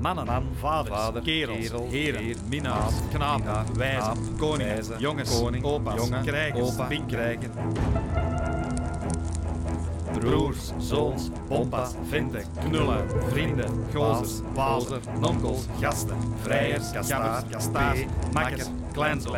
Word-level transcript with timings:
Mannen, 0.00 0.26
Man, 0.26 0.48
vaders, 0.58 0.96
vader, 0.96 1.22
kerels, 1.22 1.56
kerel, 1.56 1.88
heren, 1.88 2.36
minnaars, 2.48 2.94
knapen, 3.12 3.76
wijzen, 3.76 4.36
koningen, 4.38 4.84
jongens, 4.98 5.40
koning, 5.40 5.64
opa's, 5.64 5.94
jongen, 5.94 6.24
krijgers, 6.24 6.78
opa, 6.78 6.88
broers, 10.12 10.72
zoons, 10.78 11.30
pompa, 11.48 11.88
venten, 12.08 12.44
knullen, 12.68 13.04
vrienden, 13.28 13.70
gozers, 13.94 14.40
wazer, 14.54 15.00
nonkels, 15.20 15.66
gasten, 15.80 16.16
vrijers, 16.42 16.90
kastaar, 16.90 17.44
kastaar, 17.50 17.96
makkers, 18.32 18.66
kleinzoon. 18.92 19.36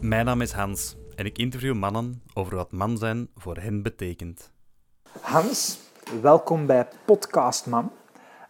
Mijn 0.00 0.24
naam 0.24 0.40
is 0.40 0.52
Hans 0.52 0.96
en 1.14 1.26
ik 1.26 1.38
interview 1.38 1.74
mannen 1.74 2.22
over 2.34 2.56
wat 2.56 2.72
man 2.72 2.98
zijn 2.98 3.28
voor 3.36 3.56
hen 3.56 3.82
betekent. 3.82 4.51
Hans, 5.32 5.78
welkom 6.20 6.66
bij 6.66 6.88
Podcastman. 7.04 7.90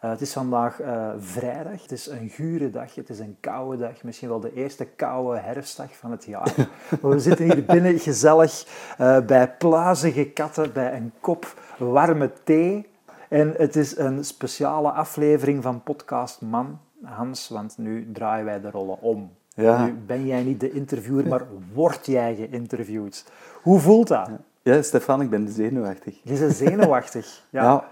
Uh, 0.04 0.10
het 0.10 0.20
is 0.20 0.32
vandaag 0.32 0.80
uh, 0.80 1.10
vrijdag, 1.18 1.82
het 1.82 1.92
is 1.92 2.06
een 2.06 2.28
gure 2.28 2.70
dag, 2.70 2.94
het 2.94 3.08
is 3.08 3.18
een 3.18 3.36
koude 3.40 3.76
dag, 3.76 4.02
misschien 4.02 4.28
wel 4.28 4.40
de 4.40 4.54
eerste 4.54 4.84
koude 4.84 5.38
herfstdag 5.40 5.96
van 5.96 6.10
het 6.10 6.24
jaar. 6.24 6.54
maar 7.00 7.10
we 7.14 7.18
zitten 7.18 7.44
hier 7.44 7.64
binnen 7.64 7.98
gezellig 7.98 8.66
uh, 9.00 9.20
bij 9.20 9.50
plazige 9.50 10.24
katten, 10.24 10.72
bij 10.72 10.96
een 10.96 11.12
kop 11.20 11.54
warme 11.78 12.32
thee. 12.44 12.88
En 13.28 13.54
het 13.56 13.76
is 13.76 13.96
een 13.98 14.24
speciale 14.24 14.90
aflevering 14.90 15.62
van 15.62 15.82
Podcast 15.82 16.40
Man, 16.40 16.80
Hans, 17.02 17.48
want 17.48 17.78
nu 17.78 18.12
draaien 18.12 18.44
wij 18.44 18.60
de 18.60 18.70
rollen 18.70 19.00
om. 19.00 19.32
Ja. 19.54 19.84
Nu 19.84 19.92
ben 19.92 20.26
jij 20.26 20.42
niet 20.42 20.60
de 20.60 20.70
interviewer, 20.70 21.28
maar 21.28 21.46
word 21.72 22.06
jij 22.06 22.34
geïnterviewd. 22.34 23.32
Hoe 23.62 23.78
voelt 23.78 24.08
dat? 24.08 24.26
Ja, 24.26 24.40
Stefan, 24.62 25.20
ik 25.20 25.30
ben 25.30 25.48
zenuwachtig. 25.48 26.20
Je 26.22 26.38
bent 26.38 26.54
zenuwachtig. 26.54 27.42
Ja. 27.50 27.62
ja. 27.62 27.88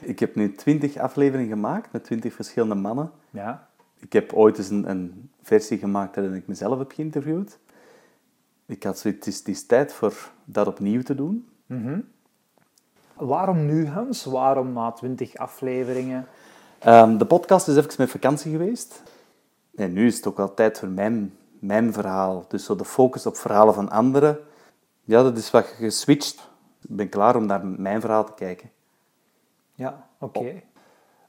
Ik 0.00 0.18
heb 0.18 0.34
nu 0.34 0.54
twintig 0.54 0.96
afleveringen 0.96 1.50
gemaakt 1.50 1.92
met 1.92 2.04
twintig 2.04 2.34
verschillende 2.34 2.74
mannen. 2.74 3.10
Ja. 3.30 3.68
Ik 3.98 4.12
heb 4.12 4.32
ooit 4.32 4.58
eens 4.58 4.70
een, 4.70 4.90
een 4.90 5.30
versie 5.42 5.78
gemaakt 5.78 6.14
waarin 6.14 6.34
ik 6.34 6.46
mezelf 6.46 6.78
heb 6.78 6.92
geïnterviewd. 6.92 7.58
Ik 8.66 8.82
had 8.82 8.98
zoiets, 8.98 9.26
het 9.26 9.34
is, 9.34 9.38
het 9.38 9.48
is 9.48 9.66
tijd 9.66 9.92
voor 9.92 10.30
dat 10.44 10.66
opnieuw 10.66 11.02
te 11.02 11.14
doen. 11.14 11.48
Mm 11.66 11.82
-hmm. 11.82 12.08
Waarom 13.14 13.66
nu, 13.66 13.86
Hans? 13.86 14.24
Waarom 14.24 14.72
na 14.72 14.92
twintig 14.92 15.36
afleveringen? 15.36 16.26
Um, 16.86 17.18
de 17.18 17.26
podcast 17.26 17.68
is 17.68 17.76
even 17.76 17.94
met 17.98 18.10
vakantie 18.10 18.52
geweest. 18.52 19.02
En 19.74 19.92
nu 19.92 20.06
is 20.06 20.16
het 20.16 20.26
ook 20.26 20.36
wel 20.36 20.54
tijd 20.54 20.78
voor 20.78 20.88
mijn, 20.88 21.34
mijn 21.58 21.92
verhaal. 21.92 22.44
Dus 22.48 22.64
zo 22.64 22.76
de 22.76 22.84
focus 22.84 23.26
op 23.26 23.36
verhalen 23.36 23.74
van 23.74 23.90
anderen. 23.90 24.38
Ja, 25.08 25.22
dat 25.22 25.36
is 25.36 25.50
wat 25.50 25.66
geswitcht. 25.66 26.34
Ik 26.88 26.96
ben 26.96 27.08
klaar 27.08 27.36
om 27.36 27.46
naar 27.46 27.66
mijn 27.66 28.00
verhaal 28.00 28.24
te 28.24 28.32
kijken. 28.34 28.70
Ja, 29.74 30.06
oké. 30.18 30.38
Okay. 30.38 30.64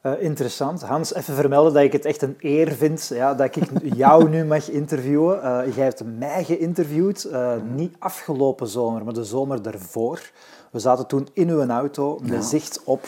Uh, 0.04 0.22
interessant. 0.22 0.82
Hans, 0.82 1.14
even 1.14 1.36
vermelden 1.36 1.74
dat 1.74 1.84
ik 1.84 1.92
het 1.92 2.06
echt 2.06 2.22
een 2.22 2.36
eer 2.40 2.72
vind 2.72 3.08
ja, 3.08 3.34
dat 3.34 3.56
ik 3.56 3.70
jou 3.96 4.30
nu 4.30 4.46
mag 4.46 4.70
interviewen. 4.70 5.38
Uh, 5.38 5.76
jij 5.76 5.84
hebt 5.84 6.04
mij 6.18 6.44
geïnterviewd, 6.44 7.26
uh, 7.26 7.54
niet 7.76 7.96
afgelopen 8.00 8.68
zomer, 8.68 9.04
maar 9.04 9.14
de 9.14 9.24
zomer 9.24 9.62
daarvoor. 9.62 10.32
We 10.72 10.80
zaten 10.80 11.08
toen 11.08 11.28
in 11.34 11.50
uw 11.50 11.68
auto 11.68 12.20
met 12.22 12.32
ja. 12.32 12.42
zicht 12.42 12.84
op 12.84 13.06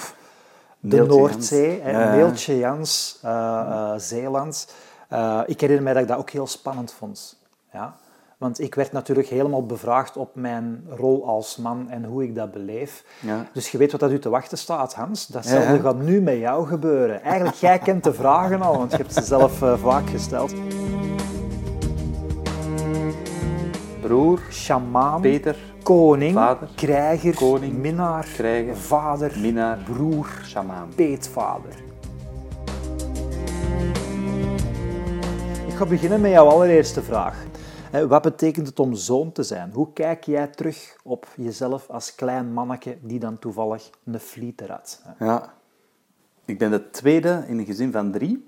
de 0.80 1.05
Noordzee, 1.05 1.81
hè. 1.81 2.16
Neeltje 2.16 2.58
Jans, 2.58 3.19
Zeeland. 3.97 4.73
ik 5.45 5.61
herinner 5.61 5.83
mij 5.83 5.94
dat 5.94 6.02
ik 6.02 6.08
dat 6.08 6.17
ook 6.17 6.30
heel 6.30 6.47
spannend 6.47 6.92
vond. 6.92 7.38
Ja? 7.73 7.95
Want 8.42 8.61
ik 8.61 8.75
werd 8.75 8.92
natuurlijk 8.92 9.28
helemaal 9.28 9.66
bevraagd 9.66 10.17
op 10.17 10.36
mijn 10.36 10.86
rol 10.89 11.25
als 11.25 11.58
man 11.58 11.89
en 11.89 12.03
hoe 12.03 12.23
ik 12.23 12.36
dat 12.36 12.52
beleef. 12.52 13.03
Ja. 13.20 13.45
Dus 13.53 13.72
je 13.72 13.78
weet 13.78 13.92
wat 13.92 14.00
dat 14.00 14.11
u 14.11 14.20
te 14.20 14.30
wachten 14.30 14.58
staat, 14.58 14.94
Hans. 14.94 15.28
Datzelfde 15.28 15.73
Ja, 15.73 15.80
gaat 15.80 16.00
nu 16.00 16.22
met 16.22 16.38
jou 16.38 16.67
gebeuren. 16.67 17.23
Eigenlijk, 17.23 17.56
jij 17.56 17.80
kent 17.80 18.03
de 18.03 18.14
vragen 18.14 18.61
al, 18.61 18.78
want 18.78 18.92
je 18.92 18.98
hebt 18.98 19.14
ze 19.14 19.23
zelf 19.23 19.61
uh, 19.61 19.78
vaak 19.78 20.09
gesteld. 20.09 20.54
Broer, 24.02 24.39
Shamaan, 24.52 25.21
Peter, 25.21 25.55
koning, 25.83 26.33
vader, 26.33 26.70
krijger, 26.76 27.36
koning, 27.36 27.77
minnaar, 27.77 28.27
krijger, 28.33 28.76
vader, 28.76 29.39
minnaar, 29.39 29.77
broer, 29.92 30.27
shamaan. 30.44 30.89
peetvader. 30.95 31.73
Ik 35.67 35.73
ga 35.73 35.86
beginnen 35.86 36.21
met 36.21 36.32
jouw 36.32 36.48
allereerste 36.48 37.02
vraag. 37.02 37.49
Wat 37.91 38.21
betekent 38.21 38.67
het 38.67 38.79
om 38.79 38.93
zoon 38.93 39.31
te 39.31 39.43
zijn? 39.43 39.71
Hoe 39.73 39.93
kijk 39.93 40.23
jij 40.23 40.47
terug 40.47 40.97
op 41.03 41.27
jezelf 41.35 41.89
als 41.89 42.15
klein 42.15 42.53
manneke 42.53 42.97
die 43.02 43.19
dan 43.19 43.39
toevallig 43.39 43.89
een 44.03 44.19
flieter 44.19 44.71
had? 44.71 45.02
Ja. 45.19 45.53
Ik 46.45 46.57
ben 46.57 46.71
de 46.71 46.89
tweede 46.89 47.43
in 47.47 47.59
een 47.59 47.65
gezin 47.65 47.91
van 47.91 48.11
drie. 48.11 48.47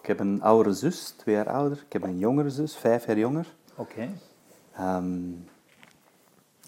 Ik 0.00 0.06
heb 0.06 0.20
een 0.20 0.42
oudere 0.42 0.74
zus, 0.74 1.10
twee 1.10 1.34
jaar 1.34 1.48
ouder. 1.48 1.82
Ik 1.86 1.92
heb 1.92 2.02
een 2.02 2.18
jongere 2.18 2.50
zus, 2.50 2.76
vijf 2.76 3.06
jaar 3.06 3.18
jonger. 3.18 3.54
Oké. 3.76 4.10
Okay. 4.72 4.96
Um, 4.96 5.48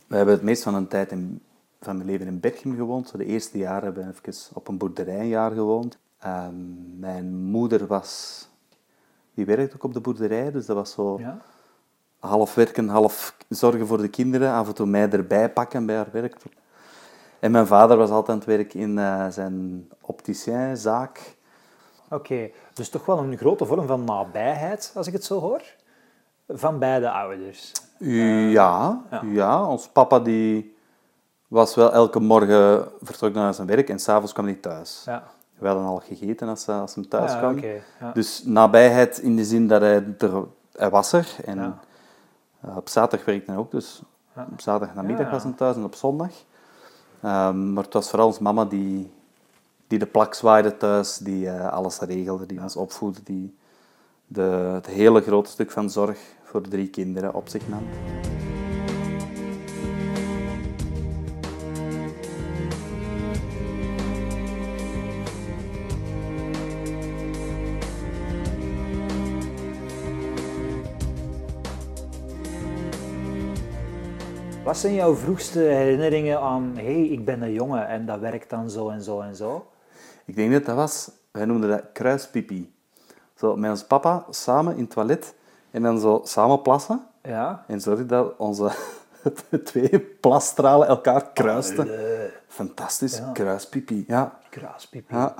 we 0.06 0.16
hebben 0.16 0.34
het 0.34 0.42
meest 0.42 0.62
van 0.62 0.74
een 0.74 0.88
tijd 0.88 1.10
in, 1.10 1.42
van 1.80 1.96
mijn 1.96 2.08
leven 2.08 2.26
in 2.26 2.40
Berchem 2.40 2.76
gewoond. 2.76 3.16
De 3.16 3.24
eerste 3.24 3.58
jaren 3.58 3.84
hebben 3.84 4.04
we 4.04 4.30
even 4.30 4.56
op 4.56 4.68
een 4.68 4.78
boerderij 4.78 5.20
een 5.20 5.28
jaar 5.28 5.50
gewoond. 5.50 5.98
Um, 6.26 6.98
mijn 6.98 7.36
moeder 7.36 7.86
was... 7.86 8.42
Die 9.34 9.44
werkte 9.44 9.74
ook 9.74 9.82
op 9.82 9.92
de 9.92 10.00
boerderij, 10.00 10.50
dus 10.50 10.66
dat 10.66 10.76
was 10.76 10.92
zo... 10.92 11.18
Ja? 11.18 11.42
Half 12.26 12.54
werken, 12.54 12.88
half 12.88 13.36
zorgen 13.48 13.86
voor 13.86 13.98
de 13.98 14.08
kinderen, 14.08 14.52
af 14.52 14.66
en 14.68 14.74
toe 14.74 14.86
mij 14.86 15.10
erbij 15.10 15.50
pakken 15.50 15.86
bij 15.86 15.96
haar 15.96 16.08
werk. 16.12 16.36
En 17.38 17.50
mijn 17.50 17.66
vader 17.66 17.96
was 17.96 18.10
altijd 18.10 18.28
aan 18.28 18.36
het 18.36 18.46
werk 18.46 18.74
in 18.74 18.98
uh, 18.98 19.26
zijn 19.28 19.88
opticienzaak. 20.00 21.36
Oké, 22.04 22.14
okay. 22.14 22.54
dus 22.74 22.88
toch 22.88 23.06
wel 23.06 23.18
een 23.18 23.36
grote 23.36 23.66
vorm 23.66 23.86
van 23.86 24.04
nabijheid, 24.04 24.92
als 24.94 25.06
ik 25.06 25.12
het 25.12 25.24
zo 25.24 25.40
hoor, 25.40 25.62
van 26.48 26.78
beide 26.78 27.10
ouders. 27.10 27.72
Uh, 27.98 28.52
ja, 28.52 29.02
ja, 29.10 29.22
ja. 29.24 29.66
Ons 29.66 29.88
papa 29.88 30.18
die 30.18 30.76
was 31.48 31.74
wel 31.74 31.92
elke 31.92 32.20
morgen 32.20 32.88
vertrok 33.02 33.34
naar 33.34 33.54
zijn 33.54 33.66
werk 33.66 33.88
en 33.88 33.98
s'avonds 33.98 34.32
kwam 34.32 34.44
hij 34.46 34.54
thuis. 34.54 35.02
Ja. 35.06 35.22
We 35.58 35.66
hadden 35.66 35.86
al 35.86 36.02
gegeten 36.06 36.48
als, 36.48 36.68
als 36.68 36.94
hij 36.94 37.04
thuis 37.04 37.32
ja, 37.32 37.38
kwam. 37.38 37.58
Okay, 37.58 37.82
ja. 38.00 38.12
Dus 38.12 38.44
nabijheid 38.44 39.18
in 39.18 39.36
de 39.36 39.44
zin 39.44 39.68
dat 39.68 39.80
hij, 39.80 40.14
er, 40.18 40.44
hij 40.72 40.90
was 40.90 41.12
er 41.12 41.34
en... 41.44 41.78
Uh, 42.66 42.76
op 42.76 42.88
zaterdag 42.88 43.26
werkte 43.26 43.50
hij 43.50 43.60
ook, 43.60 43.70
dus 43.70 44.02
ja. 44.34 44.46
op 44.52 44.60
zaterdag 44.60 44.94
namiddag 44.94 45.20
Ja, 45.20 45.26
ja. 45.26 45.32
was 45.32 45.42
hij 45.42 45.52
thuis 45.52 45.76
en 45.76 45.84
op 45.84 45.94
zondag. 45.94 46.32
Um, 47.24 47.72
maar 47.72 47.84
het 47.84 47.92
was 47.92 48.10
vooral 48.10 48.26
ons 48.26 48.38
mama 48.38 48.64
die, 48.64 49.12
die 49.86 49.98
de 49.98 50.06
plak 50.06 50.34
zwaaide 50.34 50.76
thuis, 50.76 51.16
die 51.16 51.44
uh, 51.44 51.72
alles 51.72 51.98
regelde, 51.98 52.46
die 52.46 52.62
ons 52.62 52.76
opvoedde, 52.76 53.20
die 53.24 53.54
de, 54.26 54.70
het 54.74 54.86
hele 54.86 55.20
grote 55.20 55.50
stuk 55.50 55.70
van 55.70 55.90
zorg 55.90 56.18
voor 56.42 56.62
de 56.62 56.68
drie 56.68 56.88
kinderen 56.88 57.34
op 57.34 57.48
zich 57.48 57.68
nam. 57.68 57.82
Wat 74.64 74.76
zijn 74.76 74.94
jouw 74.94 75.14
vroegste 75.14 75.58
herinneringen 75.58 76.40
aan, 76.40 76.72
hé, 76.76 76.82
hey, 76.84 77.02
ik 77.06 77.24
ben 77.24 77.42
een 77.42 77.52
jongen 77.52 77.88
en 77.88 78.06
dat 78.06 78.18
werkt 78.20 78.50
dan 78.50 78.70
zo 78.70 78.88
en 78.88 79.02
zo 79.02 79.20
en 79.20 79.36
zo? 79.36 79.66
Ik 80.24 80.36
denk 80.36 80.52
dat 80.52 80.64
dat 80.64 80.76
was, 80.76 81.10
wij 81.30 81.44
noemden 81.44 81.70
dat 81.70 81.82
kruispipi. 81.92 82.74
Zo 83.34 83.56
met 83.56 83.70
ons 83.70 83.84
papa 83.84 84.24
samen 84.30 84.74
in 84.76 84.80
het 84.82 84.90
toilet 84.90 85.34
en 85.70 85.82
dan 85.82 85.98
zo 86.00 86.20
samen 86.24 86.62
plassen. 86.62 87.06
Ja. 87.22 87.64
En 87.66 87.80
zorg 87.80 88.06
dat 88.06 88.34
onze 88.36 88.70
twee 89.64 90.00
plasstralen 90.00 90.88
elkaar 90.88 91.32
kruisten. 91.32 91.78
Allee. 91.88 92.30
Fantastisch, 92.48 93.18
Ja. 93.18 93.30
kruispipi. 93.32 94.04
Ja. 94.06 94.38
Kruispipi. 94.50 95.14
ja. 95.14 95.34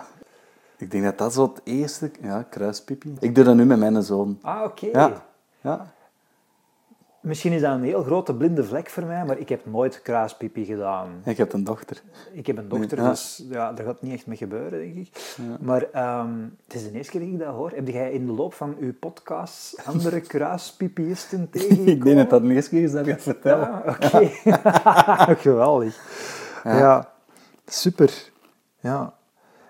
Ik 0.76 0.90
denk 0.90 1.04
dat 1.04 1.18
dat 1.18 1.32
zo 1.32 1.42
het 1.42 1.60
eerste... 1.64 2.10
Ja, 2.20 2.42
kruispipi. 2.42 3.14
Ik 3.20 3.34
doe 3.34 3.44
dat 3.44 3.54
nu 3.54 3.64
met 3.64 3.78
mijn 3.78 4.02
zoon. 4.02 4.38
Ah, 4.42 4.62
oké. 4.64 4.86
Ja. 4.92 5.12
Ja. 5.60 5.92
Misschien 7.24 7.52
is 7.52 7.60
dat 7.60 7.72
een 7.72 7.82
heel 7.82 8.02
grote 8.02 8.34
blinde 8.34 8.64
vlek 8.64 8.90
voor 8.90 9.04
mij, 9.04 9.24
maar 9.24 9.38
ik 9.38 9.48
heb 9.48 9.66
nooit 9.66 10.02
kruispipi 10.02 10.64
gedaan. 10.64 11.08
Ik 11.24 11.36
heb 11.36 11.52
een 11.52 11.64
dochter. 11.64 12.02
Ik 12.32 12.46
heb 12.46 12.56
een 12.58 12.68
dochter, 12.68 12.98
Ja. 12.98 13.08
dus 13.08 13.44
ja, 13.50 13.72
daar 13.72 13.86
gaat 13.86 14.02
niet 14.02 14.12
echt 14.12 14.26
mee 14.26 14.36
gebeuren, 14.36 14.78
denk 14.78 14.94
ik. 14.96 15.36
Maar 15.60 15.86
ehm, 15.92 16.32
het 16.64 16.74
is 16.74 16.82
de 16.82 16.92
eerste 16.92 17.10
keer 17.12 17.20
dat 17.20 17.28
ik 17.30 17.38
dat 17.38 17.54
hoor. 17.54 17.70
Heb 17.74 17.88
jij 17.88 18.12
in 18.12 18.26
de 18.26 18.32
loop 18.32 18.54
van 18.54 18.76
uw 18.80 18.92
podcast 19.00 19.82
andere 19.86 20.20
kruispipiisten 20.32 21.50
tegengekomen? 21.50 21.92
Ik 21.92 22.04
denk 22.04 22.16
dat 22.16 22.30
dat 22.30 22.42
de 22.42 22.52
eerste 22.54 22.70
keer 22.70 22.82
is 22.82 22.92
dat 22.92 23.06
ik 23.06 23.12
het 23.12 23.22
vertel. 23.22 23.58
Ja, 23.58 23.82
oké. 23.86 24.26
Geweldig. 25.48 25.98
Ja. 26.64 27.10
super. 27.66 28.30
Ja. 28.80 29.14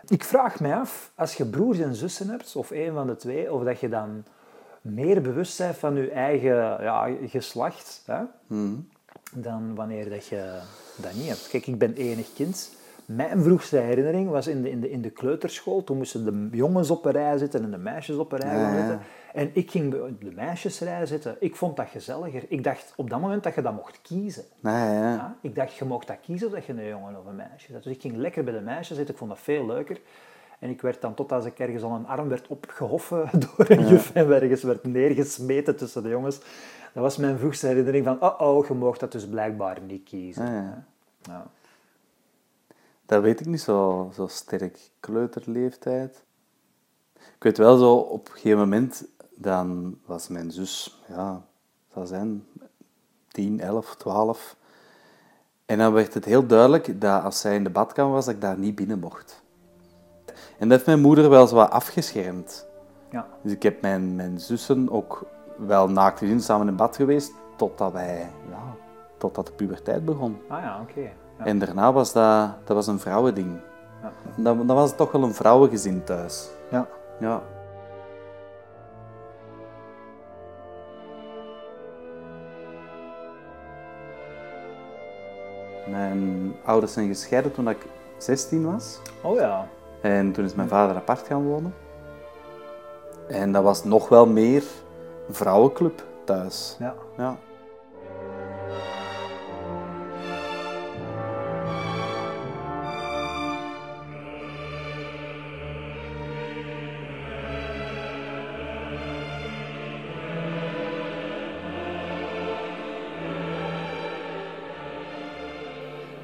Ik 0.08 0.24
vraag 0.24 0.60
mij 0.60 0.74
af, 0.74 1.12
als 1.14 1.34
je 1.34 1.46
broers 1.46 1.78
en 1.78 1.94
zussen 1.94 2.28
hebt, 2.28 2.56
of 2.56 2.70
een 2.70 2.92
van 2.92 3.06
de 3.06 3.16
twee, 3.16 3.52
of 3.52 3.62
dat 3.64 3.80
je 3.80 3.88
dan 3.88 4.24
meer 4.84 5.22
bewust 5.22 5.58
bent 5.58 5.76
van 5.76 5.94
je 5.94 6.10
eigen 6.10 6.54
ja, 6.82 7.08
geslacht, 7.26 8.02
hè, 8.06 8.20
Mhm. 8.46 8.74
dan 9.34 9.74
wanneer 9.74 10.10
dat 10.10 10.26
je 10.26 10.58
dat 10.96 11.14
niet 11.14 11.28
hebt. 11.28 11.48
Kijk, 11.48 11.66
ik 11.66 11.78
ben 11.78 11.94
enig 11.94 12.32
kind, 12.34 12.70
Mijn 13.06 13.42
vroegste 13.42 13.76
herinnering 13.76 14.30
was 14.30 14.46
in 14.46 14.62
de, 14.62 14.70
in 14.70 14.80
de, 14.80 14.90
in 14.90 15.02
de 15.02 15.10
kleuterschool. 15.10 15.84
Toen 15.84 15.96
moesten 15.96 16.24
de 16.50 16.56
jongens 16.56 16.90
op 16.90 17.04
een 17.04 17.12
rij 17.12 17.38
zitten 17.38 17.62
en 17.64 17.70
de 17.70 17.76
meisjes 17.78 18.16
op 18.16 18.32
een 18.32 18.38
rij 18.38 18.58
Ja, 18.58 18.68
ja. 18.72 18.76
zitten. 18.78 19.00
En 19.32 19.50
ik 19.52 19.70
ging 19.70 19.90
bij 19.90 20.14
de 20.28 20.34
meisjesrij 20.34 21.06
zitten. 21.06 21.36
Ik 21.40 21.56
vond 21.56 21.76
dat 21.76 21.88
gezelliger. 21.88 22.44
Ik 22.48 22.64
dacht 22.64 22.92
op 22.96 23.10
dat 23.10 23.20
moment 23.20 23.42
dat 23.42 23.54
je 23.54 23.62
dat 23.62 23.72
mocht 23.74 24.00
kiezen. 24.02 24.44
Ja, 24.62 25.36
ik 25.40 25.54
dacht, 25.54 25.74
je 25.74 25.84
mocht 25.84 26.06
dat 26.06 26.16
kiezen 26.22 26.46
of 26.46 26.52
dat 26.52 26.64
je 26.64 26.72
een 26.72 26.88
jongen 26.88 27.18
of 27.18 27.26
een 27.26 27.36
meisje 27.36 27.72
bent. 27.72 27.84
Dus 27.84 27.94
ik 27.94 28.00
ging 28.00 28.16
lekker 28.16 28.44
bij 28.44 28.52
de 28.54 28.60
meisjes 28.60 28.96
zitten. 28.96 29.14
Ik 29.14 29.20
vond 29.20 29.30
dat 29.30 29.40
veel 29.40 29.66
leuker. 29.66 30.00
En 30.64 30.70
ik 30.70 30.80
werd 30.80 31.00
dan, 31.00 31.14
tot 31.14 31.32
als 31.32 31.44
ik 31.44 31.58
ergens 31.58 31.82
al 31.82 31.92
een 31.94 32.06
arm 32.06 32.28
werd 32.28 32.46
opgehoffen 32.48 33.30
door 33.44 33.70
een 33.70 33.88
juf 33.88 34.10
en 34.14 34.32
ergens 34.32 34.62
werd 34.62 34.84
neergesmeten 34.84 35.76
tussen 35.76 36.02
de 36.02 36.08
jongens. 36.08 36.38
Dat 36.92 37.02
was 37.02 37.16
mijn 37.16 37.38
vroegste 37.38 37.66
herinnering 37.66 38.04
van, 38.04 38.22
oh 38.22 38.40
oh, 38.40 38.66
je 38.66 38.74
mocht 38.74 39.00
dat 39.00 39.12
dus 39.12 39.28
blijkbaar 39.28 39.80
niet 39.80 40.04
kiezen. 40.04 40.46
Ah, 40.46 40.52
ja. 40.52 40.84
Ja. 41.22 41.46
Dat 43.06 43.22
weet 43.22 43.40
ik 43.40 43.46
niet 43.46 43.60
zo, 43.60 44.10
zo 44.14 44.26
sterk. 44.26 44.90
Kleuterleeftijd. 45.00 46.22
Ik 47.14 47.42
weet 47.42 47.58
wel 47.58 47.76
zo, 47.76 47.94
op 47.94 48.26
een 48.26 48.32
gegeven 48.34 48.58
moment, 48.58 49.04
dan 49.34 49.98
was 50.06 50.28
mijn 50.28 50.50
zus, 50.50 51.02
ja, 51.08 51.42
zou 51.92 52.06
zijn 52.06 52.46
10, 53.28 53.60
11, 53.60 53.96
12. 53.96 54.56
En 55.66 55.78
dan 55.78 55.92
werd 55.92 56.14
het 56.14 56.24
heel 56.24 56.46
duidelijk 56.46 57.00
dat 57.00 57.22
als 57.22 57.40
zij 57.40 57.54
in 57.54 57.64
de 57.64 57.70
badkamer 57.70 58.12
was, 58.12 58.24
dat 58.24 58.34
ik 58.34 58.40
daar 58.40 58.58
niet 58.58 58.74
binnen 58.74 58.98
mocht. 58.98 59.42
En 60.58 60.68
dat 60.68 60.70
heeft 60.70 60.86
mijn 60.86 61.00
moeder 61.00 61.30
wel 61.30 61.46
zo 61.46 61.54
wat 61.54 61.70
afgeschermd. 61.70 62.66
Ja. 63.10 63.26
Dus 63.42 63.52
ik 63.52 63.62
heb 63.62 63.82
mijn, 63.82 64.16
mijn 64.16 64.40
zussen 64.40 64.90
ook 64.90 65.26
wel 65.56 65.88
naakt 65.88 66.18
gezien, 66.18 66.40
samen 66.40 66.68
in 66.68 66.76
bad 66.76 66.96
geweest, 66.96 67.32
totdat 67.56 67.92
wij, 67.92 68.30
ja, 68.50 68.74
totdat 69.18 69.46
de 69.46 69.52
puberteit 69.52 70.04
begon. 70.04 70.38
Ah 70.48 70.62
ja, 70.62 70.78
oké. 70.80 71.00
Ja. 71.38 71.44
En 71.44 71.58
daarna 71.58 71.92
was 71.92 72.12
dat, 72.12 72.50
dat 72.64 72.76
was 72.76 72.86
een 72.86 72.98
vrouwending. 72.98 73.60
Ja. 74.02 74.12
Dan, 74.36 74.66
dan 74.66 74.76
was 74.76 74.88
het 74.88 74.98
toch 74.98 75.12
wel 75.12 75.22
een 75.22 75.34
vrouwengezin 75.34 76.04
thuis. 76.04 76.48
Ja. 76.70 76.86
Ja. 77.20 77.42
Mijn 85.86 86.52
ouders 86.64 86.92
zijn 86.92 87.06
gescheiden 87.06 87.52
toen 87.52 87.68
ik 87.68 87.86
16 88.18 88.72
was. 88.72 89.00
Oh 89.22 89.36
ja. 89.36 89.66
En 90.04 90.32
toen 90.32 90.44
is 90.44 90.54
mijn 90.54 90.68
vader 90.68 90.96
apart 90.96 91.26
gaan 91.26 91.44
wonen. 91.44 91.74
En 93.28 93.52
dat 93.52 93.62
was 93.62 93.84
nog 93.84 94.08
wel 94.08 94.26
meer 94.26 94.62
een 95.28 95.34
vrouwenclub 95.34 96.04
thuis. 96.24 96.76
Ja. 96.78 96.94
Ja. 97.16 97.36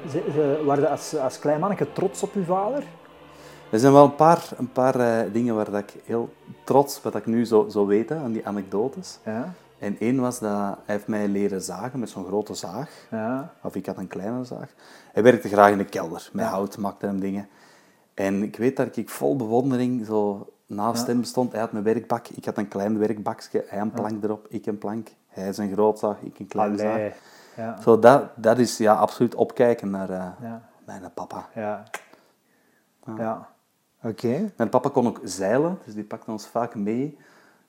Ze, 0.09 0.23
ze, 0.33 0.61
waren 0.65 0.89
als, 0.89 1.15
als 1.15 1.39
klein 1.39 1.59
manneke 1.59 1.91
trots 1.91 2.23
op 2.23 2.33
uw 2.33 2.43
vader? 2.43 2.83
Er 3.71 3.79
zijn 3.79 3.93
wel 3.93 4.03
een 4.03 4.15
paar, 4.15 4.49
een 4.57 4.71
paar 4.71 4.99
eh, 4.99 5.33
dingen 5.33 5.55
waar 5.55 5.71
dat 5.71 5.79
ik 5.79 5.93
heel 6.05 6.33
trots, 6.63 7.01
wat 7.01 7.15
ik 7.15 7.25
nu 7.25 7.45
zo, 7.45 7.69
zo 7.69 7.85
weet, 7.85 8.11
aan 8.11 8.31
die 8.31 8.47
anekdotes. 8.47 9.19
Ja. 9.25 9.53
En 9.79 9.95
één 9.99 10.19
was 10.19 10.39
dat 10.39 10.51
hij 10.51 10.75
heeft 10.85 11.07
mij 11.07 11.27
leren 11.27 11.61
zagen 11.61 11.99
met 11.99 12.09
zo'n 12.09 12.25
grote 12.25 12.53
zaag. 12.53 12.89
Ja. 13.11 13.53
Of 13.61 13.75
ik 13.75 13.85
had 13.85 13.97
een 13.97 14.07
kleine 14.07 14.43
zaag. 14.43 14.73
Hij 15.13 15.23
werkte 15.23 15.47
graag 15.47 15.71
in 15.71 15.77
de 15.77 15.85
kelder, 15.85 16.29
met 16.33 16.45
hout, 16.45 16.77
maakte 16.77 17.05
hem 17.05 17.19
dingen. 17.19 17.47
En 18.13 18.43
ik 18.43 18.55
weet 18.57 18.77
dat 18.77 18.95
ik 18.97 19.09
vol 19.09 19.35
bewondering 19.35 20.05
zo 20.05 20.49
naast 20.65 21.07
hem 21.07 21.23
stond. 21.23 21.51
Hij 21.51 21.61
had 21.61 21.71
mijn 21.71 21.83
werkbak, 21.83 22.27
ik 22.27 22.45
had 22.45 22.57
een 22.57 22.67
klein 22.67 22.97
werkbakje, 22.99 23.65
hij 23.67 23.79
een 23.79 23.91
plank 23.91 24.23
erop, 24.23 24.45
ik 24.49 24.65
een 24.65 24.77
plank. 24.77 25.07
Hij 25.27 25.47
is 25.47 25.57
een 25.57 25.71
groot 25.71 25.99
zaag, 25.99 26.21
ik 26.21 26.39
een 26.39 26.47
kleine 26.47 26.77
zaag. 26.77 27.13
Ja. 27.55 27.81
Zo, 27.81 27.99
dat, 27.99 28.23
dat 28.35 28.57
is 28.57 28.77
ja, 28.77 28.93
absoluut 28.93 29.35
opkijken 29.35 29.89
naar 29.89 30.09
eh, 30.09 30.25
Ja. 30.41 30.69
mijn 30.85 31.11
papa. 31.13 31.47
Ja. 31.55 31.83
Mijn 34.57 34.69
papa 34.69 34.89
kon 34.89 35.07
ook 35.07 35.19
zeilen, 35.23 35.77
dus 35.85 35.93
die 35.93 36.03
pakte 36.03 36.31
ons 36.31 36.47
vaak 36.47 36.75
mee. 36.75 37.17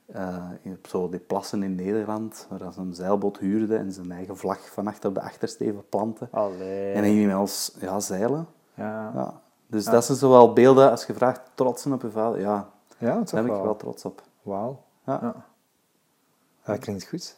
eh, 0.06 0.36
op 0.64 0.86
zo 0.88 1.08
die 1.08 1.20
plassen 1.20 1.62
in 1.62 1.74
Nederland, 1.74 2.46
waar 2.58 2.72
ze 2.72 2.80
een 2.80 2.94
zeilboot 2.94 3.38
huurde 3.38 3.76
en 3.76 3.92
zijn 3.92 4.12
eigen 4.12 4.36
vlag 4.36 4.58
van 4.72 4.86
achter 4.86 5.08
op 5.08 5.14
de 5.14 5.20
achtersteven 5.20 5.88
planten. 5.88 6.28
Allee. 6.30 6.92
En 6.92 7.02
dan 7.02 7.10
ging 7.12 7.26
hij 7.26 7.34
ons 7.34 7.76
ja, 7.80 8.00
zeilen. 8.00 8.46
Ja. 8.74 9.10
Ja. 9.14 9.40
Dus 9.66 9.84
dat 9.84 10.04
zijn 10.04 10.18
zowel 10.18 10.52
beelden, 10.52 10.90
als 10.90 11.04
je 11.06 11.14
vraagt, 11.14 11.40
trotsen 11.54 11.92
op 11.92 12.02
je 12.02 12.10
vader. 12.10 12.40
Ja, 12.40 12.68
Ja, 12.98 13.14
daar 13.14 13.44
ben 13.44 13.54
ik 13.54 13.62
wel. 13.62 13.76
trots 13.76 14.04
op. 14.04 14.22
Wauw. 14.42 14.82
Ja. 15.06 15.18
Ja. 15.22 15.34
Dat 16.64 16.78
klinkt 16.78 17.08
goed. 17.08 17.36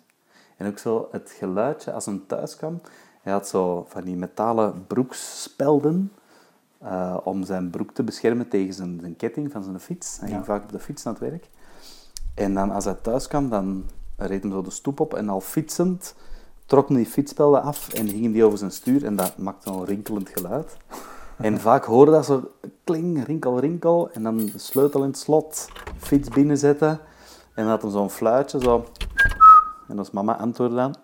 En 0.57 0.67
ook 0.67 0.79
zo 0.79 1.09
het 1.11 1.31
geluidje 1.31 1.93
als 1.93 2.05
hij 2.07 2.21
thuis 2.27 2.57
kwam. 2.57 2.81
Hij 3.23 3.33
had 3.33 3.49
zo 3.49 3.85
van 3.89 4.05
die 4.05 4.17
metalen 4.17 4.87
broekspelden 4.87 6.13
eh, 6.85 7.17
om 7.25 7.45
zijn 7.45 7.71
broek 7.71 7.91
te 7.91 8.03
beschermen 8.03 8.49
tegen 8.49 8.75
zijn, 8.75 8.99
zijn 9.01 9.17
ketting 9.17 9.53
van 9.53 9.65
zijn 9.65 9.81
fiets. 9.81 10.21
Hij 10.21 10.29
ging 10.29 10.45
vaak 10.45 10.63
op 10.63 10.73
de 10.73 10.79
fiets 10.79 11.03
naar 11.03 11.15
het 11.15 11.23
werk. 11.23 11.49
En 12.35 12.55
dan 12.55 12.71
als 12.71 12.85
hij 12.85 12.95
thuis 12.95 13.29
kwam, 13.29 13.49
dan 13.49 13.85
reed 14.17 14.43
hij 14.43 14.53
zo 14.53 14.63
de 14.63 14.71
stoep 14.71 15.01
op 15.01 15.15
en 15.15 15.29
al 15.29 15.41
fietsend 15.41 16.15
trok 16.67 16.89
hij 16.89 16.97
die 16.97 17.07
fietsspelden 17.07 17.63
af 17.63 17.93
en 17.93 18.09
gingen 18.09 18.33
die 18.33 18.45
over 18.45 18.59
zijn 18.59 18.71
stuur 18.71 19.05
en 19.05 19.17
dat 19.17 19.39
maakte 19.39 19.71
een 19.71 19.85
rinkelend 19.85 20.29
geluid. 20.29 20.77
En 21.37 21.61
vaak 21.61 21.85
hoorde 21.85 22.11
dat 22.11 22.25
zo 22.25 22.51
kling, 22.85 23.25
rinkel, 23.25 23.59
rinkel 23.59 24.11
en 24.13 24.23
dan 24.23 24.37
de 24.37 24.59
sleutel 24.59 25.01
in 25.03 25.07
het 25.07 25.19
slot, 25.19 25.69
fiets 25.97 26.29
binnenzetten 26.29 26.89
en 27.55 27.63
dan 27.63 27.67
had 27.67 27.83
hij 27.83 27.91
zo'n 27.91 28.11
fluitje 28.11 28.61
zo 28.61 28.85
en 29.89 29.99
als 29.99 30.11
mama 30.11 30.37
antwoordde 30.37 30.77
dan. 30.77 30.95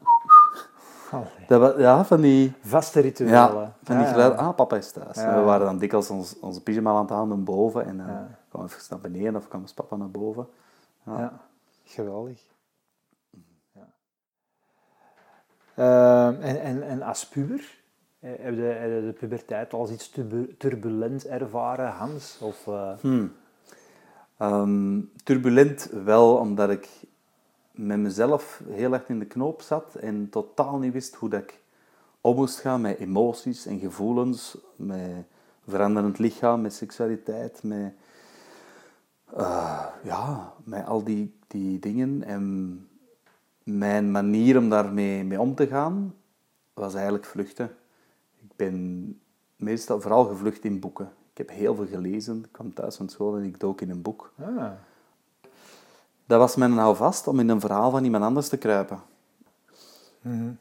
Dat 1.49 1.61
was, 1.61 1.75
ja, 1.77 2.05
van 2.05 2.21
die, 2.21 2.53
Vaste 2.61 3.01
rituelen. 3.01 3.35
ja, 3.37 3.75
van 3.83 3.97
die 3.99 4.07
geluiden, 4.07 4.39
ah, 4.39 4.55
papa 4.55 4.77
is 4.77 4.93
thuis. 4.93 5.17
En 5.17 5.35
we 5.35 5.41
waren 5.41 5.67
dan 5.67 5.79
dikwijls 5.79 6.11
ons, 6.11 6.39
onze 6.41 6.63
pyjama 6.63 6.91
aan 6.91 7.01
het 7.01 7.11
halen 7.11 7.45
boven 7.45 7.85
en 7.87 7.97
dan 7.97 8.07
Ja. 8.07 8.29
kwam 8.49 8.65
even 8.65 8.81
naar 8.91 8.99
beneden 9.01 9.37
of 9.37 9.49
kwam 9.49 9.65
papa 9.75 9.97
naar 9.97 10.11
boven. 10.11 10.47
Ja. 11.07 11.41
Geweldig. 11.85 12.41
Ja. 13.73 13.87
Ehm, 15.75 16.41
en, 16.43 16.61
en, 16.63 16.83
en 16.83 17.03
als 17.03 17.27
puber? 17.29 17.79
Eh, 18.21 18.31
Heb 18.39 18.55
je, 18.55 18.61
heb 18.63 18.91
je 18.91 19.07
de 19.07 19.15
puberteit 19.19 19.73
al 19.73 19.81
eens 19.81 19.91
iets 19.91 20.11
turbu- 20.11 20.57
turbulent 20.59 21.27
ervaren, 21.27 21.91
Hans? 21.91 22.39
Of, 22.41 22.67
eh, 22.67 22.93
Hmm. 23.01 23.33
Ehm, 24.37 25.01
turbulent 25.25 25.89
wel, 26.05 26.37
omdat 26.37 26.71
ik 26.71 26.89
met 27.81 27.99
mezelf 27.99 28.63
heel 28.69 28.93
erg 28.93 29.09
in 29.09 29.19
de 29.19 29.25
knoop 29.25 29.63
zat 29.63 29.95
en 29.95 30.29
totaal 30.31 30.79
niet 30.79 30.93
wist 30.93 31.15
hoe 31.15 31.29
dat 31.29 31.41
ik 31.41 31.61
om 32.21 32.37
moest 32.37 32.59
gaan 32.59 32.81
met 32.81 32.99
emoties 32.99 33.67
en 33.67 33.79
gevoelens, 33.79 34.59
met 34.77 35.25
veranderend 35.67 36.19
lichaam, 36.19 36.61
met 36.61 36.75
seksualiteit, 36.75 37.63
met, 37.63 37.93
eh, 39.37 39.87
ja, 40.03 40.53
met 40.65 40.87
al 40.87 41.05
die, 41.05 41.35
die 41.47 41.79
dingen. 41.79 42.23
En 42.23 42.89
mijn 43.63 44.11
manier 44.11 44.59
om 44.59 44.69
daarmee 44.69 45.25
mee 45.25 45.41
om 45.41 45.55
te 45.55 45.67
gaan 45.67 46.15
was 46.75 46.95
eigenlijk 46.95 47.25
vluchten. 47.25 47.71
Ik 48.41 48.57
ben 48.57 49.21
meestal 49.57 50.01
vooral 50.01 50.25
gevlucht 50.25 50.65
in 50.65 50.81
boeken. 50.81 51.13
Ik 51.33 51.39
heb 51.39 51.51
heel 51.51 51.75
veel 51.75 51.87
gelezen. 51.87 52.39
Ik 52.45 52.53
kwam 52.53 52.75
thuis 52.75 52.97
van 52.97 53.09
school 53.09 53.37
en 53.37 53.45
ik 53.45 53.61
dook 53.61 53.81
in 53.81 53.91
een 53.91 54.03
boek. 54.03 54.33
ah, 54.39 54.71
Dat 56.31 56.39
was 56.39 56.57
mijn 56.57 56.73
houvast 56.73 57.27
om 57.27 57.41
in 57.41 57.49
een 57.49 57.61
verhaal 57.61 57.91
van 57.91 58.05
iemand 58.05 58.25
anders 58.25 58.49
te 58.49 58.57
kruipen. 58.57 59.01
mhm. 60.21 60.53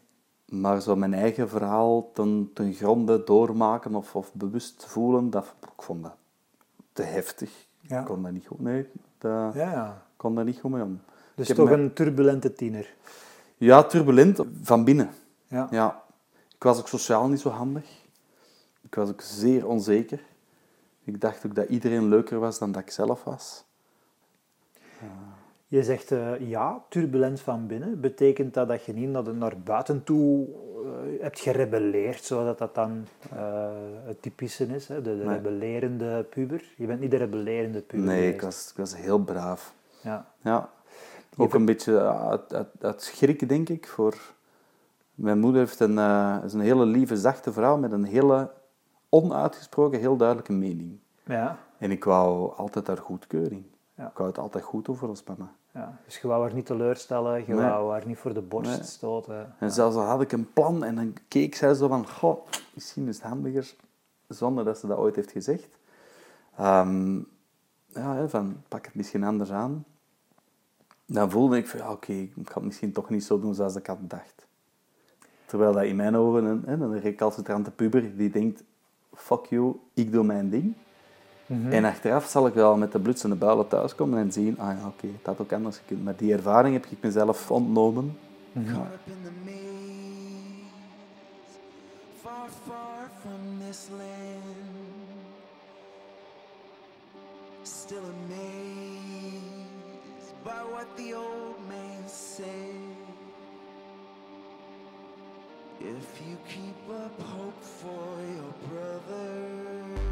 Maar 0.45 0.81
zo 0.81 0.95
mijn 0.95 1.13
eigen 1.13 1.49
verhaal 1.49 2.11
ten, 2.13 2.51
ten 2.53 2.73
gronde 2.73 3.23
doormaken 3.23 3.95
of, 3.95 4.15
of 4.15 4.33
bewust 4.33 4.85
voelen, 4.87 5.29
dat, 5.29 5.53
ik 5.61 5.81
vond 5.81 6.03
dat 6.03 6.15
te 6.93 7.03
heftig. 7.03 7.67
Ja. 7.81 7.99
Ik 7.99 8.05
kon 8.05 8.23
daar 8.23 8.31
niet 8.31 8.47
goed 8.47 8.59
mee. 8.59 8.87
Dat, 9.17 9.53
ja, 9.53 9.71
ja. 9.71 9.87
ik 9.87 10.17
kon 10.17 10.35
daar 10.35 10.43
niet 10.43 10.59
goed 10.59 10.71
mee 10.71 10.83
om. 10.83 11.01
Dus 11.35 11.49
Ik 11.49 11.55
toch 11.55 11.69
een 11.69 11.93
turbulente 11.93 12.53
tiener. 12.53 12.95
Ja, 13.57 13.83
turbulent 13.83 14.39
van 14.61 14.83
binnen. 14.83 15.09
Ja. 15.47 15.67
Ja. 15.71 16.03
Ik 16.55 16.63
was 16.63 16.79
ook 16.79 16.87
sociaal 16.87 17.27
niet 17.27 17.39
zo 17.39 17.49
handig. 17.49 17.85
Ik 18.81 18.95
was 18.95 19.09
ook 19.09 19.21
zeer 19.21 19.67
onzeker. 19.67 20.23
Ik 21.03 21.21
dacht 21.21 21.45
ook 21.45 21.55
dat 21.55 21.69
iedereen 21.69 22.07
leuker 22.07 22.39
was 22.39 22.59
dan 22.59 22.71
dat 22.71 22.81
ik 22.81 22.91
zelf 22.91 23.23
was. 23.23 23.63
Je 25.71 25.83
zegt 25.83 26.11
eh, 26.11 26.49
ja, 26.49 26.83
turbulent 26.89 27.39
van 27.39 27.67
binnen. 27.67 27.99
Betekent 28.01 28.53
dat 28.53 28.67
dat 28.67 28.83
je 28.85 28.93
niet 28.93 29.09
naar, 29.09 29.23
de- 29.23 29.33
naar 29.33 29.57
buiten 29.63 30.03
toe 30.03 30.47
eh, 30.47 31.21
hebt 31.21 31.39
gerebelleerd, 31.39 32.23
zodat 32.23 32.57
dat 32.57 32.75
dan 32.75 33.05
eh, 33.31 33.67
het 34.05 34.21
typische 34.21 34.65
is, 34.65 34.87
hè? 34.87 35.01
de, 35.01 35.17
de 35.17 35.23
Nee. 35.23 35.35
rebellerende 35.35 36.25
puber? 36.29 36.63
Je 36.77 36.85
bent 36.85 36.99
niet 36.99 37.11
de 37.11 37.17
rebellerende 37.17 37.81
puber. 37.81 38.05
Nee, 38.05 38.33
ik 38.33 38.41
was, 38.41 38.69
ik 38.71 38.77
was 38.77 38.95
heel 38.95 39.19
braaf. 39.19 39.73
Ja. 40.01 40.25
Ja. 40.41 40.69
Ook 41.37 41.53
een 41.53 41.65
beetje 41.65 41.99
uit, 42.09 42.53
uit, 42.53 42.67
uit 42.79 43.01
schrik, 43.01 43.49
denk 43.49 43.69
ik. 43.69 43.87
Voor... 43.87 44.17
Mijn 45.15 45.39
moeder 45.39 45.59
heeft 45.61 45.79
een, 45.79 45.97
is 46.43 46.53
een 46.53 46.59
hele 46.59 46.85
lieve, 46.85 47.17
zachte 47.17 47.53
vrouw 47.53 47.77
met 47.77 47.91
een 47.91 48.03
hele 48.03 48.51
onuitgesproken 49.09 49.99
heel 49.99 50.17
duidelijke 50.17 50.53
mening. 50.53 50.97
Ja. 51.25 51.57
En 51.77 51.91
ik 51.91 52.03
wou 52.03 52.55
altijd 52.55 52.85
daar 52.85 52.97
goedkeuring. 52.97 53.63
Ja. 53.95 54.07
Ik 54.07 54.17
wou 54.17 54.29
het 54.29 54.37
altijd 54.37 54.63
goed 54.63 54.87
over 54.89 55.09
mama. 55.27 55.51
Ja. 55.73 55.97
Dus 56.05 56.17
je 56.17 56.27
wou 56.27 56.41
haar 56.43 56.53
niet 56.53 56.65
teleurstellen, 56.65 57.39
je 57.47 57.53
Nee. 57.53 57.65
wou 57.65 57.91
haar 57.91 58.05
niet 58.07 58.17
voor 58.17 58.33
de 58.33 58.41
borst 58.41 58.71
Nee. 58.71 58.83
stoten. 58.83 59.55
En 59.59 59.71
zelfs 59.71 59.95
al 59.95 60.03
had 60.03 60.21
ik 60.21 60.31
een 60.31 60.53
plan 60.53 60.83
en 60.83 60.95
dan 60.95 61.13
keek 61.27 61.55
zij 61.55 61.73
zo 61.73 61.87
van, 61.87 62.07
goh, 62.07 62.47
misschien 62.73 63.07
is 63.07 63.15
het 63.15 63.25
handiger, 63.25 63.75
zonder 64.27 64.65
dat 64.65 64.77
ze 64.77 64.87
dat 64.87 64.97
ooit 64.97 65.15
heeft 65.15 65.31
gezegd. 65.31 65.67
Ehm, 66.57 67.17
ja, 67.85 68.27
van, 68.27 68.63
pak 68.67 68.85
het 68.85 68.95
misschien 68.95 69.23
anders 69.23 69.51
aan. 69.51 69.85
Dan 71.05 71.31
voelde 71.31 71.57
ik 71.57 71.67
van, 71.67 71.79
ja, 71.79 71.91
oké, 71.91 72.13
ik 72.13 72.31
ga 72.45 72.53
het 72.53 72.63
misschien 72.63 72.91
toch 72.91 73.09
niet 73.09 73.23
zo 73.23 73.39
doen 73.39 73.55
zoals 73.55 73.75
ik 73.75 73.87
had 73.87 74.01
bedacht. 74.01 74.47
Terwijl 75.45 75.73
dat 75.73 75.83
in 75.83 75.95
mijn 75.95 76.15
ogen 76.15 76.43
een, 76.45 76.69
een 76.81 76.99
recalcitrante 76.99 77.71
puber 77.71 78.17
die 78.17 78.29
denkt, 78.29 78.63
fuck 79.13 79.45
you, 79.45 79.75
ik 79.93 80.11
doe 80.11 80.23
mijn 80.23 80.49
ding. 80.49 80.75
Mhm. 81.49 81.71
En 81.71 81.85
achteraf 81.85 82.25
zal 82.25 82.47
ik 82.47 82.53
wel 82.53 82.77
met 82.77 82.91
de 82.91 82.99
blutsende 82.99 83.35
builen 83.35 83.67
thuiskomen 83.67 84.19
en 84.19 84.31
zien, 84.31 84.59
ah 84.59 84.77
ja, 84.79 84.87
oké, 84.87 85.07
het 85.07 85.25
had 85.25 85.41
ook 85.41 85.53
anders 85.53 85.77
gekund. 85.77 86.03
Maar 86.03 86.15
die 86.17 86.33
ervaring 86.33 86.73
heb 86.73 86.85
ik 86.85 86.97
mezelf 87.01 87.51
ontnomen. 87.51 88.17
From 93.21 93.59
this 93.67 93.89
land. 93.89 94.69
Still 97.63 98.05
amazed 98.27 99.43
by 100.43 100.61
what 100.71 100.87
the 100.95 101.13
old 101.15 101.59
man 101.67 102.07
said. 102.07 102.45
If 105.79 106.21
you 106.25 106.37
keep 106.47 106.89
up 106.89 107.21
hope 107.21 107.61
for 107.61 108.19
your 108.35 108.53
brothers, 108.69 110.08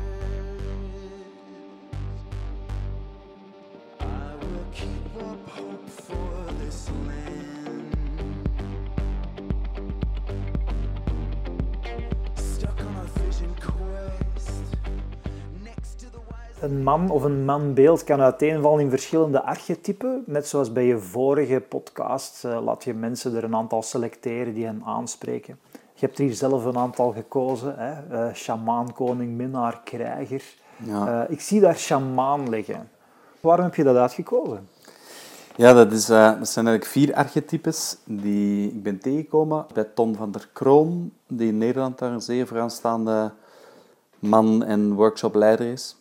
Een 16.60 16.84
man 16.84 17.10
of 17.10 17.24
een 17.24 17.46
manbeeld 17.46 18.04
kan 18.04 18.22
uiteenvallen 18.22 18.80
in 18.80 18.90
verschillende 18.90 19.44
archetypen. 19.44 20.24
Net 20.26 20.48
zoals 20.48 20.72
bij 20.72 20.86
je 20.86 21.00
vorige 21.00 21.64
podcast 21.70 22.46
eh, 22.46 22.64
laat 22.64 22.84
je 22.84 22.94
mensen 22.94 23.36
er 23.36 23.44
een 23.44 23.56
aantal 23.56 23.84
selecteren 23.84 24.54
die 24.54 24.66
hen 24.66 24.82
aanspreken. 24.86 25.60
Je 25.72 26.06
hebt 26.06 26.18
er 26.18 26.24
hier 26.24 26.34
zelf 26.34 26.66
een 26.66 26.78
aantal 26.78 27.12
gekozen. 27.12 27.76
Hè? 27.78 28.16
Eh, 28.16 28.34
shamaan, 28.34 28.94
koning, 28.94 29.36
minnaar, 29.36 29.82
krijger. 29.84 30.44
Ja. 30.78 31.24
Eh, 31.24 31.32
ik 31.32 31.42
zie 31.42 31.60
daar 31.60 31.78
shamaan 31.78 32.50
liggen. 32.50 32.90
Waarom 33.40 33.66
heb 33.66 33.76
je 33.76 33.84
dat 33.84 33.96
uitgekozen? 33.96 34.70
Ja, 35.56 35.74
dat, 35.74 35.92
is, 35.92 36.06
dat 36.06 36.50
zijn 36.50 36.68
eigenlijk 36.68 36.86
vier 36.86 37.14
archetypes 37.14 37.98
die 38.06 38.72
ik 38.72 38.84
ben 38.84 39.00
tegengekomen 39.00 39.66
bij 39.74 39.84
Ton 39.84 40.16
van 40.16 40.32
der 40.32 40.50
Kroon, 40.54 41.12
die 41.28 41.48
in 41.48 41.58
Nederland 41.58 41.98
daar 42.00 42.12
een 42.12 42.22
zeer 42.22 42.48
vooraanstaande 42.48 43.32
man 44.20 44.64
en 44.64 44.94
workshopleider 44.94 45.72
is. 45.72 45.97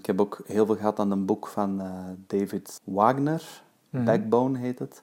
Ik 0.00 0.06
heb 0.06 0.20
ook 0.20 0.40
heel 0.46 0.66
veel 0.66 0.76
gehad 0.76 0.98
aan 0.98 1.10
een 1.10 1.24
boek 1.24 1.46
van 1.46 1.80
eh, 1.80 1.88
David 2.26 2.80
Wagner, 2.84 3.62
Backbone 3.90 4.58
heet 4.58 4.78
het. 4.78 5.02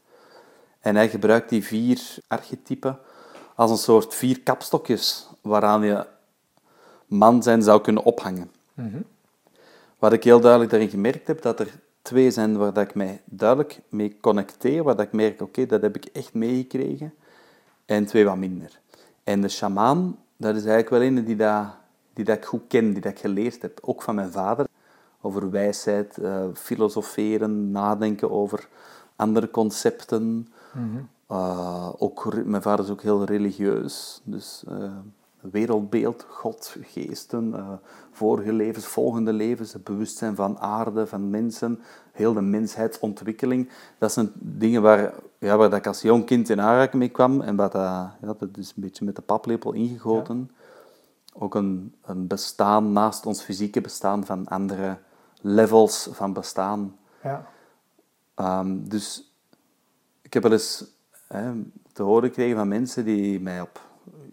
En 0.80 0.96
hij 0.96 1.10
gebruikt 1.10 1.50
die 1.50 1.64
vier 1.64 2.16
archetypen 2.28 3.00
als 3.56 3.72
een 3.72 3.78
soort 3.78 4.16
vier 4.16 4.42
kapstokjes 4.42 5.30
waaraan 5.42 5.82
je 5.82 6.06
man 7.06 7.44
zijn 7.44 7.62
zou 7.62 7.82
kunnen 7.82 8.04
ophangen. 8.04 8.52
Wat 10.00 10.14
ik 10.14 10.24
heel 10.24 10.40
duidelijk 10.40 10.72
daarin 10.72 10.90
gemerkt 10.90 11.28
heb, 11.28 11.42
dat 11.42 11.60
er 11.60 11.80
twee 12.02 12.32
zijn 12.32 12.58
waar 12.58 12.74
dat 12.74 12.84
ik 12.84 12.96
mij 12.96 13.22
duidelijk 13.26 13.80
mee 13.90 14.18
connecteer, 14.22 14.84
waar 14.84 14.96
dat 14.96 15.06
ik 15.06 15.12
merk, 15.12 15.42
oké, 15.42 15.66
dat 15.66 15.82
heb 15.82 15.96
ik 15.96 16.06
echt 16.06 16.34
meegekregen, 16.34 17.14
en 17.86 18.06
twee 18.06 18.26
wat 18.26 18.38
minder. 18.38 18.80
En 19.24 19.42
de 19.42 19.50
shamaan, 19.50 20.18
dat 20.38 20.56
is 20.56 20.66
eigenlijk 20.66 20.90
wel 20.90 21.02
een 21.02 21.26
die, 21.26 21.36
dat, 21.36 21.66
die 22.14 22.26
dat 22.26 22.38
ik 22.38 22.46
goed 22.46 22.64
ken, 22.68 22.94
die 22.94 23.02
dat 23.02 23.12
ik 23.12 23.20
geleerd 23.20 23.62
heb, 23.62 23.80
ook 23.82 24.02
van 24.02 24.16
mijn 24.16 24.32
vader, 24.32 24.67
over 25.22 25.52
wijsheid, 25.52 26.18
eh, 26.18 26.44
filosoferen, 26.54 27.72
nadenken 27.72 28.32
over 28.32 28.68
andere 29.16 29.52
concepten. 29.52 30.48
Eh, 31.28 31.90
ook, 31.98 32.46
mijn 32.46 32.62
vader 32.62 32.86
is 32.86 32.92
ook 32.92 33.02
heel 33.02 33.24
religieus, 33.24 34.22
dus 34.24 34.64
eh, 34.68 34.92
wereldbeeld, 35.40 36.26
God, 36.30 36.76
geesten, 36.82 37.56
vorige 38.12 38.54
levens, 38.54 38.86
volgende 38.86 39.34
levens, 39.34 39.74
het 39.74 39.84
bewustzijn 39.84 40.36
van 40.36 40.60
aarde, 40.60 41.08
van 41.08 41.30
mensen, 41.30 41.80
heel 42.12 42.34
de 42.34 42.42
menshheidsontwikkeling. 42.42 43.70
Dat 43.98 44.12
zijn 44.12 44.32
dingen 44.34 44.82
waar, 44.82 45.14
ja, 45.38 45.58
waar 45.58 45.70
dat 45.70 45.80
ik 45.80 45.88
als 45.88 46.02
jong 46.02 46.26
kind 46.26 46.50
in 46.50 46.62
aanraking 46.62 47.02
mee 47.02 47.10
kwam 47.10 47.42
en 47.42 47.56
wat, 47.56 47.74
ja, 47.74 48.18
dat 48.20 48.58
is 48.58 48.74
een 48.76 48.84
beetje 48.84 49.06
met 49.06 49.16
de 49.16 49.22
paplepel 49.22 49.74
ingegoten. 49.74 50.52
Ook 51.34 51.56
een, 51.56 51.96
een 52.06 52.28
bestaan 52.28 52.92
naast 52.92 53.26
ons 53.26 53.42
fysieke 53.42 53.82
bestaan 53.82 54.26
van 54.26 54.48
andere 54.48 54.98
levels 55.48 56.10
van 56.12 56.34
bestaan. 56.34 56.98
Ja. 57.24 57.48
Ehm, 58.36 58.88
dus 58.88 59.34
ik 60.22 60.34
heb 60.34 60.44
wel 60.44 60.52
eens 60.52 60.86
hè, 61.28 61.52
te 61.94 62.04
horen 62.04 62.30
gekregen 62.30 62.58
van 62.58 62.68
mensen 62.68 63.06
die 63.06 63.40
mij 63.40 63.62
op 63.62 63.82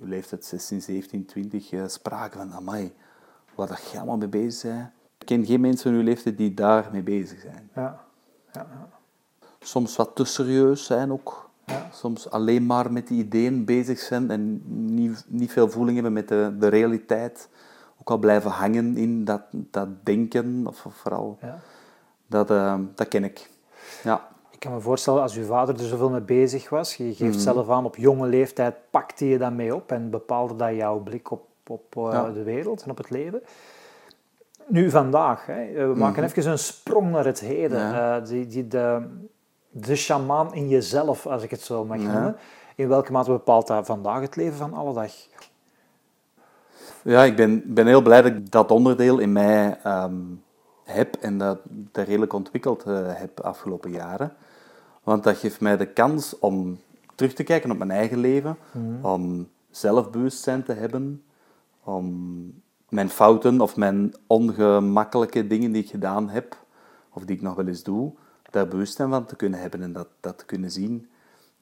leeftijd 0.00 0.44
16, 0.44 0.83
17, 0.83 1.25
20 1.25 1.73
eh, 1.73 1.83
spraken 1.87 2.38
van 2.38 2.52
amai, 2.52 2.92
wat 3.54 3.68
dat 3.68 3.90
jij 3.90 3.97
allemaal 3.97 4.16
mee 4.16 4.28
bezig 4.28 4.71
bent. 4.71 4.90
Ik 5.18 5.26
ken 5.26 5.47
geen 5.47 5.61
mensen 5.61 5.90
van 5.90 6.00
uw 6.00 6.04
leeftijd 6.04 6.37
die 6.37 6.54
daar 6.54 6.88
mee 6.92 7.02
bezig 7.02 7.40
zijn. 7.40 7.71
Ja. 7.75 8.04
Ja. 8.52 8.66
ja. 8.71 8.88
Soms 9.61 9.97
wat 9.97 10.11
te 10.14 10.25
serieus 10.25 10.85
zijn 10.85 11.12
ook. 11.12 11.50
Ja. 11.64 11.88
Soms 11.92 12.30
alleen 12.30 12.66
maar 12.66 12.92
met 12.92 13.06
die 13.06 13.25
ideeën 13.25 13.64
bezig 13.64 13.99
zijn 13.99 14.30
en 14.30 14.62
niet, 14.94 15.25
niet 15.28 15.52
veel 15.52 15.71
voeling 15.71 15.94
hebben 15.94 16.12
met 16.12 16.28
de, 16.28 16.56
de 16.59 16.68
realiteit. 16.68 17.49
Ook 18.04 18.11
al 18.11 18.18
blijven 18.18 18.50
hangen 18.50 18.96
in 18.96 19.25
dat, 19.25 19.40
dat 19.50 19.88
denken, 20.02 20.66
of, 20.66 20.87
of 20.87 20.94
vooral, 20.94 21.38
ja. 21.40 21.58
dat, 22.26 22.50
eh, 22.50 22.75
dat 22.94 23.08
ken 23.08 23.25
ik. 23.25 23.50
Ja. 24.02 24.28
Ik 24.50 24.61
kan 24.61 24.73
me 24.73 24.80
voorstellen, 24.80 25.23
als 25.23 25.37
uw 25.37 25.44
vader 25.44 25.75
er 25.75 25.84
zoveel 25.87 26.11
mee 26.11 26.20
bezig 26.20 26.68
was, 26.68 26.96
je 26.96 27.14
geeft 27.14 27.40
zelf 27.40 27.70
aan, 27.70 27.84
op 27.84 27.96
jonge 27.96 28.26
leeftijd 28.26 28.75
pakte 28.90 29.28
je 29.28 29.38
dat 29.38 29.52
mee 29.52 29.75
op 29.75 29.92
en 29.92 30.11
bepaalde 30.11 30.56
dat 30.56 30.75
jouw 30.75 30.99
blik 30.99 31.30
op, 31.30 31.46
op 31.66 31.96
eh, 31.96 32.08
Ja. 32.12 32.30
de 32.30 32.42
wereld 32.42 32.82
en 32.82 32.90
op 32.90 32.96
het 32.96 33.11
leven. 33.11 33.42
Nu, 34.66 34.90
vandaag, 34.90 35.46
hè, 35.46 35.62
eh, 35.64 35.87
we 35.87 35.94
maken 35.94 36.25
even 36.25 36.50
een 36.50 36.58
sprong 36.58 37.11
naar 37.11 37.25
het 37.25 37.40
heden. 37.40 37.78
Ja. 37.78 38.20
Die, 38.20 38.46
die, 38.46 38.68
de, 38.68 39.08
de 39.70 39.96
shamaan 39.96 40.54
in 40.54 40.68
jezelf, 40.68 41.26
als 41.26 41.42
ik 41.42 41.50
het 41.50 41.61
zo 41.61 41.84
mag 41.84 41.99
noemen. 41.99 42.37
In 42.76 42.88
welke 42.88 43.12
mate 43.12 43.30
bepaalt 43.30 43.66
dat 43.66 43.87
vandaag 43.87 44.20
het 44.20 44.37
leven 44.37 44.56
van 44.56 44.75
alle 44.75 44.94
dag? 44.94 45.12
Ja, 47.04 47.25
ik 47.25 47.37
ben, 47.37 47.75
ben 47.75 47.87
heel 47.87 48.02
blij 48.02 48.23
dat 48.23 48.32
ik 48.32 48.50
dat 48.50 48.70
onderdeel 48.70 49.18
in 49.18 49.32
mij 49.32 49.78
ehm, 49.82 50.14
heb 50.84 51.14
en 51.14 51.38
dat, 51.38 51.58
dat 51.64 52.06
redelijk 52.06 52.32
ontwikkeld 52.32 52.82
eh, 52.82 53.00
heb 53.04 53.40
afgelopen 53.40 53.90
jaren. 53.90 54.32
Want 55.02 55.25
dat 55.25 55.37
geeft 55.37 55.61
mij 55.61 55.76
de 55.76 55.92
kans 55.92 56.38
om 56.38 56.78
terug 57.14 57.32
te 57.32 57.42
kijken 57.42 57.70
op 57.70 57.78
mijn 57.78 57.90
eigen 57.90 58.18
leven, 58.18 58.56
om 59.02 59.49
zelfbewustzijn 59.70 60.62
te 60.62 60.73
hebben, 60.73 61.23
om 61.82 62.62
mijn 62.88 63.11
fouten 63.11 63.61
of 63.61 63.76
mijn 63.76 64.14
ongemakkelijke 64.26 65.46
dingen 65.46 65.73
die 65.73 65.82
ik 65.82 65.90
gedaan 65.90 66.28
heb, 66.28 66.56
of 67.12 67.25
die 67.25 67.37
ik 67.37 67.42
nog 67.42 67.54
wel 67.54 67.66
eens 67.66 67.82
doe, 67.82 68.12
daar 68.50 68.68
bewustzijn 68.68 69.11
van 69.11 69.25
te 69.25 69.37
kunnen 69.37 69.61
hebben 69.61 69.82
en 69.82 69.92
dat, 69.92 70.08
dat 70.20 70.38
te 70.38 70.44
kunnen 70.44 70.70
zien. 70.70 71.08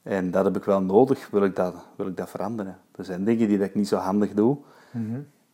En 0.02 0.30
dat 0.30 0.44
heb 0.44 0.56
ik 0.56 0.64
wel 0.64 0.82
nodig, 0.82 1.30
wil 1.30 1.44
ik 1.44 1.56
dat, 1.56 1.74
wil 1.96 2.06
ik 2.06 2.16
dat 2.16 2.30
veranderen. 2.30 2.78
Er 2.96 3.04
zijn 3.04 3.24
dingen 3.24 3.48
die 3.48 3.58
dat 3.58 3.66
ik 3.66 3.74
niet 3.74 3.88
zo 3.88 3.96
handig 3.96 4.32
doe. 4.32 4.58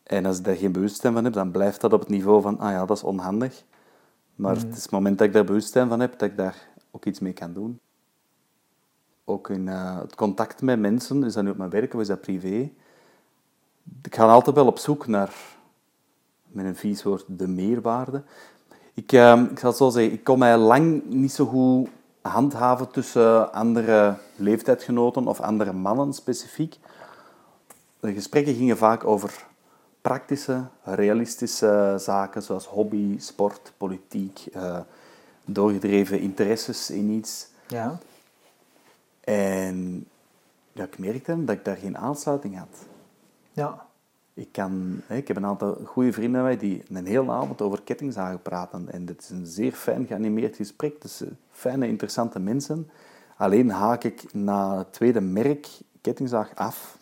En 0.02 0.26
als 0.26 0.38
ik 0.38 0.44
daar 0.44 0.56
geen 0.56 0.72
bewustzijn 0.72 1.12
van 1.12 1.24
heb, 1.24 1.32
dan 1.32 1.50
blijft 1.50 1.80
dat 1.80 1.92
op 1.92 2.00
het 2.00 2.08
niveau 2.08 2.42
van, 2.42 2.58
ah 2.58 2.70
ja, 2.70 2.86
dat 2.86 2.96
is 2.96 3.02
onhandig. 3.02 3.64
Maar 4.34 4.56
het 4.56 4.76
is 4.76 4.82
het 4.82 4.90
moment 4.90 5.18
dat 5.18 5.26
ik 5.26 5.32
daar 5.32 5.44
bewustzijn 5.44 5.88
van 5.88 6.00
heb, 6.00 6.18
dat 6.18 6.28
ik 6.28 6.36
daar 6.36 6.68
ook 6.90 7.04
iets 7.04 7.18
mee 7.18 7.32
kan 7.32 7.52
doen. 7.52 7.80
Ook 9.24 9.50
in 9.50 9.68
eh, 9.68 9.98
het 10.00 10.14
contact 10.14 10.62
met 10.62 10.80
mensen, 10.80 11.24
is 11.24 11.34
dat 11.34 11.44
nu 11.44 11.50
op 11.50 11.56
mijn 11.56 11.70
werk 11.70 11.94
of 11.94 12.00
is 12.00 12.06
dat 12.06 12.20
privé? 12.20 12.70
Ik 14.02 14.14
ga 14.14 14.26
altijd 14.26 14.56
wel 14.56 14.66
op 14.66 14.78
zoek 14.78 15.06
naar, 15.06 15.34
met 16.46 16.64
een 16.64 16.76
vies 16.76 17.02
woord, 17.02 17.24
de 17.26 17.48
meerwaarde. 17.48 18.22
Ik, 18.94 19.12
eh, 19.12 19.42
ik 19.50 19.58
zal 19.58 19.68
het 19.68 19.78
zo 19.78 19.90
zeggen, 19.90 20.12
ik 20.12 20.24
kon 20.24 20.38
mij 20.38 20.56
lang 20.56 21.04
niet 21.04 21.32
zo 21.32 21.46
goed 21.46 21.88
handhaven 22.20 22.90
tussen 22.90 23.52
andere 23.52 24.16
leeftijdsgenoten 24.36 25.26
of 25.26 25.40
andere 25.40 25.72
mannen 25.72 26.12
specifiek. 26.12 26.78
De 28.00 28.12
gesprekken 28.12 28.54
gingen 28.54 28.76
vaak 28.76 29.04
over 29.04 29.46
praktische, 30.00 30.64
realistische 30.82 31.94
zaken 31.98 32.42
zoals 32.42 32.66
hobby, 32.66 33.18
sport, 33.18 33.72
politiek, 33.76 34.46
eh, 34.52 34.80
doorgedreven 35.44 36.20
interesses 36.20 36.90
in 36.90 37.08
iets. 37.08 37.48
Ja. 37.66 37.98
En 39.20 40.06
ja, 40.72 40.84
ik 40.84 40.98
merkte 40.98 41.44
dat 41.44 41.56
ik 41.56 41.64
daar 41.64 41.76
geen 41.76 41.98
aansluiting 41.98 42.58
had. 42.58 42.86
Ja. 43.52 43.86
Ik, 44.34 44.52
kan, 44.52 45.00
hè, 45.06 45.16
ik 45.16 45.28
heb 45.28 45.36
een 45.36 45.46
aantal 45.46 45.78
goede 45.84 46.12
vrienden 46.12 46.42
mij 46.42 46.56
die 46.56 46.82
een 46.88 47.06
hele 47.06 47.30
avond 47.30 47.62
over 47.62 47.82
kettingzagen 47.82 48.42
praten. 48.42 48.92
En 48.92 49.06
het 49.06 49.22
is 49.22 49.30
een 49.30 49.46
zeer 49.46 49.72
fijn 49.72 50.06
geanimeerd 50.06 50.56
gesprek. 50.56 51.02
Dus 51.02 51.22
eh, 51.22 51.28
fijne, 51.50 51.88
interessante 51.88 52.38
mensen. 52.38 52.90
Alleen 53.36 53.70
haak 53.70 54.04
ik 54.04 54.32
na 54.32 54.78
het 54.78 54.92
tweede 54.92 55.20
merk 55.20 55.68
kettingzaag 56.00 56.54
af. 56.54 56.98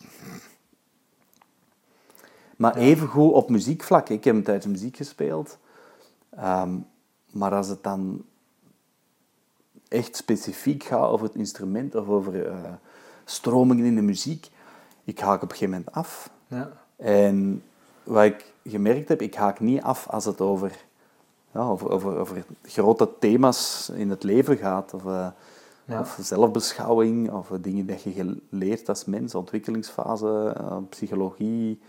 Maar 2.57 2.75
evengoed 2.75 3.33
op 3.33 3.49
muziekvlak. 3.49 4.09
Ik 4.09 4.23
heb 4.23 4.35
een 4.35 4.43
tijdje 4.43 4.69
muziek 4.69 4.97
gespeeld. 4.97 5.57
Ehm, 6.29 6.77
maar 7.31 7.53
als 7.53 7.67
het 7.67 7.83
dan 7.83 8.23
echt 9.87 10.15
specifiek 10.15 10.83
gaat 10.83 11.09
over 11.09 11.25
het 11.27 11.35
instrument 11.35 11.95
of 11.95 12.07
over 12.07 12.47
eh, 12.47 12.53
stromingen 13.25 13.85
in 13.85 13.95
de 13.95 14.01
muziek, 14.01 14.49
ik 15.03 15.19
haak 15.19 15.41
op 15.43 15.51
een 15.51 15.57
gegeven 15.57 15.69
moment 15.69 15.91
af. 15.91 16.29
Ja. 16.47 16.71
En 16.95 17.63
wat 18.03 18.23
ik 18.23 18.53
gemerkt 18.63 19.09
heb, 19.09 19.21
ik 19.21 19.35
haak 19.35 19.59
niet 19.59 19.81
af 19.81 20.07
als 20.09 20.25
het 20.25 20.41
over, 20.41 20.71
ja, 21.51 21.61
over, 21.61 21.89
over, 21.89 22.17
over 22.17 22.45
grote 22.63 23.09
thema's 23.19 23.89
in 23.93 24.09
het 24.09 24.23
leven 24.23 24.57
gaat. 24.57 24.93
Of, 24.93 25.05
eh, 25.05 25.27
Ja. 25.85 25.99
of 25.99 26.17
zelfbeschouwing, 26.21 27.31
of 27.31 27.51
dingen 27.61 27.85
dat 27.85 28.03
je 28.03 28.37
leert 28.49 28.89
als 28.89 29.05
mens, 29.05 29.35
ontwikkelingsfase, 29.35 30.53
eh, 30.57 30.77
psychologie. 30.89 31.79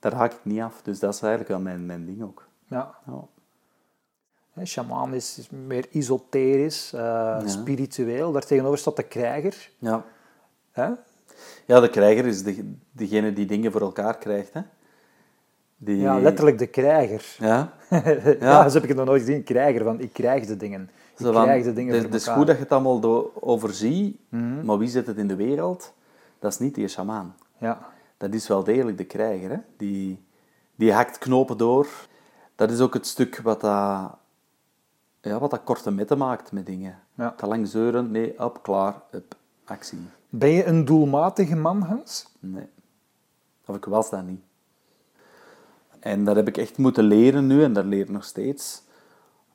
Daar 0.00 0.14
haak 0.14 0.32
ik 0.32 0.40
niet 0.42 0.60
af. 0.60 0.82
Dus 0.82 0.98
dat 0.98 1.14
is 1.14 1.20
eigenlijk 1.20 1.50
wel 1.50 1.60
mijn, 1.60 1.86
mijn 1.86 2.06
ding 2.06 2.22
ook. 2.22 2.48
Ja. 2.66 2.94
Ja. 3.06 3.24
Hè, 4.52 4.64
Shamaan 4.64 5.14
is, 5.14 5.38
is 5.38 5.50
meer 5.50 5.86
esoterisch, 5.92 6.92
eh, 6.92 7.40
spiritueel. 7.44 8.32
Daartegenover 8.32 8.78
staat 8.78 8.96
de 8.96 9.02
krijger. 9.02 9.70
Ja. 9.78 10.04
Ja, 11.66 11.80
de 11.80 11.90
krijger 11.90 12.26
is 12.26 12.42
de, 12.42 12.74
degene 12.92 13.32
die 13.32 13.46
dingen 13.46 13.72
voor 13.72 13.80
elkaar 13.80 14.18
krijgt. 14.18 14.52
Hè? 14.52 14.60
Die, 15.76 15.96
Ja, 15.96 16.18
letterlijk 16.18 16.58
de 16.58 16.66
krijger. 16.66 17.36
Ja, 17.38 17.72
ja. 18.40 18.68
zo 18.68 18.74
heb 18.74 18.82
ik 18.82 18.88
het 18.88 18.98
nog 18.98 19.06
nooit 19.06 19.22
gezien. 19.22 19.42
Krijger, 19.42 19.84
van 19.84 20.00
ik 20.00 20.12
krijg 20.12 20.46
de 20.46 20.56
dingen. 20.56 20.90
Ik 21.16 21.26
Zo 21.26 21.30
krijg 21.30 21.64
de 21.64 21.72
dingen 21.72 22.02
het, 22.02 22.14
is 22.14 22.26
goed 22.26 22.46
dat 22.46 22.56
je 22.56 22.62
het 22.62 22.72
allemaal 22.72 23.30
overziet, 23.42 24.16
maar 24.62 24.78
wie 24.78 24.88
zet 24.88 25.06
het 25.06 25.16
in 25.16 25.28
de 25.28 25.36
wereld? 25.36 25.92
Dat 26.38 26.52
is 26.52 26.58
niet 26.58 26.74
die 26.74 26.88
shamaan. 26.88 27.34
Ja. 27.58 27.88
Dat 28.20 28.34
is 28.34 28.48
wel 28.48 28.64
degelijk 28.64 28.96
de 28.96 29.04
krijger. 29.04 29.50
Hè? 29.50 29.56
Die, 29.76 30.24
die 30.74 30.92
hakt 30.92 31.18
knopen 31.18 31.56
door. 31.56 31.88
Dat 32.54 32.70
is 32.70 32.80
ook 32.80 32.94
het 32.94 33.06
stuk 33.06 33.40
wat 33.40 33.60
dat, 33.60 34.16
ja, 35.20 35.38
wat 35.38 35.50
dat 35.50 35.64
korte 35.64 35.90
metten 35.90 36.18
maakt 36.18 36.52
met 36.52 36.66
dingen. 36.66 36.98
Ja. 37.14 37.34
Te 37.36 37.46
lang 37.46 37.68
zeuren, 37.68 38.10
nee, 38.10 38.44
op, 38.44 38.62
klaar, 38.62 39.02
op, 39.12 39.34
actie. 39.64 39.98
Ben 40.28 40.50
je 40.50 40.64
een 40.64 40.84
doelmatige 40.84 41.56
man, 41.56 41.82
Hans? 41.82 42.26
Nee. 42.38 42.66
Of 43.66 43.76
ik 43.76 43.84
was 43.84 44.10
dat 44.10 44.24
niet. 44.24 44.42
En 46.00 46.24
dat 46.24 46.36
heb 46.36 46.48
ik 46.48 46.56
echt 46.56 46.78
moeten 46.78 47.04
leren 47.04 47.46
nu, 47.46 47.62
en 47.64 47.72
dat 47.72 47.84
leer 47.84 48.00
ik 48.00 48.10
nog 48.10 48.24
steeds. 48.24 48.82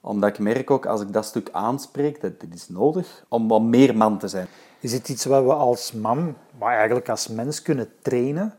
Omdat 0.05 0.29
ik 0.29 0.39
merk 0.39 0.71
ook, 0.71 0.85
als 0.85 1.01
ik 1.01 1.13
dat 1.13 1.25
stuk 1.25 1.49
aanspreek, 1.51 2.21
dat 2.21 2.39
dit 2.39 2.53
is 2.53 2.69
nodig 2.69 3.25
om 3.27 3.47
wat 3.47 3.61
meer 3.61 3.97
man 3.97 4.17
te 4.17 4.27
zijn. 4.27 4.47
Is 4.79 4.93
het 4.93 5.09
iets 5.09 5.25
wat 5.25 5.43
we 5.43 5.53
als 5.53 5.91
man, 5.91 6.35
maar 6.57 6.75
eigenlijk 6.75 7.09
als 7.09 7.27
mens 7.27 7.61
kunnen 7.61 7.89
trainen? 8.01 8.53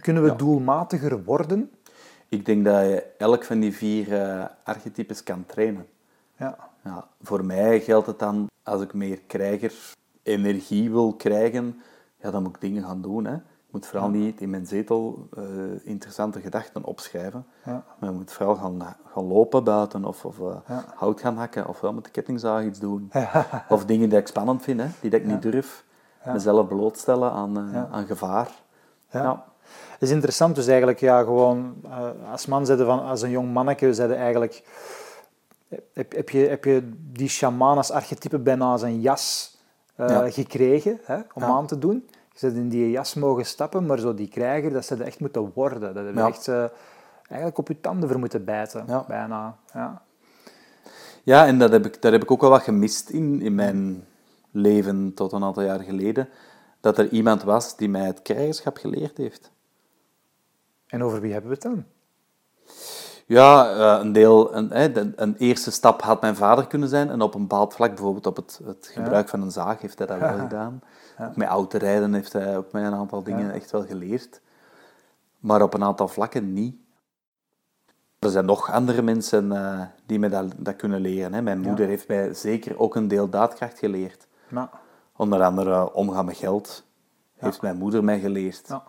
Kunnen 0.00 0.22
we 0.22 0.36
doelmatiger 0.36 1.24
worden? 1.24 1.70
Ik 2.28 2.46
denk 2.46 2.64
dat 2.64 2.80
je 2.80 3.04
elk 3.18 3.44
van 3.44 3.60
die 3.60 3.72
vier 3.72 4.22
eh, 4.22 4.44
archetypes 4.64 5.22
kan 5.22 5.46
trainen. 5.46 5.86
Ja. 6.38 6.56
Ja, 6.84 7.08
voor 7.22 7.44
mij 7.44 7.80
geldt 7.80 8.06
het 8.06 8.18
dan, 8.18 8.46
als 8.62 8.82
ik 8.82 8.94
meer 8.94 9.20
krijger 9.26 9.74
energie 10.22 10.90
wil 10.90 11.14
krijgen, 11.14 11.80
ja, 12.20 12.30
dan 12.30 12.42
moet 12.42 12.54
ik 12.54 12.60
dingen 12.60 12.84
gaan 12.84 13.02
doen. 13.02 13.24
Hè. 13.24 13.36
Ik 13.66 13.72
moet 13.72 13.86
vooral 13.86 14.08
niet 14.08 14.40
in 14.40 14.50
mijn 14.50 14.66
zetel 14.66 15.28
eh, 15.36 15.42
interessante 15.84 16.40
gedachten 16.40 16.84
opschrijven. 16.84 17.46
Ja. 17.64 17.84
Maar 17.98 18.10
ik 18.10 18.16
moet 18.16 18.32
vooral 18.32 18.54
gaan, 18.54 18.96
gaan 19.12 19.24
lopen 19.26 19.64
buiten 19.64 20.04
of, 20.04 20.24
of 20.24 20.38
eh, 20.40 20.56
Ja. 20.68 20.84
hout 20.94 21.20
gaan 21.20 21.36
hakken 21.36 21.68
of 21.68 21.80
wel 21.80 21.92
met 21.92 22.04
de 22.04 22.10
kettingzaag 22.10 22.64
iets 22.64 22.78
doen. 22.78 23.10
Of 23.68 23.84
dingen 23.84 24.08
die 24.08 24.18
ik 24.18 24.26
spannend 24.26 24.62
vind, 24.62 24.80
hè, 24.80 24.86
die 25.00 25.10
dat 25.10 25.20
ik 25.20 25.26
niet 25.26 25.42
durf. 25.42 25.84
Mezelf 26.24 26.68
blootstellen 26.68 27.30
aan, 27.32 27.56
eh, 27.74 27.92
aan 27.92 28.06
gevaar. 28.06 28.48
Ja. 29.10 29.44
Het 29.92 30.02
is 30.02 30.10
interessant, 30.10 30.54
dus 30.54 30.66
eigenlijk 30.66 31.00
ja, 31.00 31.18
gewoon 31.22 31.74
als 32.30 32.46
man 32.46 32.66
zeiden 32.66 32.86
van, 32.86 33.02
als 33.04 33.22
een 33.22 33.30
jong 33.30 33.52
manneke, 33.52 33.94
zeiden 33.94 34.16
eigenlijk, 34.16 34.64
heb, 35.92 36.12
heb, 36.12 36.28
je, 36.30 36.38
heb 36.48 36.64
je 36.64 36.92
die 37.12 37.28
shaman 37.28 37.76
als 37.76 37.90
archetype 37.90 38.38
bijna 38.38 38.64
als 38.70 38.82
een 38.82 39.00
jas 39.00 39.54
Ja. 39.96 40.30
gekregen 40.30 41.00
hè, 41.04 41.18
om 41.34 41.42
aan 41.42 41.66
te 41.66 41.78
doen. 41.78 42.08
Bent 42.40 42.56
in 42.56 42.68
die 42.68 42.90
jas 42.90 43.14
mogen 43.14 43.46
stappen, 43.46 43.86
maar 43.86 43.98
zo 43.98 44.14
die 44.14 44.28
krijger, 44.28 44.72
dat 44.72 44.84
ze 44.84 45.04
echt 45.04 45.20
moeten 45.20 45.50
worden. 45.54 45.80
Dat 45.94 46.04
hebben 46.04 46.22
Ja. 46.22 46.28
echt 46.28 46.48
eh, 46.48 46.64
eigenlijk 47.28 47.58
op 47.58 47.68
je 47.68 47.80
tanden 47.80 48.08
voor 48.08 48.18
moeten 48.18 48.44
bijten, 48.44 48.84
Ja. 48.86 49.04
bijna. 49.08 49.56
Ja. 49.74 50.02
Ja, 51.22 51.46
en 51.46 51.58
dat 51.58 51.70
heb 51.72 51.86
ik, 51.86 52.02
daar 52.02 52.12
heb 52.12 52.22
ik 52.22 52.30
ook 52.30 52.40
wel 52.40 52.50
wat 52.50 52.62
gemist 52.62 53.10
in, 53.10 53.42
in 53.42 53.54
mijn 53.54 54.04
leven 54.50 55.14
tot 55.14 55.32
een 55.32 55.44
aantal 55.44 55.62
jaar 55.62 55.80
geleden. 55.80 56.28
Dat 56.80 56.98
er 56.98 57.08
iemand 57.08 57.42
was 57.42 57.76
die 57.76 57.88
mij 57.88 58.04
het 58.06 58.22
krijgerschap 58.22 58.76
geleerd 58.76 59.16
heeft. 59.16 59.50
En 60.86 61.02
over 61.04 61.20
wie 61.20 61.32
hebben 61.32 61.50
we 61.50 61.54
het 61.56 61.64
dan? 61.64 61.84
Ja, 63.26 63.70
eh, 63.70 64.00
een 64.04 64.12
deel, 64.12 64.54
een, 64.56 65.12
een 65.22 65.34
eerste 65.38 65.70
stap 65.70 66.02
had 66.02 66.20
mijn 66.20 66.36
vader 66.36 66.66
kunnen 66.66 66.88
zijn. 66.88 67.10
En 67.10 67.20
op 67.22 67.34
een 67.34 67.40
bepaald 67.40 67.74
vlak, 67.74 67.88
bijvoorbeeld 67.94 68.26
op 68.26 68.36
het, 68.36 68.60
het 68.64 68.90
gebruik 68.92 69.28
van 69.28 69.42
een 69.42 69.50
zaag, 69.50 69.80
heeft 69.80 69.98
hij 69.98 70.06
dat 70.06 70.18
wel 70.18 70.38
gedaan. 70.48 70.82
Ook 71.20 71.36
met 71.36 71.48
autorijden 71.48 72.14
heeft 72.14 72.32
hij 72.32 72.56
ook 72.56 72.72
mij 72.72 72.84
een 72.84 72.94
aantal 72.94 73.22
dingen 73.22 73.52
echt 73.52 73.70
wel 73.70 73.86
geleerd. 73.86 74.40
Maar 75.38 75.62
op 75.62 75.74
een 75.74 75.84
aantal 75.84 76.08
vlakken 76.08 76.52
niet. 76.52 76.76
Er 78.18 78.30
zijn 78.30 78.44
nog 78.44 78.70
andere 78.70 79.02
mensen 79.02 79.52
eh, 79.52 79.82
die 80.06 80.18
mij 80.18 80.28
dat, 80.28 80.52
dat 80.56 80.76
kunnen 80.76 81.00
leren. 81.00 81.34
Hè. 81.34 81.42
Mijn 81.42 81.60
moeder 81.60 81.86
heeft 81.86 82.08
mij 82.08 82.34
zeker 82.34 82.78
ook 82.78 82.94
een 82.94 83.08
deel 83.08 83.28
daadkracht 83.28 83.78
geleerd. 83.78 84.26
Onder 85.16 85.42
andere 85.42 85.92
omgaan 85.92 86.24
met 86.24 86.36
geld. 86.36 86.84
Heeft 87.36 87.62
mijn 87.62 87.76
moeder 87.76 88.04
mij 88.04 88.20
geleerd. 88.20 88.68
ja. 88.68 88.84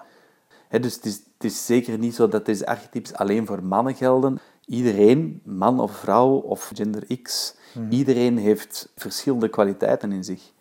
Hè, 0.67 0.79
dus 0.79 0.95
het 0.95 1.05
is, 1.05 1.15
het 1.15 1.43
is 1.43 1.65
zeker 1.65 1.97
niet 1.97 2.15
zo 2.15 2.27
dat 2.27 2.45
deze 2.45 2.65
archetypes 2.67 3.13
alleen 3.13 3.45
voor 3.45 3.63
mannen 3.63 3.95
gelden. 3.95 4.39
Iedereen, 4.65 5.41
man 5.43 5.79
of 5.79 5.91
vrouw 5.91 6.29
of 6.29 6.71
gender 6.73 7.21
X, 7.21 7.55
iedereen 7.89 8.37
heeft 8.37 8.91
verschillende 8.95 9.49
kwaliteiten 9.49 10.11
in 10.11 10.23
zich. 10.23 10.51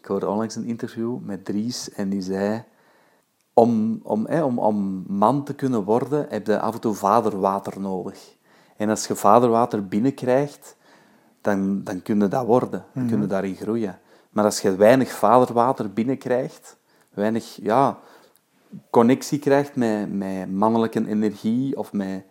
Ik 0.00 0.06
hoorde 0.06 0.28
onlangs 0.28 0.56
een 0.56 0.64
interview 0.64 1.18
met 1.18 1.44
Dries 1.44 1.92
en 1.92 2.08
die 2.08 2.22
zei... 2.22 2.64
Om, 3.52 4.00
om, 4.02 4.26
hè, 4.26 4.42
om, 4.42 4.58
om 4.58 5.04
man 5.06 5.44
te 5.44 5.54
kunnen 5.54 5.84
worden, 5.84 6.26
heb 6.28 6.46
je 6.46 6.60
af 6.60 6.74
en 6.74 6.80
toe 6.80 6.94
vaderwater 6.94 7.80
nodig. 7.80 8.36
En 8.76 8.88
als 8.88 9.06
je 9.06 9.14
vaderwater 9.14 9.86
binnenkrijgt, 9.86 10.76
dan, 11.40 11.84
dan 11.84 12.02
kun 12.02 12.20
je 12.20 12.28
dat 12.28 12.46
worden. 12.46 12.84
Dan 12.94 13.06
kun 13.06 13.20
je 13.20 13.26
daarin 13.26 13.54
groeien. 13.54 13.98
Maar 14.30 14.44
als 14.44 14.60
je 14.60 14.76
weinig 14.76 15.10
vaderwater 15.10 15.92
binnenkrijgt, 15.92 16.76
weinig 17.10 17.58
ja, 17.62 17.98
connectie 18.90 19.38
krijgt 19.38 19.76
met, 19.76 20.12
met 20.12 20.52
mannelijke 20.52 21.08
energie 21.08 21.76
of 21.76 21.92
met, 21.92 22.24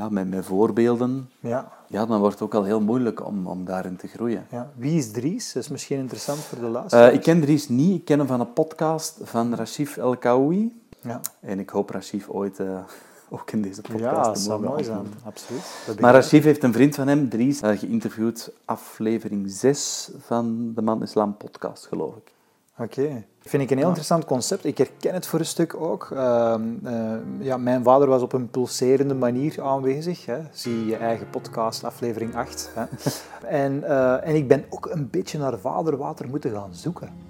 ja, 0.00 0.08
met, 0.08 0.30
met 0.30 0.44
voorbeelden, 0.44 1.30
Ja, 1.40 1.72
ja, 1.86 2.06
dan 2.06 2.18
wordt 2.18 2.34
het 2.34 2.42
ook 2.42 2.54
al 2.54 2.64
heel 2.64 2.80
moeilijk 2.80 3.26
om, 3.26 3.46
om 3.46 3.64
daarin 3.64 3.96
te 3.96 4.06
groeien. 4.06 4.46
ja. 4.50 4.70
Wie 4.76 4.98
is 4.98 5.10
Dries? 5.10 5.52
Dat 5.52 5.62
is 5.62 5.68
misschien 5.68 5.98
interessant 5.98 6.38
voor 6.38 6.58
de. 6.72 6.96
Eh, 6.96 7.12
ik 7.12 7.20
ken 7.20 7.40
Dries 7.40 7.68
niet. 7.68 7.94
Ik 7.98 8.04
ken 8.04 8.18
hem 8.18 8.26
van 8.26 8.40
een 8.40 8.52
podcast 8.52 9.18
van 9.22 9.54
Rashif 9.54 9.96
El 9.96 10.16
Kaoui. 10.16 10.80
ja. 11.00 11.20
En 11.40 11.58
ik 11.58 11.70
hoop 11.70 11.90
Rashif 11.90 12.28
ooit 12.28 12.60
eh, 12.60 12.78
ook 13.28 13.50
in 13.50 13.62
deze 13.62 13.80
podcast 13.80 14.02
ja, 14.02 14.22
te 14.22 14.28
dat 14.28 14.38
zou 14.38 14.60
mogen 14.60 14.72
mooi 14.72 14.84
zijn. 14.84 15.06
Absoluut. 15.24 16.00
Maar. 16.00 16.12
Rashif 16.14 16.44
heeft 16.44 16.62
een 16.62 16.72
vriend 16.72 16.94
van 16.94 17.08
hem, 17.08 17.28
Dries, 17.28 17.60
eh, 17.60 17.78
geïnterviewd 17.78 18.52
aflevering 18.64 19.50
6 19.50 20.10
van 20.18 20.72
de 20.74 20.82
Man 20.82 21.02
Islam 21.02 21.36
podcast, 21.36 21.86
geloof 21.86 22.16
ik. 22.16 22.32
Oké. 22.80 23.24
Vind 23.40 23.62
ik 23.62 23.70
een 23.70 23.76
heel 23.76 23.86
interessant 23.86 24.24
concept. 24.24 24.64
Ik 24.64 24.78
herken 24.78 25.14
het 25.14 25.26
voor 25.26 25.38
een 25.38 25.46
stuk 25.46 25.74
ook. 25.74 26.10
Ehm, 26.10 26.62
eh, 26.84 27.12
ja, 27.38 27.56
mijn 27.56 27.82
vader 27.82 28.08
was 28.08 28.22
op 28.22 28.32
een 28.32 28.50
pulserende 28.50 29.14
manier 29.14 29.62
aanwezig. 29.62 30.26
Hè. 30.26 30.38
Zie 30.52 30.86
je 30.86 30.96
eigen 30.96 31.30
podcast, 31.30 31.84
aflevering 31.84 32.34
8. 32.34 32.70
Hè. 32.74 32.84
en, 33.64 33.84
eh, 33.84 34.28
en 34.28 34.34
ik 34.34 34.48
ben 34.48 34.64
ook 34.68 34.86
een 34.86 35.10
beetje 35.10 35.38
naar 35.38 35.58
vaderwater 35.58 36.28
moeten 36.28 36.52
gaan 36.52 36.74
zoeken. 36.74 37.29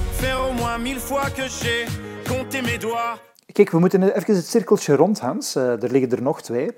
faire 0.21 0.41
au 0.49 0.53
moins 0.53 0.77
mille 0.77 0.99
fois 0.99 1.29
que 1.29 1.47
j'ai 1.47 1.85
compté 2.27 2.61
mes 2.61 2.79
doigts. 2.79 3.19
Kijk, 3.53 3.69
we 3.69 3.79
moeten 3.79 4.03
even 4.03 4.35
het 4.35 4.45
cirkeltje 4.45 4.95
rond, 4.95 5.19
Hans. 5.19 5.55
Uh, 5.55 5.83
er 5.83 5.91
liggen 5.91 6.11
er 6.11 6.21
nog 6.21 6.41
twee. 6.41 6.71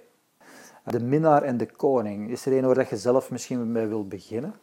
De 0.86 1.00
minnaar 1.00 1.44
en 1.44 1.58
de 1.58 1.66
koning. 1.66 2.30
Is 2.30 2.46
er 2.46 2.58
een 2.58 2.66
waar 2.66 2.88
je 2.90 2.98
zelf 2.98 3.32
misschien 3.32 3.72
mee 3.72 3.86
wil 3.86 4.08
beginnen? 4.08 4.54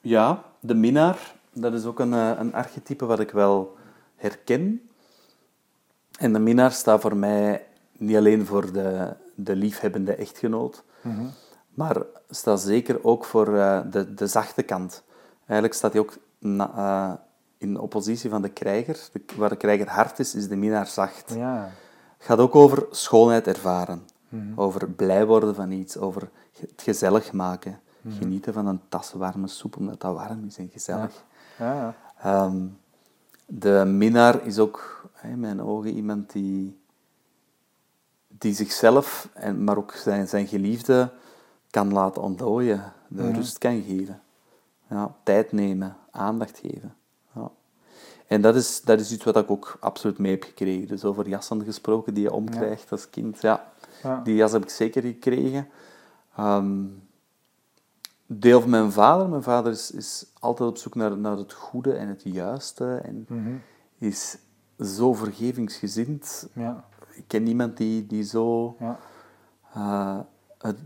Ja, 0.00 0.44
de 0.60 0.74
minnaar, 0.74 1.18
dat 1.52 1.72
is 1.72 1.84
ook 1.84 1.98
een, 1.98 2.12
eh, 2.12 2.30
een 2.38 2.54
archetype 2.54 3.06
wat 3.06 3.20
ik 3.20 3.30
wel 3.30 3.76
herken. 4.16 4.90
En 6.18 6.32
de 6.32 6.38
minnaar 6.38 6.72
staat 6.72 7.00
voor 7.00 7.16
mij 7.16 7.66
niet 7.92 8.16
alleen 8.16 8.46
voor 8.46 8.72
de, 8.72 9.16
de 9.34 9.56
liefhebbende 9.56 10.14
echtgenoot, 10.14 10.84
mm 11.00 11.30
maar 11.74 11.96
staat 12.30 12.60
zeker 12.60 13.04
ook 13.04 13.24
voor 13.24 13.48
uh, 13.48 13.80
de, 13.90 14.14
de 14.14 14.26
zachte 14.26 14.62
kant. 14.62 15.02
Eigenlijk 15.46 15.74
staat 15.74 15.92
hij 15.92 16.00
ook 16.00 16.18
na, 16.42 17.24
in 17.58 17.78
oppositie 17.78 18.30
van 18.30 18.42
de 18.42 18.48
krijger. 18.48 19.08
De, 19.12 19.22
waar 19.36 19.48
de 19.48 19.56
krijger 19.56 19.88
hard 19.88 20.18
is, 20.18 20.34
is 20.34 20.48
de 20.48 20.56
minnaar 20.56 20.86
zacht. 20.86 21.34
Ja. 21.34 21.70
Het 22.16 22.26
gaat 22.26 22.38
ook 22.38 22.54
over 22.54 22.86
schoonheid 22.90 23.46
ervaren. 23.46 24.06
Mhm. 24.28 24.60
Over 24.60 24.90
blij 24.90 25.26
worden 25.26 25.54
van 25.54 25.70
iets, 25.70 25.96
over 25.96 26.30
het 26.60 26.82
gezellig 26.82 27.32
maken. 27.32 27.80
Mhm. 28.00 28.16
Genieten 28.16 28.52
van 28.52 28.66
een 28.66 28.80
tas 28.88 29.12
warme 29.12 29.48
soep, 29.48 29.76
omdat 29.76 30.00
dat 30.00 30.14
warm 30.14 30.44
is 30.46 30.58
en 30.58 30.68
gezellig. 30.72 31.24
Ja. 31.58 31.94
Ja. 32.22 32.44
Um, 32.44 32.78
de 33.46 33.84
minnaar 33.86 34.46
is 34.46 34.58
ook, 34.58 35.08
in 35.22 35.40
mijn 35.40 35.62
ogen, 35.62 35.94
iemand 35.94 36.32
die, 36.32 36.80
die 38.28 38.54
zichzelf, 38.54 39.28
en, 39.32 39.64
maar 39.64 39.76
ook 39.76 39.92
zijn, 39.92 40.28
zijn 40.28 40.46
geliefde, 40.46 41.10
kan 41.70 41.92
laten 41.92 42.22
ontdooien. 42.22 42.92
De 43.08 43.22
mhm. 43.22 43.34
rust 43.34 43.58
kan 43.58 43.82
geven. 43.82 44.22
Ja, 44.88 45.14
tijd 45.22 45.52
nemen, 45.52 45.96
aandacht 46.12 46.58
geven. 46.58 46.94
En 48.32 48.40
dat 48.40 48.54
is, 48.54 48.82
dat 48.82 49.00
is 49.00 49.12
iets 49.12 49.24
wat 49.24 49.36
ik 49.36 49.50
ook 49.50 49.76
absoluut 49.80 50.18
mee 50.18 50.32
heb 50.32 50.42
gekregen. 50.42 50.88
Dus 50.88 51.04
over 51.04 51.28
jassen 51.28 51.64
gesproken 51.64 52.14
die 52.14 52.22
je 52.22 52.32
omkrijgt 52.32 52.92
als 52.92 53.10
kind. 53.10 53.40
Ja, 53.40 53.72
die 54.24 54.34
jas 54.34 54.52
heb 54.52 54.62
ik 54.62 54.68
zeker 54.68 55.02
gekregen. 55.02 55.68
Um, 56.38 57.02
deel 58.26 58.60
van 58.60 58.70
mijn 58.70 58.92
vader. 58.92 59.28
Mijn 59.28 59.42
vader 59.42 59.72
is, 59.72 59.90
is 59.90 60.26
altijd 60.38 60.68
op 60.68 60.76
zoek 60.76 60.94
naar, 60.94 61.16
naar 61.16 61.36
het 61.36 61.52
goede 61.52 61.92
en 61.92 62.08
het 62.08 62.22
juiste. 62.24 62.94
En 62.94 63.26
mhm. 63.28 63.54
is 63.98 64.38
zo 64.78 65.14
vergevingsgezind. 65.14 66.48
Ja. 66.54 66.84
Ik 67.14 67.24
ken 67.26 67.42
niemand 67.42 67.76
die, 67.76 68.06
die 68.06 68.24
zo 68.24 68.76
ja. 68.78 68.98
uh, 69.76 70.20
het, 70.58 70.78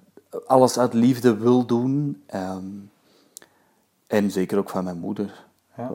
alles 0.46 0.78
uit 0.78 0.92
liefde 0.92 1.36
wil 1.36 1.66
doen. 1.66 2.22
Um, 2.34 2.90
en 4.06 4.30
zeker 4.30 4.58
ook 4.58 4.70
van 4.70 4.84
mijn 4.84 4.98
moeder. 4.98 5.46
Ja. 5.76 5.90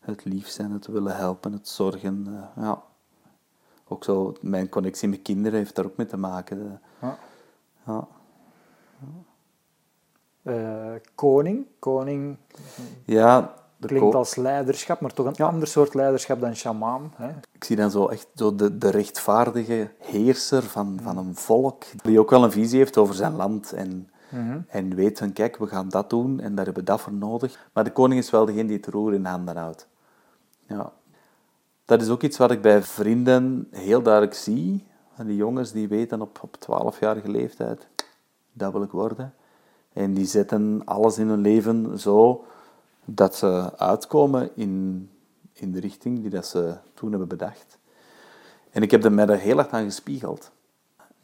het 0.00 0.24
lief 0.24 0.48
zijn, 0.48 0.70
het 0.70 0.86
willen 0.86 1.16
helpen, 1.16 1.52
het 1.52 1.68
zorgen. 1.68 2.26
Uh, 2.28 2.64
ja. 2.64 2.82
Ook 3.88 4.04
zo, 4.04 4.34
mijn 4.40 4.68
connectie 4.68 5.08
met 5.08 5.22
kinderen 5.22 5.58
heeft 5.58 5.74
daar 5.74 5.84
ook 5.84 5.96
mee 5.96 6.06
te 6.06 6.16
maken. 6.16 6.80
Ja. 7.00 7.18
ja. 7.86 8.06
Uh, 10.42 10.94
koning, 11.14 11.66
koning. 11.78 12.36
Ja, 13.04 13.54
klinkt 13.80 14.14
als 14.14 14.34
leiderschap, 14.34 15.00
maar 15.00 15.12
toch 15.12 15.26
een 15.26 15.46
ander 15.46 15.68
soort 15.68 15.94
leiderschap 15.94 16.40
dan 16.40 16.56
shamaan. 16.56 17.12
Hè? 17.16 17.28
Ik 17.52 17.64
zie 17.64 17.76
dan 17.76 17.90
zo 17.90 18.06
echt 18.06 18.26
zo 18.34 18.54
de, 18.54 18.78
de 18.78 18.90
rechtvaardige 18.90 19.90
heerser 19.98 20.62
van, 20.62 20.98
van 21.02 21.16
een 21.18 21.34
volk, 21.34 21.84
die 22.02 22.20
ook 22.20 22.30
wel 22.30 22.44
een 22.44 22.52
visie 22.52 22.78
heeft 22.78 22.96
over 22.96 23.14
zijn 23.14 23.36
land 23.36 23.72
en 23.72 24.08
Mhm. 24.34 24.60
En 24.68 24.94
weet 24.94 25.18
van, 25.18 25.32
kijk, 25.32 25.56
we 25.56 25.66
gaan 25.66 25.88
dat 25.88 26.10
doen 26.10 26.40
en 26.40 26.54
daar 26.54 26.64
hebben 26.64 26.84
we 26.84 26.90
dat 26.90 27.00
voor 27.00 27.12
nodig. 27.12 27.68
Maar 27.72 27.84
de 27.84 27.92
koning 27.92 28.20
is 28.20 28.30
wel 28.30 28.44
degene 28.44 28.68
die 28.68 28.76
het 28.76 28.86
roer 28.86 29.14
in 29.14 29.24
handen 29.24 29.56
houdt. 29.56 29.86
Ja. 30.66 30.92
Dat 31.84 32.02
is 32.02 32.08
ook 32.08 32.22
iets 32.22 32.38
wat 32.38 32.50
ik 32.50 32.62
bij 32.62 32.82
vrienden 32.82 33.68
heel 33.70 34.02
duidelijk 34.02 34.34
zie. 34.34 34.84
Die 35.24 35.36
jongens 35.36 35.72
die 35.72 35.88
weten 35.88 36.20
op, 36.20 36.38
op 36.42 36.56
12-jarige 36.56 37.30
leeftijd, 37.30 37.86
dat 38.52 38.72
wil 38.72 38.82
ik 38.82 38.90
worden. 38.90 39.34
En 39.92 40.14
die 40.14 40.26
zetten 40.26 40.82
alles 40.84 41.18
in 41.18 41.28
hun 41.28 41.40
leven 41.40 41.98
zo 41.98 42.44
dat 43.04 43.34
ze 43.36 43.78
uitkomen 43.78 44.50
in, 44.54 45.08
in 45.52 45.72
de 45.72 45.80
richting 45.80 46.20
die 46.20 46.30
dat 46.30 46.46
ze 46.46 46.76
toen 46.94 47.10
hebben 47.10 47.28
bedacht. 47.28 47.78
En 48.70 48.82
ik 48.82 48.90
heb 48.90 49.04
er 49.04 49.12
mij 49.12 49.26
daar 49.26 49.38
heel 49.38 49.58
erg 49.58 49.68
aan 49.68 49.84
gespiegeld. 49.84 50.50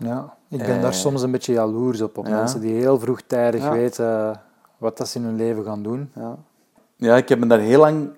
Ja, 0.01 0.37
ik 0.49 0.59
ben 0.59 0.81
daar 0.81 0.91
eh, 0.91 0.97
soms 0.97 1.23
een 1.23 1.31
beetje 1.31 1.53
jaloers 1.53 2.01
op, 2.01 2.19
op 2.19 2.29
mensen 2.29 2.61
die 2.61 2.73
heel 2.73 2.99
vroegtijdig 2.99 3.69
weten 3.69 4.41
wat 4.79 4.97
dat 4.97 5.09
ze 5.09 5.19
in 5.19 5.25
hun 5.25 5.37
leven 5.37 5.65
gaan 5.65 5.83
doen. 5.83 6.11
Ja. 6.15 6.37
ja, 6.97 7.17
ik 7.17 7.29
heb 7.29 7.39
me 7.39 7.47
daar 7.47 7.59
heel 7.59 7.81
lang 7.81 8.11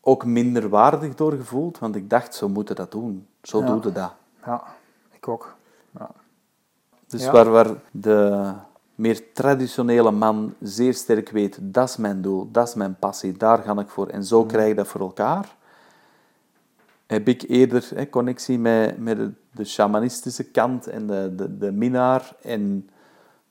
ook 0.00 0.24
minder 0.24 0.68
waardig 0.68 1.14
door 1.14 1.32
gevoeld, 1.32 1.78
want 1.78 1.96
ik 1.96 2.10
dacht, 2.10 2.34
zo 2.34 2.48
moeten 2.48 2.76
dat 2.76 2.90
doen. 2.90 3.26
Zo 3.42 3.64
doe 3.64 3.80
je 3.82 3.92
dat. 3.92 4.12
Ja, 4.44 4.62
ik 5.12 5.28
ook. 5.28 5.54
Ja. 5.98 6.10
Dus 7.06 7.30
waar, 7.30 7.50
waar 7.50 7.68
de 7.90 8.52
meer 8.94 9.32
traditionele 9.32 10.10
man 10.10 10.54
zeer 10.60 10.94
sterk 10.94 11.30
weet, 11.30 11.58
dat 11.60 11.88
is 11.88 11.96
mijn 11.96 12.22
doel, 12.22 12.48
dat 12.50 12.68
is 12.68 12.74
mijn 12.74 12.96
passie, 12.98 13.32
daar 13.32 13.58
ga 13.58 13.78
ik 13.78 13.88
voor 13.88 14.06
en 14.06 14.24
zo 14.24 14.42
mm. 14.42 14.46
krijg 14.46 14.70
ik 14.70 14.76
dat 14.76 14.86
voor 14.86 15.00
elkaar, 15.00 15.56
heb 17.10 17.28
ik 17.28 17.44
eerder 17.48 17.88
hè, 17.94 18.08
connectie 18.08 18.58
met, 18.58 18.98
met 18.98 19.16
de, 19.16 19.30
de 19.52 19.64
shamanistische 19.64 20.44
kant 20.44 20.86
en 20.86 21.06
de, 21.06 21.32
de, 21.36 21.58
de 21.58 21.72
minnaar. 21.72 22.32
En 22.42 22.88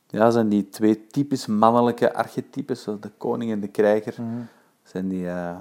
ja, 0.07 0.29
zijn 0.29 0.49
die 0.49 0.69
twee 0.69 1.07
typisch 1.07 1.45
mannelijke 1.45 2.13
archetypes, 2.13 2.81
zoals 2.81 2.99
de 2.99 3.11
koning 3.17 3.51
en 3.51 3.59
de 3.59 3.67
krijger, 3.67 4.13
mhm. 4.17 4.41
zijn 4.83 5.07
die 5.07 5.23
uh, 5.23 5.55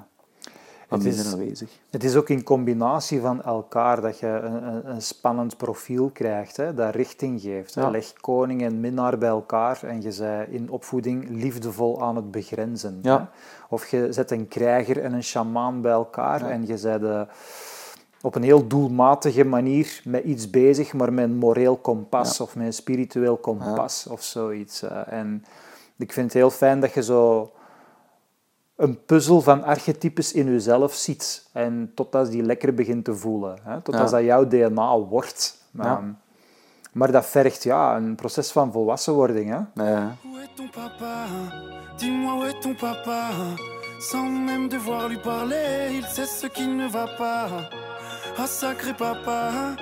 is, 0.91 1.33
aanwezig. 1.33 1.79
Het 1.91 2.05
is 2.05 2.17
ook 2.17 2.29
in 2.29 2.43
combinatie 2.43 3.21
van 3.21 3.43
elkaar 3.43 4.01
dat 4.01 4.19
je 4.19 4.27
een, 4.27 4.91
een 4.91 5.03
spannend 5.03 5.57
profiel 5.57 6.11
krijgt, 6.11 6.57
hè, 6.57 6.75
dat 6.75 6.95
richting 6.95 7.41
geeft. 7.41 7.75
Hè. 7.75 7.91
Leg 7.91 8.13
koning 8.13 8.63
en 8.63 8.81
minnaar 8.81 9.19
bij 9.19 9.29
elkaar 9.29 9.83
en 9.83 10.03
je 10.03 10.13
zei 10.13 10.47
in 10.51 10.71
opvoeding 10.71 11.29
liefdevol 11.29 12.03
aan 12.03 12.17
het 12.17 12.31
begrenzen. 12.31 12.99
Hè. 13.03 13.19
Of 13.69 13.87
je 13.87 14.07
zet 14.11 14.31
een 14.31 14.49
krijger 14.49 15.03
en 15.03 15.13
een 15.13 15.25
shamaan 15.25 15.81
bij 15.81 15.93
elkaar 15.93 16.43
en 16.43 16.67
je 16.67 16.77
zei 16.77 16.99
de 16.99 17.27
op 18.21 18.35
een 18.35 18.43
heel 18.43 18.67
doelmatige 18.67 19.45
manier 19.45 20.01
met 20.05 20.25
iets 20.25 20.51
bezig, 20.51 20.93
maar 20.93 21.13
met 21.13 21.25
een 21.25 21.37
moreel 21.37 21.77
kompas 21.77 22.41
of 22.41 22.57
met 22.57 22.67
een 22.67 22.73
spiritueel 22.73 23.37
kompas 23.37 24.07
of 24.07 24.23
zoiets. 24.23 24.83
Eh. 24.83 25.13
En 25.13 25.45
ik 25.97 26.13
vind 26.13 26.27
het 26.27 26.35
heel 26.35 26.51
fijn 26.51 26.81
dat 26.81 26.95
je 26.95 27.03
zo 27.03 27.53
een 28.77 29.05
puzzel 29.05 29.41
van 29.41 29.65
archetypes 29.65 30.33
in 30.33 30.47
jezelf 30.47 30.95
ziet. 30.95 31.49
En 31.53 31.93
totdat 31.95 32.31
die 32.31 32.43
lekker 32.43 32.75
begint 32.75 33.05
te 33.05 33.15
voelen. 33.15 33.59
Hè? 33.63 33.81
Totdat 33.81 34.11
dat 34.11 34.23
jouw 34.23 34.47
DNA 34.47 34.99
wordt. 34.99 35.57
Um, 35.81 36.19
maar 36.93 37.13
dat 37.13 37.27
vergt 37.27 37.63
ja, 37.63 37.97
een 37.97 38.15
proces 38.15 38.51
van 38.51 38.73
volwassenwording. 38.73 39.51
Hè? 39.51 39.85
Ja. 39.85 40.17
Dis-moi 41.99 42.39
où 42.39 42.45
est 42.45 42.61
ton 42.61 42.75
papa 42.75 43.31
Sans 43.99 44.31
même 44.31 44.69
devoir 44.69 45.09
lui 45.09 45.19
parler, 45.19 45.91
il 45.91 46.05
sait 46.05 46.27
ce 46.27 46.47
qui 46.47 46.69
ne 46.69 46.87
va 46.89 47.07
pas. 47.17 47.69
Ah 48.41 48.47
sacré 48.47 48.95
papa, 48.95 49.75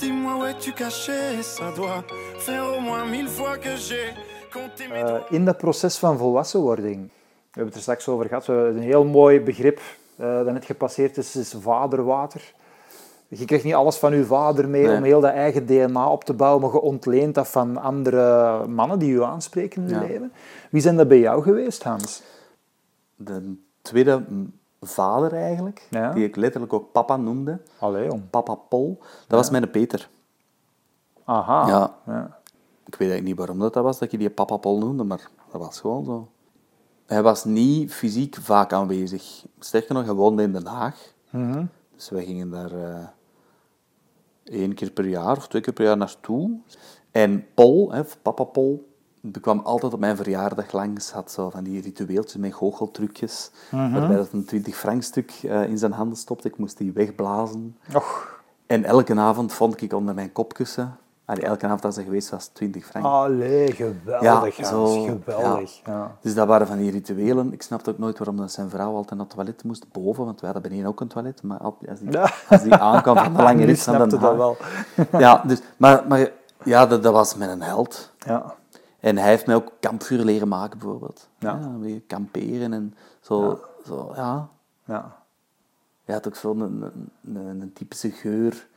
dis-moi 0.00 0.34
où 0.36 0.44
es-tu 0.44 0.72
caché? 0.72 1.42
Ça 1.42 1.70
doit 1.76 2.04
faire 2.38 2.64
au 2.76 2.80
moins 2.80 3.06
mille 3.06 3.28
fois 3.28 3.56
que 3.56 3.76
j'ai 3.76 4.12
compté 4.52 4.88
mes 4.88 5.00
uh, 5.00 5.20
In 5.30 5.44
dat 5.44 5.56
proces 5.56 5.98
van 5.98 6.18
volwassenwording, 6.18 7.00
we 7.06 7.10
hebben 7.50 7.66
het 7.66 7.74
er 7.74 7.80
straks 7.80 8.08
over 8.08 8.26
gehad, 8.26 8.46
we 8.46 8.52
hebben 8.52 8.76
een 8.76 8.82
heel 8.82 9.04
mooi 9.04 9.40
begrip 9.40 9.80
uh, 10.20 10.44
dat 10.44 10.52
net 10.52 10.64
gepasseerd 10.64 11.16
is, 11.16 11.36
is 11.36 11.54
vaderwater. 11.60 12.52
Je 13.28 13.44
krijgt 13.44 13.64
niet 13.64 13.74
alles 13.74 13.96
van 13.96 14.16
je 14.16 14.24
vader 14.24 14.68
mee 14.68 14.86
nee. 14.86 14.96
om 14.96 15.02
heel 15.02 15.20
dat 15.20 15.32
eigen 15.32 15.66
DNA 15.66 16.10
op 16.10 16.24
te 16.24 16.34
bouwen, 16.34 16.62
maar 16.62 16.72
je 16.72 16.80
ontleent 16.80 17.34
dat 17.34 17.48
van 17.48 17.76
andere 17.76 18.66
mannen 18.66 18.98
die 18.98 19.12
je 19.12 19.24
aanspreken 19.24 19.82
in 19.82 19.88
je 19.88 19.94
ja. 19.94 20.00
leven. 20.00 20.32
Wie 20.70 20.82
zijn 20.82 20.96
dat 20.96 21.08
bij 21.08 21.20
jou 21.20 21.42
geweest, 21.42 21.82
Hans? 21.82 22.22
De 23.16 23.54
tweede 23.82 24.22
vader 24.80 25.32
eigenlijk, 25.32 25.88
die 26.14 26.24
ik 26.24 26.36
letterlijk 26.36 26.72
ook 26.72 26.92
papa 26.92 27.16
noemde. 27.16 27.60
Allee, 27.78 28.20
Papa 28.30 28.54
Pol. 28.54 28.98
Dat 29.00 29.38
was 29.38 29.50
mijn 29.50 29.70
Peter. 29.70 30.08
Aha. 31.24 31.66
Ja. 31.66 31.94
ja. 32.06 32.38
Ik 32.86 32.96
weet 32.96 33.10
eigenlijk 33.10 33.24
niet 33.24 33.36
waarom 33.36 33.58
dat, 33.58 33.74
was, 33.74 33.98
dat 33.98 34.10
je 34.10 34.18
die 34.18 34.30
papa 34.30 34.56
Pol 34.56 34.78
noemde, 34.78 35.04
maar 35.04 35.30
dat 35.52 35.60
was 35.60 35.80
gewoon 35.80 36.04
zo. 36.04 36.28
Hij 37.06 37.22
was 37.22 37.44
niet 37.44 37.92
fysiek 37.92 38.36
vaak 38.40 38.72
aanwezig. 38.72 39.44
Sterker 39.58 39.94
nog, 39.94 40.04
hij 40.04 40.14
woonde 40.14 40.42
in 40.42 40.52
Den 40.52 40.66
Haag. 40.66 41.12
Mm 41.30 41.68
Dus 41.94 42.10
wij 42.10 42.24
gingen 42.24 42.50
daar 42.50 42.72
uh, 42.72 43.04
één 44.44 44.74
keer 44.74 44.90
per 44.90 45.06
jaar 45.06 45.36
of 45.36 45.48
twee 45.48 45.62
keer 45.62 45.72
per 45.72 45.84
jaar 45.84 45.96
naartoe. 45.96 46.58
En 47.10 47.46
Pol, 47.54 47.92
hè, 47.92 48.02
papa 48.22 48.44
Pol, 48.44 48.89
kwam 49.40 49.58
altijd 49.58 49.92
op 49.92 50.00
mijn 50.00 50.16
verjaardag 50.16 50.72
langs, 50.72 51.10
had 51.10 51.30
zo 51.30 51.50
van 51.50 51.64
die 51.64 51.82
ritueeltjes 51.82 52.40
met 52.40 52.52
goocheltrucjes, 52.52 53.50
mm 53.70 53.92
waarbij 53.92 54.16
dat 54.16 54.32
een 54.32 54.44
20 54.44 54.76
frankstuk 54.76 55.40
uh, 55.42 55.68
in 55.68 55.78
zijn 55.78 55.92
handen 55.92 56.18
stopte. 56.18 56.48
Ik 56.48 56.58
moest 56.58 56.78
die 56.78 56.92
wegblazen. 56.92 57.76
Och. 57.94 58.38
En 58.66 58.84
elke 58.84 59.14
avond 59.14 59.52
vond 59.52 59.82
ik 59.82 59.92
onder 59.92 60.14
mijn 60.14 60.32
kopkussen 60.32 60.98
Allee, 61.30 61.44
elke 61.44 61.66
avond 61.66 61.84
als 61.84 61.94
ze 61.94 62.02
geweest 62.02 62.30
was, 62.30 62.46
20 62.46 62.84
frank. 62.86 63.04
Allee, 63.04 63.72
geweldig, 63.72 64.56
Ja, 64.56 64.64
zo, 64.64 65.04
geweldig. 65.04 65.80
Ja. 65.84 66.16
Dus 66.20 66.34
dat 66.34 66.46
waren 66.46 66.66
van 66.66 66.76
die 66.76 66.90
rituelen. 66.90 67.52
Ik 67.52 67.62
snapte 67.62 67.90
ook 67.90 67.98
nooit 67.98 68.18
waarom 68.18 68.36
dat 68.36 68.52
zijn 68.52 68.70
vrouw 68.70 68.94
altijd 68.94 69.10
naar 69.18 69.26
het 69.26 69.34
toilet 69.34 69.64
moest, 69.64 69.92
boven, 69.92 70.24
want 70.24 70.40
wij 70.40 70.50
hadden 70.50 70.70
beneden 70.70 70.90
ook 70.90 71.00
een 71.00 71.08
toilet. 71.08 71.42
Maar 71.42 71.58
al- 71.58 71.78
als 71.88 72.00
die, 72.00 72.18
als 72.48 72.62
die 72.62 72.74
aankwam 72.74 73.16
van 73.16 73.34
de 73.34 73.42
lange 73.42 73.64
rit 73.70 73.78
snapte 73.78 74.08
Den 74.08 74.20
dat 74.20 74.36
wel. 74.36 74.56
Ja, 75.18 75.42
dus, 75.46 75.60
maar, 75.76 76.04
maar 76.08 76.30
ja, 76.64 76.86
dat, 76.86 77.02
dat 77.02 77.12
was 77.12 77.34
mijn 77.34 77.62
held. 77.62 78.12
Ja. 78.18 78.54
En 79.00 79.16
hij 79.16 79.28
heeft 79.28 79.46
mij 79.46 79.54
ook 79.54 79.72
kampvuur 79.80 80.24
leren 80.24 80.48
maken, 80.48 80.78
bijvoorbeeld. 80.78 81.28
Ja. 81.38 81.78
weer 81.78 82.02
kamperen 82.06 82.72
en 82.72 82.94
zo. 83.20 83.60
Zo, 83.86 84.12
ja. 84.14 84.48
Ja. 84.84 85.18
Hij 86.04 86.14
had 86.14 86.26
ook 86.26 86.36
zo'n 86.36 86.60
een, 86.60 87.10
een, 87.36 87.72
typische 87.72 88.10
geur. 88.10 88.68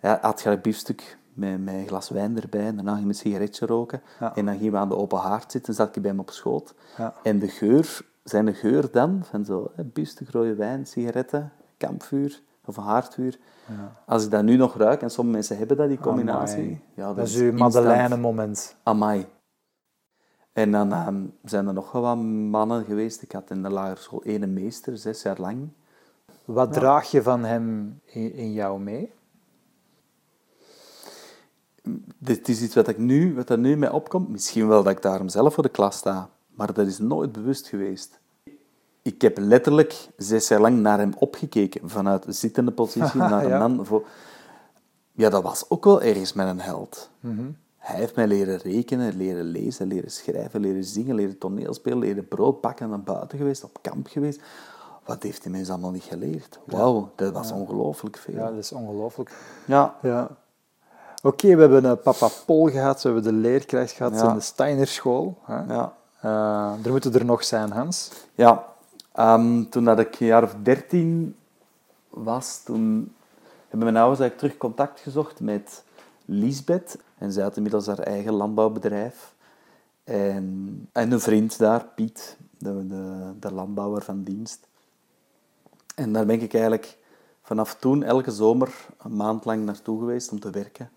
Hij 0.00 0.18
had 0.20 0.40
gelijk 0.40 0.62
biefstuk 0.62 1.18
met, 1.32 1.64
met 1.64 1.74
een 1.74 1.86
glas 1.86 2.08
wijn 2.08 2.40
erbij. 2.40 2.66
En 2.66 2.74
daarna 2.74 2.90
ging 2.94 3.04
hij 3.04 3.08
een 3.08 3.14
sigaretje 3.14 3.66
roken. 3.66 4.02
Ja. 4.20 4.36
En 4.36 4.44
dan 4.44 4.56
gingen 4.56 4.72
we 4.72 4.78
aan 4.78 4.88
de 4.88 4.96
open 4.96 5.18
haard 5.18 5.52
zitten. 5.52 5.74
zat 5.74 5.96
ik 5.96 6.02
bij 6.02 6.10
hem 6.10 6.20
op 6.20 6.30
schoot. 6.30 6.74
Ja. 6.96 7.14
En 7.22 7.38
de 7.38 7.48
geur, 7.48 8.00
zijn 8.24 8.54
geur 8.54 8.90
dan, 8.90 9.20
van 9.24 9.44
zo 9.44 9.70
hè, 9.74 9.84
biefstuk, 9.84 10.30
rode 10.30 10.54
wijn, 10.54 10.86
sigaretten, 10.86 11.52
kampvuur 11.76 12.42
of 12.64 12.76
een 12.76 12.82
haardvuur. 12.82 13.38
Als 14.06 14.24
ik 14.24 14.30
dat 14.30 14.42
nu 14.42 14.56
nog 14.56 14.76
ruik, 14.76 15.02
en 15.02 15.10
sommige 15.10 15.36
mensen 15.36 15.58
hebben 15.58 15.76
dat, 15.76 15.88
die 15.88 15.98
combinatie. 15.98 16.56
Amai. 16.56 16.82
Ja, 16.94 17.06
dat, 17.06 17.16
Dat 17.16 17.26
is 17.26 17.36
uw. 17.36 17.52
Madeleine-moment. 17.52 18.76
Amai. 18.82 19.26
En 20.60 20.70
dan 20.70 20.92
ehm, 20.92 21.22
zijn 21.44 21.66
er 21.66 21.72
nog 21.72 21.92
wel 21.92 22.02
wat 22.02 22.16
mannen 22.50 22.84
geweest. 22.84 23.22
Ik 23.22 23.32
had 23.32 23.50
in 23.50 23.62
de 23.62 23.70
lagere 23.70 24.00
school 24.00 24.22
één 24.22 24.52
meester, 24.52 24.98
zes 24.98 25.22
jaar 25.22 25.40
lang. 25.40 25.68
Wat 26.44 26.72
draag 26.72 27.10
je 27.10 27.22
van 27.22 27.44
hem 27.44 27.98
in, 28.04 28.34
in 28.34 28.52
jou 28.52 28.80
mee? 28.80 29.12
Dit 32.18 32.48
is 32.48 32.62
iets 32.62 32.74
wat, 32.74 32.88
ik 32.88 32.98
nu, 32.98 33.34
wat 33.34 33.50
er 33.50 33.58
nu 33.58 33.76
mee 33.76 33.92
opkomt. 33.92 34.28
Misschien 34.28 34.68
wel 34.68 34.82
dat 34.82 34.92
ik 34.92 35.02
daarom 35.02 35.28
zelf 35.28 35.54
voor 35.54 35.62
de 35.62 35.68
klas 35.68 35.96
sta. 35.96 36.28
Maar 36.54 36.72
dat 36.72 36.86
is 36.86 36.98
nooit 36.98 37.32
bewust 37.32 37.68
geweest. 37.68 38.18
Ik 39.02 39.22
heb 39.22 39.38
letterlijk 39.38 40.08
zes 40.16 40.48
jaar 40.48 40.60
lang 40.60 40.78
naar 40.78 40.98
hem 40.98 41.12
opgekeken. 41.18 41.90
Vanuit 41.90 42.22
de 42.22 42.32
zittende 42.32 42.70
positie 42.70 43.20
naar 43.30 43.42
een 43.42 43.48
Ja. 43.48 43.58
man. 43.68 43.86
Voor... 43.86 44.06
Ja, 45.12 45.28
dat 45.28 45.42
was 45.42 45.70
ook 45.70 45.84
wel 45.84 46.02
ergens 46.02 46.32
met 46.32 46.46
een 46.46 46.60
held. 46.60 47.10
Mhm. 47.20 47.50
Hij 47.80 47.96
heeft 47.98 48.16
mij 48.16 48.26
leren 48.26 48.56
rekenen, 48.58 49.16
leren 49.16 49.44
lezen, 49.44 49.86
leren 49.86 50.10
schrijven, 50.10 50.60
leren 50.60 50.84
zingen, 50.84 51.14
leren 51.14 51.38
toneelspelen, 51.38 51.98
leren 51.98 52.28
brood 52.28 52.60
bakken, 52.60 52.88
naar 52.88 53.00
buiten 53.00 53.38
geweest, 53.38 53.64
op 53.64 53.78
kamp 53.82 54.06
geweest. 54.06 54.40
Wat 55.04 55.22
heeft 55.22 55.42
die 55.42 55.50
mensen 55.50 55.72
allemaal 55.72 55.90
niet 55.90 56.02
geleerd? 56.02 56.58
Wauw, 56.64 57.10
dat 57.14 57.32
was 57.32 57.52
ongelooflijk 57.52 58.16
veel. 58.16 58.34
Ja, 58.34 58.48
dat 58.50 58.58
is 58.58 58.72
ongelooflijk. 58.72 59.30
Ja. 59.64 59.94
Ja. 60.02 60.28
Oké, 61.22 61.54
we 61.54 61.60
hebben 61.60 61.84
een 61.84 62.00
papa 62.00 62.28
Pol 62.46 62.66
gehad, 62.66 63.02
we 63.02 63.08
hebben 63.10 63.32
de 63.32 63.38
leerkracht 63.38 63.90
gehad 63.90 64.14
Ja. 64.14 64.28
in 64.28 64.34
de 64.34 64.40
Steinerschool. 64.40 65.38
Hè? 65.44 65.72
ja. 65.74 65.94
Eh, 66.20 66.84
er 66.84 66.90
moeten 66.90 67.14
er 67.14 67.24
nog 67.24 67.44
zijn, 67.44 67.70
Hans. 67.70 68.10
Ja, 68.34 68.66
ehm, 69.12 69.64
toen 69.68 69.84
dat 69.84 69.98
ik 69.98 70.20
een 70.20 70.26
jaar 70.26 70.42
of 70.42 70.54
dertien 70.62 71.36
was, 72.08 72.62
toen 72.64 73.14
hebben 73.68 73.92
mijn 73.92 74.02
ouders 74.04 74.20
eigenlijk 74.20 74.38
terug 74.38 74.56
contact 74.56 75.00
gezocht 75.00 75.40
met 75.40 75.82
Lisbeth. 76.24 76.98
En 77.20 77.32
zij 77.32 77.42
had 77.42 77.56
inmiddels 77.56 77.86
haar 77.86 77.98
eigen 77.98 78.32
landbouwbedrijf. 78.32 79.34
En, 80.04 80.88
en 80.92 81.12
een 81.12 81.20
vriend 81.20 81.58
daar, 81.58 81.86
Piet, 81.94 82.36
de, 82.58 82.86
de, 82.86 83.32
de 83.40 83.52
landbouwer 83.52 84.02
van 84.02 84.22
dienst. 84.22 84.68
En 85.94 86.12
daar 86.12 86.26
ben 86.26 86.40
ik 86.40 86.52
eigenlijk 86.54 86.98
vanaf 87.42 87.74
toen 87.74 88.02
elke 88.02 88.30
zomer 88.30 88.86
een 88.98 89.16
maand 89.16 89.44
lang 89.44 89.64
naartoe 89.64 89.98
geweest 89.98 90.32
om 90.32 90.40
te 90.40 90.50
werken. 90.50 90.90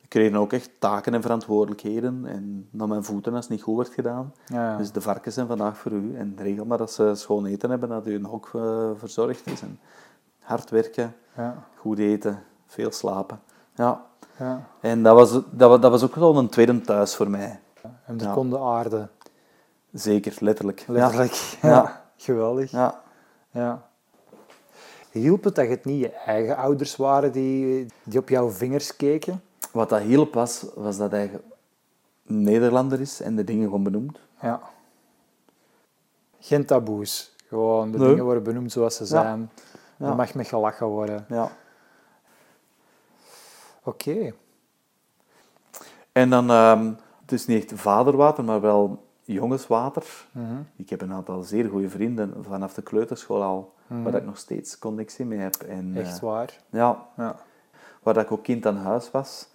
Ik 0.00 0.08
kreeg 0.08 0.34
ook 0.34 0.52
echt 0.52 0.70
taken 0.78 1.14
en 1.14 1.22
verantwoordelijkheden 1.22 2.26
en 2.26 2.68
naar 2.70 2.88
mijn 2.88 3.04
voeten 3.04 3.34
als 3.34 3.44
het 3.44 3.50
niet 3.50 3.62
goed 3.62 3.76
werd 3.76 3.94
gedaan. 3.94 4.34
Ja, 4.46 4.70
ja. 4.70 4.76
Dus 4.76 4.92
de 4.92 5.00
varkens 5.00 5.34
zijn 5.34 5.46
vandaag 5.46 5.78
voor 5.78 5.92
u. 5.92 6.16
En 6.16 6.34
regel 6.38 6.64
maar 6.64 6.78
dat 6.78 6.92
ze 6.92 7.12
schoon 7.14 7.46
eten 7.46 7.70
hebben, 7.70 7.88
dat 7.88 8.06
u 8.06 8.14
een 8.14 8.24
hok 8.24 8.50
eh, 8.54 8.90
verzorgd 8.94 9.46
is. 9.46 9.60
En 9.60 9.78
hard 10.40 10.70
werken, 10.70 11.14
Ja, 11.36 11.66
goed 11.76 11.98
eten, 11.98 12.42
veel 12.66 12.92
slapen. 12.92 13.40
Ja. 13.74 14.05
Ja. 14.38 14.66
En 14.80 15.02
dat 15.02 15.14
was, 15.14 15.30
dat, 15.50 15.82
dat 15.82 15.90
was 15.90 16.02
ook 16.04 16.14
wel 16.14 16.36
een 16.38 16.48
tweede 16.48 16.80
thuis 16.80 17.14
voor 17.16 17.30
mij. 17.30 17.60
En 18.06 18.16
de 18.16 18.24
Ja. 18.24 18.32
kon 18.32 18.50
de 18.50 18.58
aarde. 18.58 19.08
Zeker, 19.92 20.36
letterlijk. 20.40 20.84
Letterlijk. 20.88 21.32
Ja. 21.62 22.02
Geweldig. 22.16 22.70
Ja. 22.70 23.00
Ja. 23.50 23.82
Hielp 25.10 25.44
het 25.44 25.54
dat 25.54 25.68
het 25.68 25.84
niet 25.84 26.00
je 26.00 26.10
eigen 26.10 26.56
ouders 26.56 26.96
waren 26.96 27.32
die, 27.32 27.86
die 28.02 28.18
op 28.20 28.28
jouw 28.28 28.50
vingers 28.50 28.96
keken? 28.96 29.42
Wat 29.72 29.88
dat 29.88 30.00
hielp 30.00 30.34
was, 30.34 30.66
was 30.74 30.96
dat 30.96 31.10
hij 31.10 31.40
Nederlander 32.22 33.00
is 33.00 33.20
en 33.20 33.36
de 33.36 33.44
dingen 33.44 33.64
gewoon 33.64 33.82
benoemt. 33.82 34.18
Ja. 34.40 34.60
Geen 36.40 36.66
taboes. 36.66 37.34
Gewoon, 37.48 37.90
de 37.90 37.98
Nee. 37.98 38.08
dingen 38.08 38.24
worden 38.24 38.42
benoemd 38.42 38.72
zoals 38.72 38.96
ze 38.96 39.06
zijn. 39.06 39.50
Ja. 39.98 40.06
Er 40.06 40.14
mag 40.16 40.34
met 40.34 40.46
gelachen 40.48 40.86
worden. 40.86 41.24
Ja. 41.28 41.50
Oké. 43.86 44.32
En 46.12 46.30
dan, 46.30 46.50
ehm, 46.50 46.92
het 47.20 47.32
is 47.32 47.46
niet 47.46 47.62
echt 47.62 47.80
vaderwater, 47.80 48.44
maar 48.44 48.60
wel 48.60 49.04
jongenswater. 49.22 50.26
Mhm. 50.32 50.56
Ik 50.76 50.90
heb 50.90 51.00
een 51.00 51.12
aantal 51.12 51.42
zeer 51.42 51.68
goede 51.68 51.88
vrienden 51.88 52.34
vanaf 52.44 52.74
de 52.74 52.82
kleuterschool 52.82 53.42
al, 53.42 53.74
waar 53.86 54.14
ik 54.14 54.24
nog 54.24 54.38
steeds 54.38 54.78
connectie 54.78 55.24
mee 55.24 55.38
heb. 55.38 55.54
En. 55.54 55.96
Echt 55.96 56.16
eh, 56.16 56.22
waar. 56.22 56.56
ja, 56.70 57.06
Ja. 57.16 57.36
waar 58.02 58.14
dat 58.14 58.24
ik 58.24 58.32
ook 58.32 58.42
kind 58.42 58.66
aan 58.66 58.76
huis 58.76 59.10
was. 59.10 59.48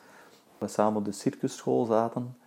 We 0.57 0.67
samen 0.67 0.97
op 0.97 1.05
de 1.05 1.11
circusschool 1.11 1.85
zaten. 1.85 2.37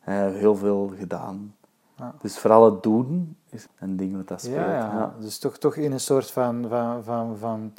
En 0.00 0.14
hebben 0.14 0.38
heel 0.38 0.56
veel 0.56 0.92
gedaan. 0.98 1.54
Ja. 1.96 2.14
Dus 2.20 2.38
vooral 2.38 2.64
het 2.64 2.82
doen 2.82 3.36
is 3.50 3.66
een 3.78 3.96
ding 3.96 4.16
wat 4.16 4.28
dat 4.28 4.40
speelt. 4.40 4.56
Ja, 4.56 4.72
ja. 4.72 4.92
Ja. 4.98 5.14
Dus 5.20 5.38
toch, 5.38 5.58
toch 5.58 5.76
in 5.76 5.92
een 5.92 6.00
soort 6.00 6.30
van, 6.30 6.66
van, 6.68 7.04
van, 7.04 7.36
van 7.38 7.72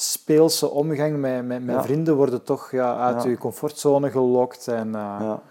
speelse 0.00 0.70
omgang 0.70 1.16
met, 1.16 1.44
met, 1.46 1.64
met 1.64 1.74
Ja. 1.74 1.82
vrienden 1.82 2.16
worden 2.16 2.42
toch 2.42 2.70
ja, 2.70 2.96
uit 2.96 3.22
je 3.22 3.38
comfortzone 3.38 4.10
gelokt 4.10 4.68
en 4.68 4.86
eh 4.94 5.16
Ja. 5.20 5.42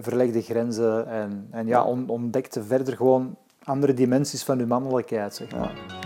verlegde 0.00 0.42
grenzen 0.42 1.06
en, 1.06 1.48
en 1.50 1.66
ja, 1.66 1.84
on- 1.84 2.08
ontdekte 2.08 2.62
verder 2.64 2.96
gewoon 2.96 3.36
andere 3.64 3.94
dimensies 3.94 4.44
van 4.44 4.58
je 4.58 4.66
mannelijkheid. 4.66 5.34
Zeg 5.34 5.50
maar. 5.56 5.99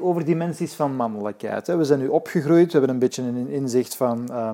Over 0.00 0.24
dimensies 0.24 0.74
van 0.74 0.96
mannelijkheid. 0.96 1.66
We 1.66 1.84
zijn 1.84 1.98
nu 1.98 2.08
opgegroeid, 2.08 2.66
we 2.66 2.78
hebben 2.78 2.90
een 2.90 2.98
beetje 2.98 3.22
een 3.22 3.48
inzicht 3.48 3.96
van 3.96 4.28
eh, 4.30 4.50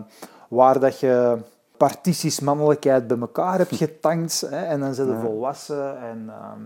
waar 0.48 0.80
dat 0.80 1.00
je 1.00 1.38
partities 1.76 2.40
mannelijkheid 2.40 3.06
bij 3.06 3.18
elkaar 3.18 3.58
hebt 3.58 3.76
getankt. 3.76 4.40
Hè, 4.40 4.64
en 4.64 4.80
dan 4.80 4.94
zijn 4.94 5.08
je 5.08 5.18
volwassen 5.18 5.98
en, 5.98 6.28
ehm, 6.28 6.60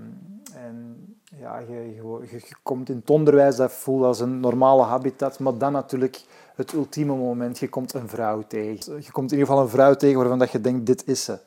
en 0.64 0.98
ja, 1.36 1.58
je, 1.58 1.94
je, 2.30 2.56
komt 2.62 2.88
in 2.88 2.96
het 2.96 3.10
onderwijs, 3.10 3.56
dat 3.56 3.72
voelt 3.72 4.04
als 4.04 4.20
een 4.20 4.40
normale 4.40 4.82
habitat, 4.82 5.38
maar 5.38 5.58
dan 5.58 5.72
natuurlijk 5.72 6.22
het 6.54 6.72
ultieme 6.72 7.14
moment, 7.14 7.58
je 7.58 7.68
komt 7.68 7.94
een 7.94 8.08
vrouw 8.08 8.42
tegen. 8.48 9.02
Je 9.02 9.12
komt 9.12 9.32
in 9.32 9.38
ieder 9.38 9.48
geval 9.48 9.62
een 9.62 9.70
vrouw 9.70 9.94
tegen 9.94 10.18
waarvan 10.18 10.38
dat 10.38 10.50
je 10.50 10.60
denkt, 10.60 10.86
dit 10.86 11.06
is 11.06 11.24
ze. 11.24 11.38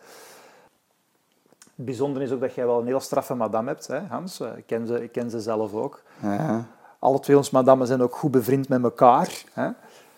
Het 1.75 1.85
bijzondere 1.85 2.25
is 2.25 2.31
ook 2.31 2.39
dat 2.39 2.53
jij 2.53 2.65
wel 2.65 2.79
een 2.79 2.85
heel 2.85 2.99
straffe 2.99 3.33
madame 3.33 3.67
hebt, 3.67 3.87
hè, 3.87 3.99
Hans. 3.99 4.39
Eh, 4.39 4.57
Ik 4.57 4.65
ken 4.65 4.87
ze, 4.87 5.03
ik 5.03 5.11
ken 5.11 5.29
ze 5.29 5.39
zelf 5.39 5.73
ook. 5.73 6.01
Ja. 6.21 6.65
Alle 7.01 7.19
twee 7.19 7.37
ons 7.37 7.49
madammen 7.49 7.87
zijn 7.87 8.01
ook 8.01 8.15
goed 8.15 8.31
bevriend 8.31 8.69
met 8.69 8.83
elkaar. 8.83 9.43
Hè? 9.53 9.69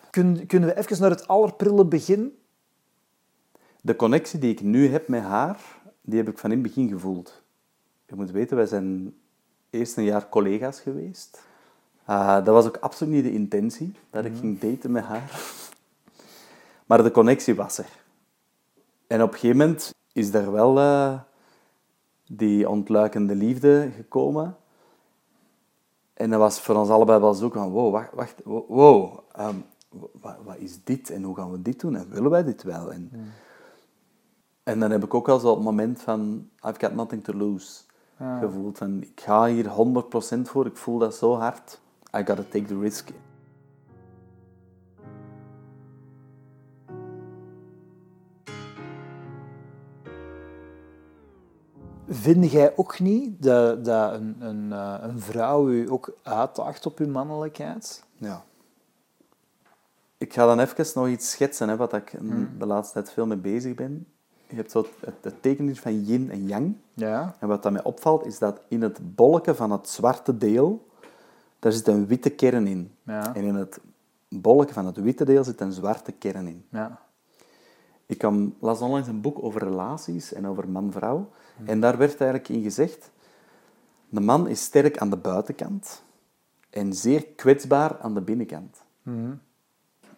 Kun, 0.09 0.45
kunnen 0.45 0.69
we 0.69 0.77
even 0.77 1.01
naar 1.01 1.09
het 1.09 1.27
allerprille 1.27 1.85
begin? 1.85 2.37
De 3.81 3.95
connectie 3.95 4.39
die 4.39 4.51
ik 4.51 4.61
nu 4.61 4.87
heb 4.87 5.07
met 5.07 5.21
haar, 5.21 5.59
die 6.01 6.17
heb 6.17 6.29
ik 6.29 6.37
van 6.37 6.51
in 6.51 6.57
het 6.57 6.67
begin 6.67 6.89
gevoeld. 6.89 7.41
Je 8.07 8.15
moet 8.15 8.31
weten, 8.31 8.57
wij 8.57 8.65
zijn 8.65 9.15
eerst 9.69 9.97
een 9.97 10.03
jaar 10.03 10.29
collega's 10.29 10.79
geweest. 10.79 11.41
Ah, 12.05 12.45
dat 12.45 12.53
was 12.53 12.65
ook 12.65 12.77
absoluut 12.77 13.13
niet 13.13 13.23
de 13.23 13.33
intentie, 13.33 13.95
dat 14.09 14.25
ik 14.25 14.33
ging 14.39 14.59
daten 14.59 14.91
met 14.91 15.03
haar. 15.03 15.41
Maar 16.85 17.03
de 17.03 17.11
connectie 17.11 17.55
was 17.55 17.77
er. 17.77 17.89
En 19.07 19.21
op 19.21 19.33
een 19.33 19.39
gegeven 19.39 19.57
moment 19.57 19.93
is 20.13 20.33
er 20.33 20.51
wel 20.51 20.79
eh, 20.79 21.19
die 22.27 22.69
ontluikende 22.69 23.35
liefde 23.35 23.91
gekomen. 23.95 24.57
En 26.23 26.29
dat 26.29 26.39
was 26.39 26.59
voor 26.59 26.75
ons 26.75 26.89
allebei 26.89 27.19
wel 27.19 27.33
zo 27.33 27.49
van, 27.49 27.69
wow, 27.71 27.91
wacht, 27.91 28.13
wacht 28.13 28.35
wow, 28.45 29.19
ehm, 29.31 29.55
wat, 30.21 30.35
wat 30.43 30.57
is 30.57 30.83
dit 30.83 31.09
en 31.09 31.23
hoe 31.23 31.35
gaan 31.35 31.51
we 31.51 31.61
dit 31.61 31.79
doen 31.79 31.95
en 31.95 32.09
willen 32.09 32.29
wij 32.31 32.43
dit 32.43 32.63
wel? 32.63 32.91
En, 32.91 33.11
en 34.63 34.79
dan 34.79 34.91
heb 34.91 35.03
ik 35.03 35.13
ook 35.13 35.29
al 35.29 35.39
zo 35.39 35.53
het 35.55 35.63
moment 35.63 36.01
van, 36.01 36.49
I've 36.67 36.79
got 36.79 36.93
nothing 36.93 37.23
to 37.23 37.33
lose 37.33 37.81
Ja. 38.17 38.39
gevoeld. 38.39 38.81
Ik 38.81 39.21
ga 39.21 39.45
hier 39.45 39.67
100% 39.67 40.49
voor, 40.49 40.65
ik 40.65 40.77
voel 40.77 40.97
dat 40.97 41.15
zo 41.15 41.35
hard. 41.35 41.79
I 42.17 42.17
gotta 42.25 42.43
take 42.49 42.65
the 42.65 42.79
risk. 42.79 43.09
Vind 52.23 52.51
jij 52.51 52.73
ook 52.75 52.99
niet 52.99 53.43
dat, 53.43 53.85
dat 53.85 54.13
een, 54.13 54.35
een, 54.39 54.71
eh, 54.71 54.95
een 55.01 55.19
vrouw 55.19 55.69
u 55.69 55.91
ook 55.91 56.17
uitdaagt 56.21 56.85
op 56.85 56.99
uw 56.99 57.07
mannelijkheid? 57.07 58.03
Ja. 58.17 58.43
Ik 60.17 60.33
ga 60.33 60.45
dan 60.45 60.59
even 60.59 60.85
nog 60.95 61.07
iets 61.07 61.31
schetsen, 61.31 61.69
hè, 61.69 61.75
wat 61.75 61.93
ik 61.93 62.09
Hmm. 62.17 62.49
de 62.59 62.65
laatste 62.65 62.93
tijd 62.93 63.11
veel 63.11 63.25
mee 63.25 63.37
bezig 63.37 63.75
ben. 63.75 64.07
Je 64.47 64.55
hebt 64.55 64.71
zo 64.71 64.85
het, 64.99 65.41
het 65.41 65.79
van 65.79 66.03
yin 66.03 66.31
en 66.31 66.47
yang. 66.47 66.75
Ja. 66.93 67.35
En 67.39 67.47
wat 67.47 67.63
dat 67.63 67.71
mij 67.71 67.83
opvalt, 67.83 68.25
is 68.25 68.39
dat 68.39 68.59
in 68.67 68.81
het 68.81 69.15
bolletje 69.15 69.55
van 69.55 69.71
het 69.71 69.89
zwarte 69.89 70.37
deel, 70.37 70.87
daar 71.59 71.71
zit 71.71 71.87
een 71.87 72.07
witte 72.07 72.29
kern 72.29 72.67
in. 72.67 72.91
Ja. 73.03 73.35
En 73.35 73.43
in 73.43 73.55
het 73.55 73.79
bolletje 74.29 74.73
van 74.73 74.85
het 74.85 74.97
witte 74.97 75.25
deel 75.25 75.43
zit 75.43 75.61
een 75.61 75.71
zwarte 75.71 76.11
kern 76.11 76.47
in. 76.47 76.65
Ja. 76.69 76.99
Ik 78.13 78.19
kwam, 78.19 78.55
las 78.59 78.81
onlangs 78.81 79.07
een 79.07 79.21
boek 79.21 79.43
over 79.43 79.63
relaties 79.63 80.33
en 80.33 80.47
over 80.47 80.69
man-vrouw. 80.69 81.29
En 81.65 81.79
daar 81.79 81.97
werd 81.97 82.21
eigenlijk 82.21 82.49
in 82.49 82.61
gezegd, 82.61 83.11
de 84.09 84.19
man 84.19 84.47
is 84.47 84.63
sterk 84.63 84.97
aan 84.97 85.09
de 85.09 85.17
buitenkant 85.17 86.03
en 86.69 86.93
zeer 86.93 87.25
kwetsbaar 87.25 87.99
aan 87.99 88.13
de 88.13 88.21
binnenkant. 88.21 88.77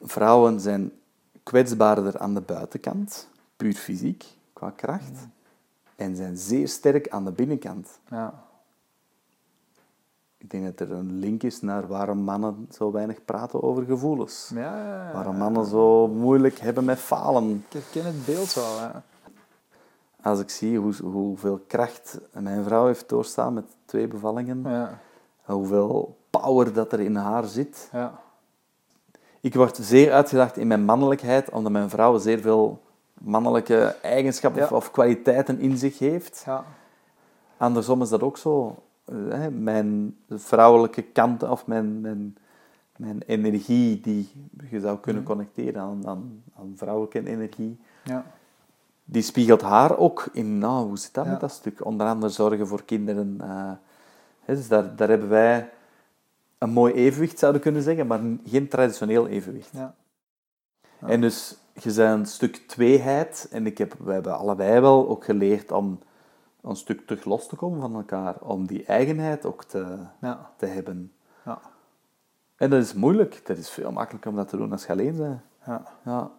Vrouwen 0.01 0.59
zijn 0.59 0.91
kwetsbaarder 1.43 2.17
aan 2.19 2.33
de 2.33 2.41
buitenkant, 2.41 3.29
puur 3.57 3.73
fysiek, 3.73 4.25
qua 4.53 4.69
kracht, 4.69 5.27
en 5.95 6.15
zijn 6.15 6.37
zeer 6.37 6.67
sterk 6.67 7.09
aan 7.09 7.25
de 7.25 7.31
binnenkant. 7.31 7.99
Ja. 8.09 8.44
Ik 10.45 10.51
denk 10.51 10.77
dat 10.77 10.87
er 10.89 10.95
een 10.95 11.19
link 11.19 11.43
is 11.43 11.61
naar 11.61 11.87
waarom 11.87 12.17
mannen 12.17 12.67
zo 12.71 12.91
weinig 12.91 13.25
praten 13.25 13.63
over 13.63 13.83
gevoelens. 13.83 14.51
Ja, 14.53 14.61
ja, 14.61 15.07
ja. 15.07 15.13
Waarom 15.13 15.37
mannen 15.37 15.65
zo 15.65 16.07
moeilijk 16.07 16.59
hebben 16.59 16.85
met 16.85 16.97
falen. 16.99 17.65
Ik 17.69 17.73
herken 17.73 18.05
het 18.05 18.25
beeld 18.25 18.53
wel. 18.53 18.75
Ja. 18.79 19.03
Als 20.21 20.39
ik 20.39 20.49
zie 20.49 20.77
hoe, 20.79 20.93
hoeveel 21.03 21.59
kracht 21.67 22.19
mijn 22.31 22.63
vrouw 22.63 22.85
heeft 22.85 23.09
doorstaan 23.09 23.53
met 23.53 23.65
twee 23.85 24.07
bevallingen, 24.07 24.61
Ja. 24.63 24.99
hoeveel 25.43 26.17
power 26.29 26.73
dat 26.73 26.91
er 26.91 26.99
in 26.99 27.15
haar 27.15 27.43
zit. 27.43 27.89
Ja. 27.91 28.19
Ik 29.41 29.53
word 29.53 29.77
zeer 29.81 30.11
uitgedaagd 30.13 30.57
in 30.57 30.67
mijn 30.67 30.85
mannelijkheid, 30.85 31.49
omdat 31.49 31.71
mijn 31.71 31.89
vrouw 31.89 32.17
zeer 32.17 32.39
veel 32.39 32.81
mannelijke 33.13 33.95
eigenschappen 34.01 34.71
of, 34.71 34.91
kwaliteiten 34.91 35.59
in 35.59 35.77
zich 35.77 35.99
heeft. 35.99 36.43
Ja. 36.45 36.63
Andersom 37.57 38.01
is 38.01 38.09
dat 38.09 38.21
ook 38.23 38.37
zo. 38.37 38.75
Eh, 39.05 39.15
hè, 39.29 39.51
Mijn 39.51 40.17
vrouwelijke 40.29 41.01
kant 41.01 41.43
of 41.43 41.67
mijn, 41.67 42.01
mijn, 42.01 42.37
mijn 42.97 43.21
energie 43.25 43.99
die 44.01 44.29
je 44.69 44.79
zou 44.79 44.99
kunnen 44.99 45.23
connecteren 45.23 45.81
aan, 45.81 46.07
aan, 46.07 46.43
aan 46.59 46.73
vrouwelijke 46.75 47.27
energie, 47.29 47.79
Ja. 48.03 48.25
die 49.03 49.21
spiegelt 49.21 49.61
haar 49.61 49.97
ook 49.97 50.27
in, 50.33 50.57
nou, 50.57 50.87
hoe 50.87 50.97
zit 50.97 51.13
dat 51.13 51.25
Ja. 51.25 51.31
met 51.31 51.39
dat 51.39 51.51
stuk? 51.51 51.85
Onder 51.85 52.07
andere 52.07 52.31
zorgen 52.31 52.67
voor 52.67 52.83
kinderen. 52.83 53.35
eh, 53.41 53.71
hè, 54.45 54.55
dus 54.55 54.67
daar, 54.67 54.95
daar 54.95 55.09
hebben 55.09 55.29
wij 55.29 55.69
een 56.57 56.69
mooi 56.69 56.93
evenwicht, 56.93 57.39
zouden 57.39 57.61
kunnen 57.61 57.81
zeggen, 57.81 58.07
maar 58.07 58.19
geen 58.45 58.67
traditioneel 58.67 59.27
evenwicht. 59.27 59.69
Ja. 59.73 59.95
Ja. 60.99 61.07
En 61.07 61.21
dus, 61.21 61.57
je 61.73 61.93
bent 61.93 62.19
een 62.19 62.25
stuk 62.25 62.55
tweeheid, 62.55 63.47
en 63.51 63.65
ik 63.65 63.77
heb, 63.77 63.93
we 64.03 64.11
hebben 64.13 64.37
allebei 64.37 64.79
wel 64.79 65.09
ook 65.09 65.25
geleerd 65.25 65.71
om 65.71 65.99
een 66.69 66.75
stuk 66.75 67.05
terug 67.07 67.25
los 67.25 67.47
te 67.47 67.55
komen 67.55 67.79
van 67.81 67.95
elkaar, 67.95 68.35
om 68.39 68.67
die 68.67 68.85
eigenheid 68.85 69.45
ook 69.45 69.63
te, 69.63 69.97
Ja. 70.21 70.49
te 70.57 70.65
hebben. 70.65 71.11
Ja. 71.45 71.59
En 72.55 72.69
dat 72.69 72.81
is 72.83 72.93
moeilijk, 72.93 73.41
dat 73.45 73.57
is 73.57 73.69
veel 73.69 73.91
makkelijker 73.91 74.29
om 74.29 74.35
dat 74.37 74.47
te 74.49 74.57
doen 74.57 74.71
als 74.71 74.85
je 74.85 74.91
alleen 74.91 75.17
bent. 75.17 75.39
Ja. 75.65 75.83
Ja. 76.05 76.31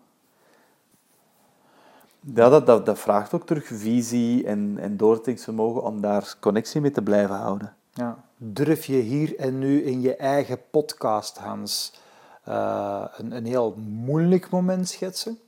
Ja, 2.35 2.49
dat, 2.49 2.67
dat, 2.67 2.87
dat 2.87 2.99
vraagt 2.99 3.35
ook 3.35 3.47
terug 3.47 3.67
visie 3.67 4.47
en, 4.47 4.79
en 4.79 4.97
doordenkingsvermogen 4.97 5.83
om 5.83 6.01
daar 6.01 6.35
connectie 6.41 6.81
mee 6.81 6.91
te 6.91 7.03
blijven 7.03 7.37
houden. 7.37 7.77
Ja. 7.93 8.25
Durf 8.37 8.85
je 8.85 8.97
hier 8.97 9.39
en 9.39 9.59
nu 9.59 9.83
in 9.83 10.01
je 10.01 10.17
eigen 10.17 10.59
podcast, 10.71 11.39
Hans, 11.39 12.01
eh, 12.45 13.05
een, 13.17 13.33
een 13.33 13.47
heel 13.47 13.75
moeilijk 13.79 14.51
moment 14.51 14.89
schetsen? 14.89 15.39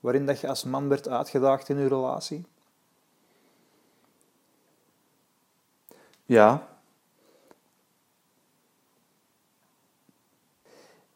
Waarin 0.00 0.26
dat 0.26 0.40
je 0.40 0.48
als 0.48 0.64
man 0.64 0.88
werd 0.88 1.08
uitgedaagd 1.08 1.68
in 1.68 1.78
je 1.78 1.88
relatie? 1.88 2.44
Ja. 6.24 6.68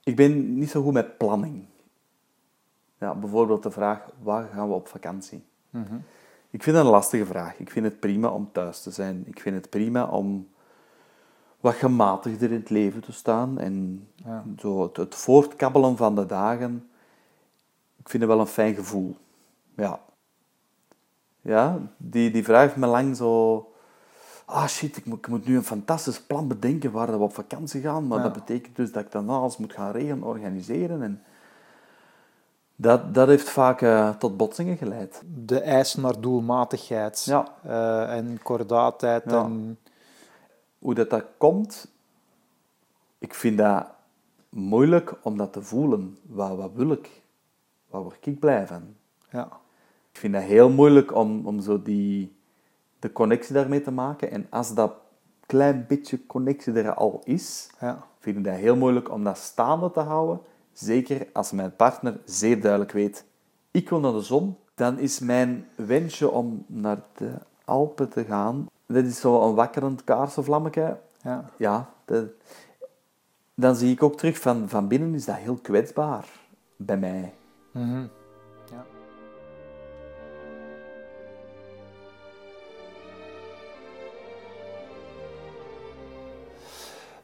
Ik 0.05 0.17
ben 0.17 0.59
niet 0.59 0.71
zo 0.71 0.83
goed 0.83 0.93
met 0.93 1.19
planning. 1.19 1.65
Ja, 2.99 3.15
bijvoorbeeld 3.15 3.63
de 3.63 3.71
vraag, 3.71 4.07
waar 4.23 4.49
gaan 4.53 4.69
we 4.69 4.75
op 4.75 4.89
vakantie? 4.89 5.45
Ik 6.51 6.63
vind 6.63 6.77
dat 6.77 6.85
een 6.85 6.91
lastige 6.91 7.27
vraag. 7.27 7.59
Ik 7.59 7.71
vind 7.71 7.85
het 7.87 8.01
prima 8.01 8.29
om 8.29 8.49
thuis 8.53 8.83
te 8.83 8.91
zijn. 8.91 9.23
Ik 9.27 9.41
vind 9.41 9.57
het 9.57 9.71
prima 9.71 10.05
om 10.07 10.49
wat 11.61 11.75
gematigder 11.75 12.51
in 12.53 12.59
het 12.59 12.71
leven 12.71 13.01
te 13.01 13.13
staan. 13.13 13.59
En 13.59 14.09
Ja. 14.15 14.45
zo 14.59 14.83
het, 14.83 14.97
het 14.97 15.15
voortkabbelen 15.15 15.97
van 15.97 16.15
de 16.15 16.27
dagen, 16.27 16.91
ik 17.97 18.09
vind 18.09 18.23
het 18.23 18.33
wel 18.33 18.41
een 18.41 18.47
fijn 18.47 18.75
gevoel. 18.75 19.17
Ja. 19.77 20.01
Ja, 21.41 21.81
die, 21.97 22.31
die 22.31 22.45
vraag 22.45 22.63
heeft 22.63 22.77
me 22.77 22.87
lang 22.87 23.17
zo... 23.17 23.71
Ah 24.49 24.67
shit, 24.69 24.97
ik 24.97 25.05
moet, 25.07 25.19
ik 25.19 25.29
moet 25.29 25.47
nu 25.47 25.57
een 25.57 25.65
fantastisch 25.65 26.21
plan 26.21 26.49
bedenken 26.49 26.91
waar 26.93 27.11
we 27.11 27.19
op 27.19 27.35
vakantie 27.35 27.81
gaan. 27.81 28.07
Maar 28.07 28.19
Ja. 28.19 28.25
dat 28.25 28.33
betekent 28.33 28.77
dus 28.77 28.93
dat 28.93 29.05
ik 29.05 29.13
dan 29.13 29.29
alles 29.29 29.57
moet 29.57 29.73
gaan 29.73 29.91
regelen, 29.93 30.23
organiseren. 30.23 31.03
En 31.03 31.23
dat, 32.77 33.15
dat 33.15 33.29
heeft 33.29 33.49
vaak 33.51 33.83
eh, 33.83 34.11
tot 34.17 34.37
botsingen 34.37 34.77
geleid. 34.77 35.23
De 35.45 35.61
eis 35.61 35.95
naar 35.95 36.21
doelmatigheid 36.21 37.25
Ja. 37.25 37.49
eh, 37.63 38.17
en 38.17 38.43
kordaatheid. 38.43 39.23
Ja. 39.31 39.45
En, 39.45 39.79
Hoe 40.79 40.95
dat, 40.95 41.11
dat 41.11 41.25
komt, 41.39 41.89
ik 43.19 43.35
vind 43.35 43.59
dat 43.59 43.87
moeilijk 44.49 45.15
om 45.23 45.37
dat 45.37 45.53
te 45.53 45.63
voelen. 45.63 46.19
Wat, 46.23 46.57
wat 46.57 46.71
wil 46.75 46.91
ik? 46.91 47.23
Waar 47.91 48.03
word 48.03 48.27
ik 48.27 48.39
blij 48.41 48.67
van? 48.67 48.83
ja. 49.31 49.49
Ik 50.13 50.23
vind 50.23 50.35
dat 50.35 50.43
heel 50.43 50.71
moeilijk 50.71 51.15
om, 51.15 51.47
om 51.47 51.61
zo 51.61 51.83
die, 51.83 52.36
de 53.07 53.13
connectie 53.13 53.55
daarmee 53.55 53.83
te 53.83 53.91
maken. 53.91 54.31
En 54.31 54.47
als 54.51 54.75
dat 54.75 54.93
klein 55.47 55.85
beetje 55.89 56.27
connectie 56.27 56.73
er 56.73 56.95
al 56.95 57.21
is, 57.25 57.71
Ja. 57.81 58.05
vind 58.19 58.37
ik 58.37 58.45
dat 58.45 58.55
heel 58.55 58.77
moeilijk 58.77 59.11
om 59.11 59.25
dat 59.25 59.39
staande 59.39 59.91
te 59.91 60.01
houden. 60.01 60.41
Zeker 60.73 61.27
als 61.33 61.53
mijn 61.53 61.77
partner 61.77 62.19
zeer 62.25 62.61
duidelijk 62.61 62.93
weet, 62.93 63.25
ik 63.71 63.89
wil 63.89 64.01
naar 64.01 64.13
de 64.13 64.21
zon, 64.21 64.57
dan 64.75 64.99
is 64.99 65.19
mijn 65.19 65.67
wensje 65.75 66.31
om 66.31 66.65
naar 66.67 66.99
de 67.17 67.33
Alpen 67.65 68.09
te 68.09 68.25
gaan, 68.25 68.67
dat 68.87 69.05
is 69.05 69.21
zo 69.21 69.49
een 69.49 69.55
wakkerend 69.55 70.05
kaarsenvlammetje. 70.05 70.99
Ja. 71.23 71.51
Ja, 71.57 71.91
dat- 72.05 72.27
dan 73.55 73.75
zie 73.77 73.93
ik 73.93 74.03
ook 74.03 74.17
terug 74.17 74.39
van, 74.39 74.69
van 74.69 74.89
binnen 74.89 75.15
is 75.15 75.25
dat 75.25 75.37
heel 75.37 75.57
kwetsbaar 75.63 76.29
bij 76.77 76.97
mij. 76.97 77.35
Mhm. 77.73 78.07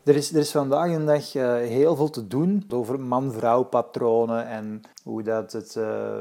Er 0.05 0.17
is, 0.17 0.33
er 0.33 0.39
is 0.39 0.51
vandaag 0.51 0.91
een 0.91 1.07
dag 1.07 1.35
eh, 1.35 1.53
heel 1.55 1.97
veel 1.97 2.11
te 2.11 2.27
doen 2.27 2.65
over 2.69 3.01
man-vrouw 3.01 3.63
patronen 3.63 4.47
en 4.47 4.83
hoe 5.03 5.23
dat 5.23 5.53
het 5.53 5.77
eh, 5.77 6.19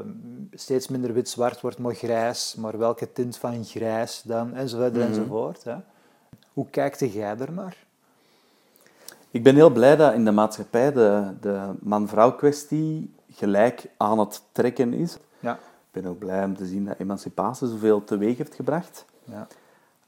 steeds 0.52 0.88
minder 0.88 1.12
wit-zwart 1.12 1.60
wordt, 1.60 1.78
maar 1.78 1.94
grijs, 1.94 2.54
maar 2.54 2.78
welke 2.78 3.12
tint 3.12 3.36
van 3.36 3.64
grijs 3.64 4.22
dan, 4.24 4.54
enzovoort 4.54 4.96
enzovoort. 4.96 5.64
Hè. 5.64 5.76
Hoe 6.52 6.66
kijkt 6.70 6.98
jij 7.12 7.36
ernaar? 7.38 7.76
Ik 9.30 9.42
ben 9.42 9.54
heel 9.54 9.70
blij 9.70 9.96
dat 9.96 10.14
in 10.14 10.24
de 10.24 10.30
maatschappij 10.30 10.92
de, 10.92 11.32
de 11.40 11.70
man-vrouw 11.80 12.32
kwestie 12.32 13.14
gelijk 13.30 13.86
aan 13.96 14.18
het 14.18 14.42
trekken 14.52 14.92
is. 14.92 15.16
Ja. 15.40 15.52
Ik 15.54 16.02
ben 16.02 16.06
ook 16.06 16.18
blij 16.18 16.44
om 16.44 16.56
te 16.56 16.66
zien 16.66 16.84
dat 16.84 16.98
emancipatie 16.98 17.68
zoveel 17.68 18.04
teweeg 18.04 18.36
heeft 18.36 18.54
gebracht. 18.54 19.04
Ja. 19.24 19.46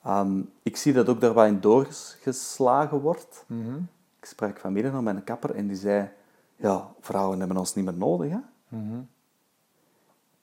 Ehm, 0.05 0.41
ik 0.63 0.77
zie 0.77 0.93
dat 0.93 1.09
ook 1.09 1.21
daar 1.21 1.33
wat 1.33 1.47
in 1.47 1.61
doorgeslagen 1.61 3.01
wordt. 3.01 3.45
Mhm. 3.47 3.77
Ik 4.19 4.25
sprak 4.25 4.59
vanmiddag 4.59 4.93
nog 4.93 5.03
met 5.03 5.17
een 5.17 5.25
kapper 5.25 5.55
en 5.55 5.67
die 5.67 5.77
zei... 5.77 6.11
Ja, 6.57 6.89
vrouwen 7.01 7.39
hebben 7.39 7.57
ons 7.57 7.75
niet 7.75 7.85
meer 7.85 7.97
nodig, 7.97 8.31
hè? 8.31 8.39
Mhm. 8.69 9.01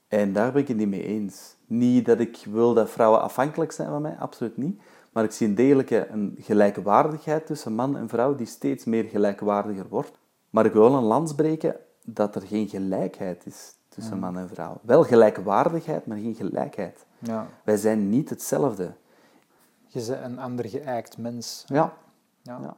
En 0.07 0.33
daar 0.33 0.51
ben 0.51 0.61
ik 0.61 0.67
het 0.67 0.77
niet 0.77 0.87
mee 0.87 1.05
eens. 1.05 1.55
Niet 1.65 2.05
dat 2.05 2.19
ik 2.19 2.45
wil 2.49 2.73
dat 2.73 2.89
vrouwen 2.89 3.21
afhankelijk 3.21 3.71
zijn 3.71 3.89
van 3.89 4.01
mij, 4.01 4.17
absoluut 4.19 4.57
niet. 4.57 4.81
Maar 5.11 5.23
ik 5.23 5.31
zie 5.31 5.47
een 5.47 5.55
degelijke 5.55 6.07
een 6.07 6.35
gelijkwaardigheid 6.39 7.45
tussen 7.45 7.73
man 7.73 7.97
en 7.97 8.09
vrouw 8.09 8.35
die 8.35 8.45
steeds 8.45 8.85
meer 8.85 9.03
gelijkwaardiger 9.03 9.87
wordt. 9.89 10.17
Maar 10.49 10.65
ik 10.65 10.73
wil 10.73 10.93
een 10.93 11.03
lans 11.03 11.35
breken 11.35 11.75
dat 12.05 12.35
er 12.35 12.41
geen 12.41 12.67
gelijkheid 12.67 13.45
is 13.45 13.75
tussen 13.89 14.19
man 14.19 14.37
en 14.37 14.47
vrouw. 14.47 14.79
Wel 14.81 15.03
gelijkwaardigheid, 15.03 16.05
maar 16.05 16.17
geen 16.17 16.35
gelijkheid. 16.35 17.05
ja. 17.19 17.47
Wij 17.63 17.77
zijn 17.77 18.09
niet 18.09 18.29
hetzelfde. 18.29 18.93
Je 19.93 20.05
bent 20.07 20.23
een 20.23 20.39
ander 20.39 20.69
geëikt 20.69 21.17
mens. 21.17 21.63
Ja. 21.67 21.93
Ja. 22.41 22.59
Ja. 22.61 22.77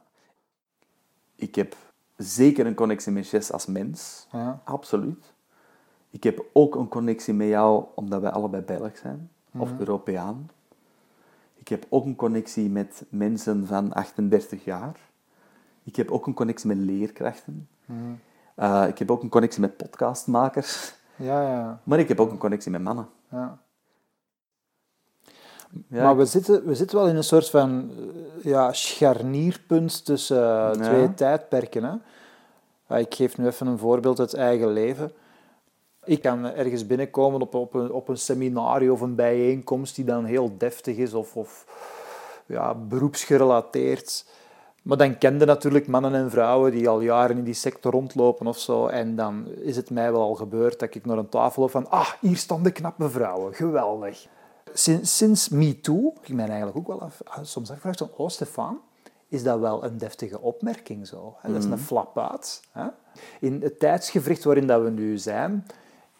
Ik 1.36 1.54
heb 1.54 1.76
zeker 2.16 2.66
een 2.66 2.74
connectie 2.74 3.12
met 3.12 3.28
Jess 3.28 3.52
als 3.52 3.66
mens. 3.66 4.26
Ja. 4.32 4.60
Absoluut. 4.64 5.32
Ik 6.10 6.22
heb 6.22 6.44
ook 6.52 6.74
een 6.74 6.88
connectie 6.88 7.34
met 7.34 7.48
jou 7.48 7.84
omdat 7.94 8.20
wij 8.20 8.30
allebei 8.30 8.62
Belg 8.62 8.96
zijn. 8.96 9.30
Of 9.56 9.70
Europeaan. 9.78 10.50
Ik 11.54 11.68
heb 11.68 11.86
ook 11.88 12.04
een 12.04 12.16
connectie 12.16 12.70
met 12.70 13.04
mensen 13.08 13.66
van 13.66 13.92
38 13.92 14.64
jaar. 14.64 14.96
Ik 15.82 15.96
heb 15.96 16.10
ook 16.10 16.26
een 16.26 16.34
connectie 16.34 16.68
met 16.68 16.76
leerkrachten. 16.76 17.68
Eh, 18.54 18.84
ik 18.88 18.98
heb 18.98 19.10
ook 19.10 19.22
een 19.22 19.28
connectie 19.28 19.60
met 19.60 19.76
podcastmakers. 19.76 20.94
Ja, 21.16 21.42
ja, 21.50 21.80
Maar 21.82 21.98
ik 21.98 22.08
heb 22.08 22.20
ook 22.20 22.30
een 22.30 22.38
connectie 22.38 22.70
met 22.70 22.82
mannen. 22.82 23.08
ja. 23.28 23.58
Ja, 25.88 26.02
maar 26.02 26.16
we 26.16 26.24
zitten, 26.26 26.66
we 26.66 26.74
zitten 26.74 26.98
wel 26.98 27.08
in 27.08 27.16
een 27.16 27.24
soort 27.24 27.50
van 27.50 27.90
eh, 27.90 28.44
ja, 28.44 28.72
scharnierpunt 28.72 30.04
tussen 30.04 30.36
eh, 30.36 30.42
Ja. 30.44 30.70
twee 30.88 31.14
tijdperken. 31.14 31.84
Hè? 31.84 31.92
Ah, 32.86 33.00
Ik 33.00 33.14
geef 33.14 33.38
nu 33.38 33.46
even 33.46 33.66
een 33.66 33.78
voorbeeld 33.78 34.20
uit 34.20 34.34
eigen 34.34 34.68
leven. 34.72 35.12
Ik 36.04 36.22
kan 36.22 36.44
ergens 36.44 36.86
binnenkomen 36.86 37.40
op, 37.40 37.54
op, 37.54 37.74
een, 37.74 37.92
op 37.92 38.08
een 38.08 38.16
seminarie 38.18 38.92
of 38.92 39.00
een 39.00 39.14
bijeenkomst 39.14 39.94
die 39.96 40.04
dan 40.04 40.24
heel 40.24 40.52
deftig 40.58 40.96
is 40.96 41.14
of, 41.14 41.36
of 41.36 41.66
ja, 42.46 42.74
beroepsgerelateerd. 42.74 44.26
Maar 44.82 44.96
dan 44.96 45.18
kende 45.18 45.44
natuurlijk 45.44 45.86
mannen 45.86 46.14
en 46.14 46.30
vrouwen 46.30 46.72
die 46.72 46.88
al 46.88 47.00
jaren 47.00 47.38
in 47.38 47.44
die 47.44 47.54
sector 47.54 47.92
rondlopen 47.92 48.46
of 48.46 48.58
zo. 48.58 48.86
En 48.86 49.16
dan 49.16 49.46
is 49.48 49.76
het 49.76 49.90
mij 49.90 50.12
wel 50.12 50.20
al 50.22 50.34
gebeurd 50.34 50.78
dat 50.78 50.94
ik 50.94 51.04
naar 51.06 51.18
een 51.18 51.28
tafel 51.28 51.62
loop 51.62 51.70
van 51.70 51.90
ah, 51.90 52.10
hier 52.20 52.36
staan 52.36 52.62
de 52.62 52.70
knappe 52.72 53.10
vrouwen, 53.10 53.54
geweldig. 53.54 54.26
Sinds, 54.76 55.16
sinds 55.16 55.48
MeToo, 55.48 56.12
ik 56.22 56.34
mij 56.34 56.46
eigenlijk 56.48 56.76
ook 56.76 56.86
wel 56.86 57.02
af, 57.02 57.20
ah, 57.24 57.38
soms 57.42 57.68
afgevraagd 57.70 57.98
van, 57.98 58.10
oh 58.16 58.28
Stefan, 58.28 58.80
is 59.28 59.42
dat 59.42 59.58
wel 59.58 59.84
een 59.84 59.98
deftige 59.98 60.40
opmerking 60.40 61.06
zo? 61.06 61.36
hè? 61.40 61.52
Dat 61.52 61.64
is 61.64 61.70
een 61.70 61.78
flap 61.78 62.18
uit. 62.18 62.62
Hè? 62.72 62.86
In 63.40 63.62
het 63.62 63.78
tijdsgevricht 63.78 64.44
waarin 64.44 64.66
dat 64.66 64.82
we 64.82 64.90
nu 64.90 65.18
zijn, 65.18 65.66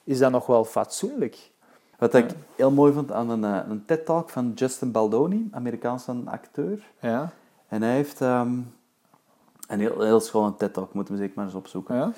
is 0.05 0.19
dat 0.19 0.31
nog 0.31 0.47
wel 0.47 0.65
fatsoenlijk. 0.65 1.51
Wat 1.99 2.15
ik 2.15 2.31
heel 2.57 2.71
mooi 2.71 2.93
vond 2.93 3.13
aan 3.13 3.31
een, 3.31 3.45
eh, 3.45 3.69
een 3.69 3.85
TED-talk 3.85 4.31
van 4.31 4.53
Justin 4.55 4.93
Baldoni, 4.93 5.49
Amerikaanse 5.51 6.15
acteur. 6.25 6.91
Ja? 7.01 7.33
En 7.69 7.83
hij 7.83 7.95
heeft 7.95 8.21
ehm, 8.21 8.59
een 9.69 9.81
heel, 9.81 10.01
heel 10.01 10.21
schone 10.21 10.57
TED-talk, 10.57 10.95
moeten 10.95 11.15
we 11.15 11.21
zeker 11.21 11.37
maar 11.37 11.45
eens 11.45 11.55
opzoeken. 11.55 11.95
Ja? 11.97 12.13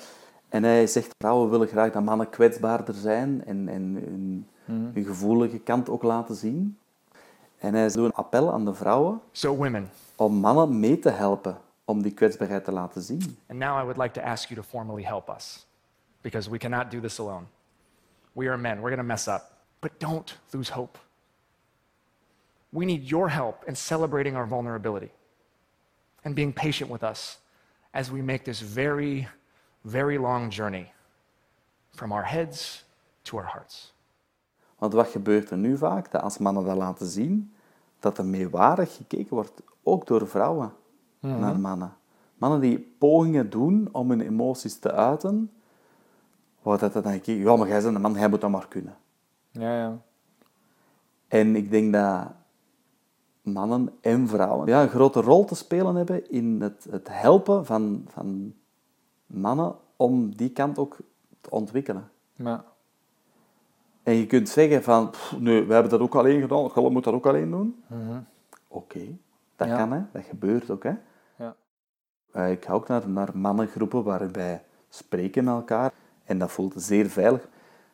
En 0.49 0.63
hij 0.63 0.87
zegt, 0.87 1.13
vrouwen 1.17 1.49
willen 1.49 1.67
graag 1.67 1.91
dat 1.91 2.03
mannen 2.03 2.29
kwetsbaarder 2.29 2.93
zijn 2.93 3.45
en, 3.45 3.67
en 3.67 3.81
hun, 3.81 4.47
hun 4.67 5.03
gevoelige 5.05 5.59
kant 5.59 5.89
ook 5.89 6.03
laten 6.03 6.35
zien. 6.35 6.77
En 7.57 7.73
hij 7.73 7.87
doet 7.87 8.05
een 8.05 8.13
appel 8.13 8.51
aan 8.53 8.65
de 8.65 8.73
vrouwen 8.73 9.21
So, 9.31 9.55
women, 9.55 9.89
om 10.15 10.33
mannen 10.33 10.79
mee 10.79 10.99
te 10.99 11.09
helpen 11.09 11.57
om 11.85 12.01
die 12.01 12.13
kwetsbaarheid 12.13 12.63
te 12.65 12.71
laten 12.71 13.01
zien. 13.01 13.37
and 13.49 13.59
now 13.59 13.79
I 13.79 13.83
would 13.83 13.97
like 13.97 14.13
to 14.19 14.21
ask 14.27 14.49
you 14.49 14.61
to 14.61 14.67
formally 14.67 15.03
help 15.03 15.29
us 15.29 15.65
because 16.21 16.49
we 16.49 16.57
cannot 16.57 16.91
do 16.91 16.99
this 16.99 17.19
alone. 17.19 17.45
We 18.33 18.47
are 18.47 18.57
men, 18.57 18.75
we're 18.81 18.95
going 18.95 18.97
to 18.97 19.03
mess 19.13 19.27
up, 19.27 19.41
but 19.79 19.91
don't 19.99 20.37
lose 20.51 20.73
hope. 20.73 20.97
We 22.69 22.85
need 22.85 23.07
your 23.09 23.29
help 23.29 23.63
in 23.67 23.75
celebrating 23.75 24.35
our 24.35 24.47
vulnerability 24.47 25.09
and 26.23 26.35
being 26.35 26.53
patient 26.53 26.91
with 26.91 27.03
us 27.03 27.39
as 27.93 28.11
we 28.11 28.21
make 28.21 28.43
this 28.43 28.59
very, 28.61 29.27
very 29.83 30.17
long 30.17 30.51
journey 30.51 30.91
from 31.95 32.11
our 32.11 32.23
heads 32.23 32.83
to 33.23 33.37
our 33.37 33.45
hearts. 33.45 33.91
Want 34.77 34.93
wat 34.93 35.07
gebeurt 35.07 35.49
er 35.49 35.57
nu 35.57 35.77
vaak? 35.77 36.11
Dat 36.11 36.21
als 36.21 36.37
mannen 36.37 36.65
dat 36.65 36.77
laten 36.77 37.05
zien, 37.05 37.53
dat 37.99 38.17
er 38.17 38.25
meewarig 38.25 38.95
gekeken 38.95 39.35
wordt, 39.35 39.61
ook 39.83 40.07
door 40.07 40.27
vrouwen, 40.27 40.73
naar 41.19 41.59
mannen. 41.59 41.93
Mannen 42.37 42.59
die 42.59 42.95
pogingen 42.97 43.49
doen 43.49 43.89
om 43.91 44.09
hun 44.09 44.21
emoties 44.21 44.79
te 44.79 44.91
uiten, 44.91 45.51
waar 46.61 46.79
dat 46.79 46.93
dan 46.93 47.11
ik, 47.11 47.25
ja, 47.25 47.55
maar 47.55 47.67
jij 47.67 47.81
bent 47.81 47.95
een 47.95 48.01
man, 48.01 48.13
jij 48.13 48.29
moet 48.29 48.41
dat 48.41 48.49
maar 48.49 48.67
kunnen. 48.67 48.97
Ja, 49.51 49.77
ja. 49.77 49.97
En 51.27 51.55
ik 51.55 51.71
denk 51.71 51.93
dat 51.93 52.27
mannen 53.41 53.93
en 54.01 54.27
vrouwen 54.27 54.67
ja, 54.67 54.81
een 54.81 54.89
grote 54.89 55.21
rol 55.21 55.45
te 55.45 55.55
spelen 55.55 55.95
hebben 55.95 56.29
in 56.29 56.61
het, 56.61 56.87
het 56.89 57.07
helpen 57.11 57.65
van, 57.65 58.05
van 58.07 58.53
mannen 59.25 59.75
om 59.95 60.35
die 60.35 60.49
kant 60.49 60.77
ook 60.77 60.97
te 61.41 61.49
ontwikkelen. 61.49 62.09
Maar, 62.35 62.63
En 64.07 64.13
je 64.15 64.25
kunt 64.25 64.49
zeggen 64.49 64.83
van, 64.83 65.09
"Pff, 65.09 65.35
nee, 65.39 65.63
we 65.65 65.73
hebben 65.73 65.91
dat 65.91 65.99
ook 65.99 66.15
alleen 66.15 66.41
gedaan, 66.41 66.69
Golle 66.69 66.89
moet 66.89 67.03
dat 67.03 67.13
ook 67.13 67.25
alleen 67.25 67.49
doen. 67.51 67.83
Oké, 68.67 68.99
dat 69.55 69.67
Ja. 69.67 69.77
kan 69.77 69.91
hè, 69.91 70.01
dat 70.13 70.23
gebeurt 70.29 70.69
ook 70.69 70.83
hè. 70.83 70.93
ja. 71.37 71.55
Eh, 72.31 72.51
ik 72.51 72.65
ga 72.65 72.73
ook 72.73 72.87
naar, 72.87 73.09
naar 73.09 73.29
mannengroepen 73.37 74.03
waar 74.03 74.31
wij 74.31 74.63
spreken 74.89 75.43
met 75.43 75.53
elkaar 75.53 75.91
en 76.25 76.37
dat 76.37 76.51
voelt 76.51 76.73
zeer 76.75 77.09
veilig. 77.09 77.47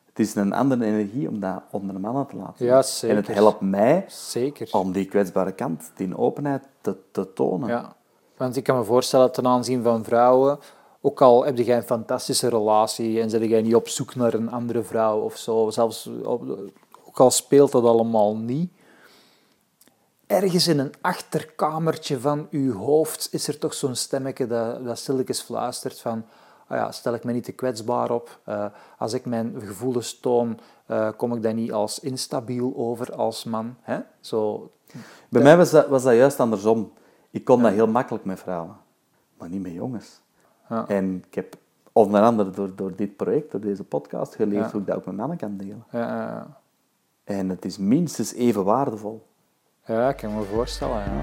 Het 0.06 0.20
is 0.20 0.36
een 0.36 0.54
andere 0.54 0.86
energie 0.86 1.30
om 1.30 1.40
dat 1.40 1.64
onder 1.72 1.94
de 1.96 2.02
mannen 2.02 2.28
te 2.28 2.36
laten 2.36 2.66
Ja, 2.66 2.82
zien. 2.82 3.10
En 3.10 3.16
het 3.16 3.26
zeker. 3.26 3.42
helpt 3.42 3.62
mij 3.62 4.06
Zeker. 4.08 4.70
om 4.72 4.92
die 4.92 5.06
kwetsbare 5.06 5.52
kant, 5.52 5.92
die 5.96 6.18
openheid 6.18 6.64
te, 6.82 6.96
te 7.12 7.34
tonen. 7.34 7.68
Ja, 7.70 7.96
want 8.38 8.56
ik 8.56 8.64
kan 8.64 8.78
me 8.78 8.84
voorstellen 8.84 9.32
ten 9.32 9.48
aanzien 9.48 9.84
van 9.84 10.04
vrouwen, 10.04 10.60
ook 11.06 11.22
al 11.22 11.46
heb 11.46 11.58
jij 11.58 11.78
een 11.78 11.84
fantastische 11.84 12.50
relatie 12.50 13.22
en 13.22 13.30
zit 13.30 13.44
jij 13.44 13.62
niet 13.62 13.76
op 13.76 13.88
zoek 13.88 14.16
naar 14.16 14.34
een 14.34 14.52
andere 14.52 14.84
vrouw 14.84 15.20
of 15.20 15.38
zo, 15.38 15.70
zelfs 15.70 16.10
ook 16.24 17.20
al 17.20 17.32
speelt 17.32 17.72
dat 17.72 17.84
allemaal 17.84 18.36
niet, 18.36 18.72
ergens 20.28 20.68
in 20.68 20.80
een 20.80 20.94
achterkamertje 21.02 22.20
van 22.20 22.48
uw 22.52 22.74
hoofd 22.74 23.28
is 23.32 23.48
er 23.48 23.58
toch 23.58 23.74
zo'n 23.74 23.96
stemmetje 23.96 24.48
dat, 24.48 24.86
dat 24.86 24.98
stilletjes 24.98 25.42
fluistert 25.42 26.00
van 26.00 26.26
ah 26.68 26.78
ja, 26.78 26.92
stel 26.92 27.14
ik 27.14 27.24
me 27.24 27.32
niet 27.32 27.44
te 27.44 27.52
kwetsbaar 27.52 28.12
op, 28.12 28.40
Eh, 28.44 28.66
als 28.98 29.14
ik 29.14 29.26
mijn 29.26 29.56
gevoelens 29.60 30.20
toon, 30.20 30.60
eh, 30.86 31.10
kom 31.18 31.36
ik 31.36 31.44
dan 31.44 31.56
niet 31.56 31.72
als 31.72 32.00
instabiel 32.00 32.74
over 32.76 33.16
als 33.16 33.44
man. 33.44 33.76
Hè? 33.82 34.00
Zo, 34.20 34.72
Bij 35.30 35.42
mij 35.42 35.58
was 35.58 35.72
dat, 35.72 35.88
was 35.88 36.04
dat 36.04 36.14
juist 36.14 36.40
andersom. 36.40 36.94
Ik 37.30 37.44
kon 37.44 37.62
dat 37.62 37.72
heel 37.72 37.88
makkelijk 37.88 38.26
met 38.26 38.40
vrouwen, 38.40 38.78
maar 39.38 39.50
niet 39.50 39.62
met 39.62 39.72
jongens. 39.72 40.23
Ja. 40.74 40.88
En 40.88 41.24
ik 41.28 41.34
heb 41.36 41.56
onder 41.92 42.22
andere 42.22 42.50
door, 42.50 42.76
door 42.76 42.96
dit 42.96 43.16
project, 43.16 43.52
door 43.52 43.62
deze 43.62 43.84
podcast, 43.84 44.36
geleerd 44.36 44.64
Ja. 44.66 44.72
hoe 44.72 44.82
ik 44.82 44.88
dat 44.88 44.96
ook 44.96 45.06
met 45.06 45.16
mannen 45.16 45.38
kan 45.38 45.58
delen. 45.58 45.84
ja. 45.92 46.48
En 47.24 47.50
het 47.50 47.66
is 47.66 47.78
minstens 47.78 48.34
even 48.34 48.64
waardevol. 48.64 49.26
Ja, 49.86 50.10
ik 50.10 50.18
kan 50.18 50.36
me 50.36 50.42
voorstellen, 50.44 50.96
ja. 50.98 51.22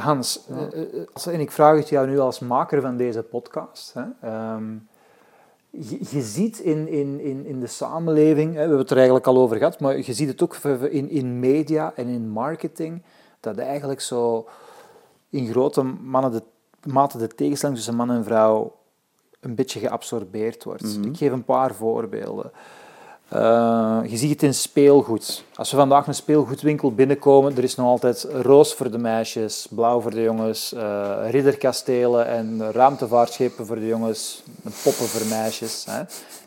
Hans, 0.00 0.46
eh, 0.50 0.82
eh, 0.82 1.06
als- 1.12 1.26
en 1.26 1.40
ik 1.40 1.50
vraag 1.50 1.76
het 1.76 1.88
jou 1.88 2.06
nu 2.08 2.18
als 2.18 2.38
maker 2.38 2.80
van 2.80 2.96
deze 2.96 3.22
podcast. 3.22 3.94
Hè, 3.94 4.02
ehm, 4.28 4.72
je, 5.70 5.98
je 6.10 6.20
ziet 6.22 6.58
in, 6.58 6.88
in, 6.88 7.20
in, 7.20 7.46
in 7.46 7.60
de 7.60 7.66
samenleving, 7.66 8.46
hè, 8.48 8.52
we 8.54 8.60
hebben 8.60 8.78
het 8.78 8.90
er 8.90 8.96
eigenlijk 8.96 9.26
al 9.26 9.36
over 9.38 9.56
gehad, 9.56 9.80
maar 9.80 9.96
je 9.96 10.12
ziet 10.12 10.28
het 10.28 10.42
ook 10.42 10.54
in, 10.90 11.10
in 11.10 11.38
media 11.40 11.92
en 11.96 12.06
in 12.08 12.28
marketing, 12.28 13.02
dat 13.40 13.58
eigenlijk 13.58 14.00
zo 14.00 14.48
in 15.30 15.50
grote 15.50 15.82
mannen 15.82 16.32
de, 16.32 16.42
mate 16.90 17.18
de 17.18 17.28
tegenstelling 17.28 17.76
tussen 17.76 17.96
man 17.96 18.10
en 18.10 18.24
vrouw 18.24 18.74
een 19.40 19.54
beetje 19.54 19.80
geabsorbeerd 19.80 20.64
wordt. 20.64 20.98
Ik 21.04 21.16
geef 21.16 21.32
een 21.32 21.44
paar 21.44 21.74
voorbeelden. 21.74 22.50
Eh, 23.30 23.98
je 24.06 24.16
ziet 24.16 24.30
het 24.30 24.42
in 24.42 24.54
speelgoed. 24.54 25.44
Als 25.54 25.70
we 25.70 25.76
vandaag 25.76 26.06
een 26.06 26.14
speelgoedwinkel 26.14 26.94
binnenkomen, 26.94 27.56
er 27.56 27.62
is 27.62 27.74
nog 27.74 27.86
altijd 27.86 28.26
roos 28.32 28.74
voor 28.74 28.90
de 28.90 28.98
meisjes, 28.98 29.66
blauw 29.70 30.00
voor 30.00 30.10
de 30.10 30.22
jongens, 30.22 30.72
eh, 30.72 31.16
ridderkastelen 31.30 32.26
en 32.26 32.72
ruimtevaartschepen 32.72 33.66
voor 33.66 33.76
de 33.76 33.86
jongens, 33.86 34.42
en 34.64 34.72
poppen 34.82 35.06
voor 35.06 35.26
meisjes. 35.26 35.86
Hè. 35.90 36.02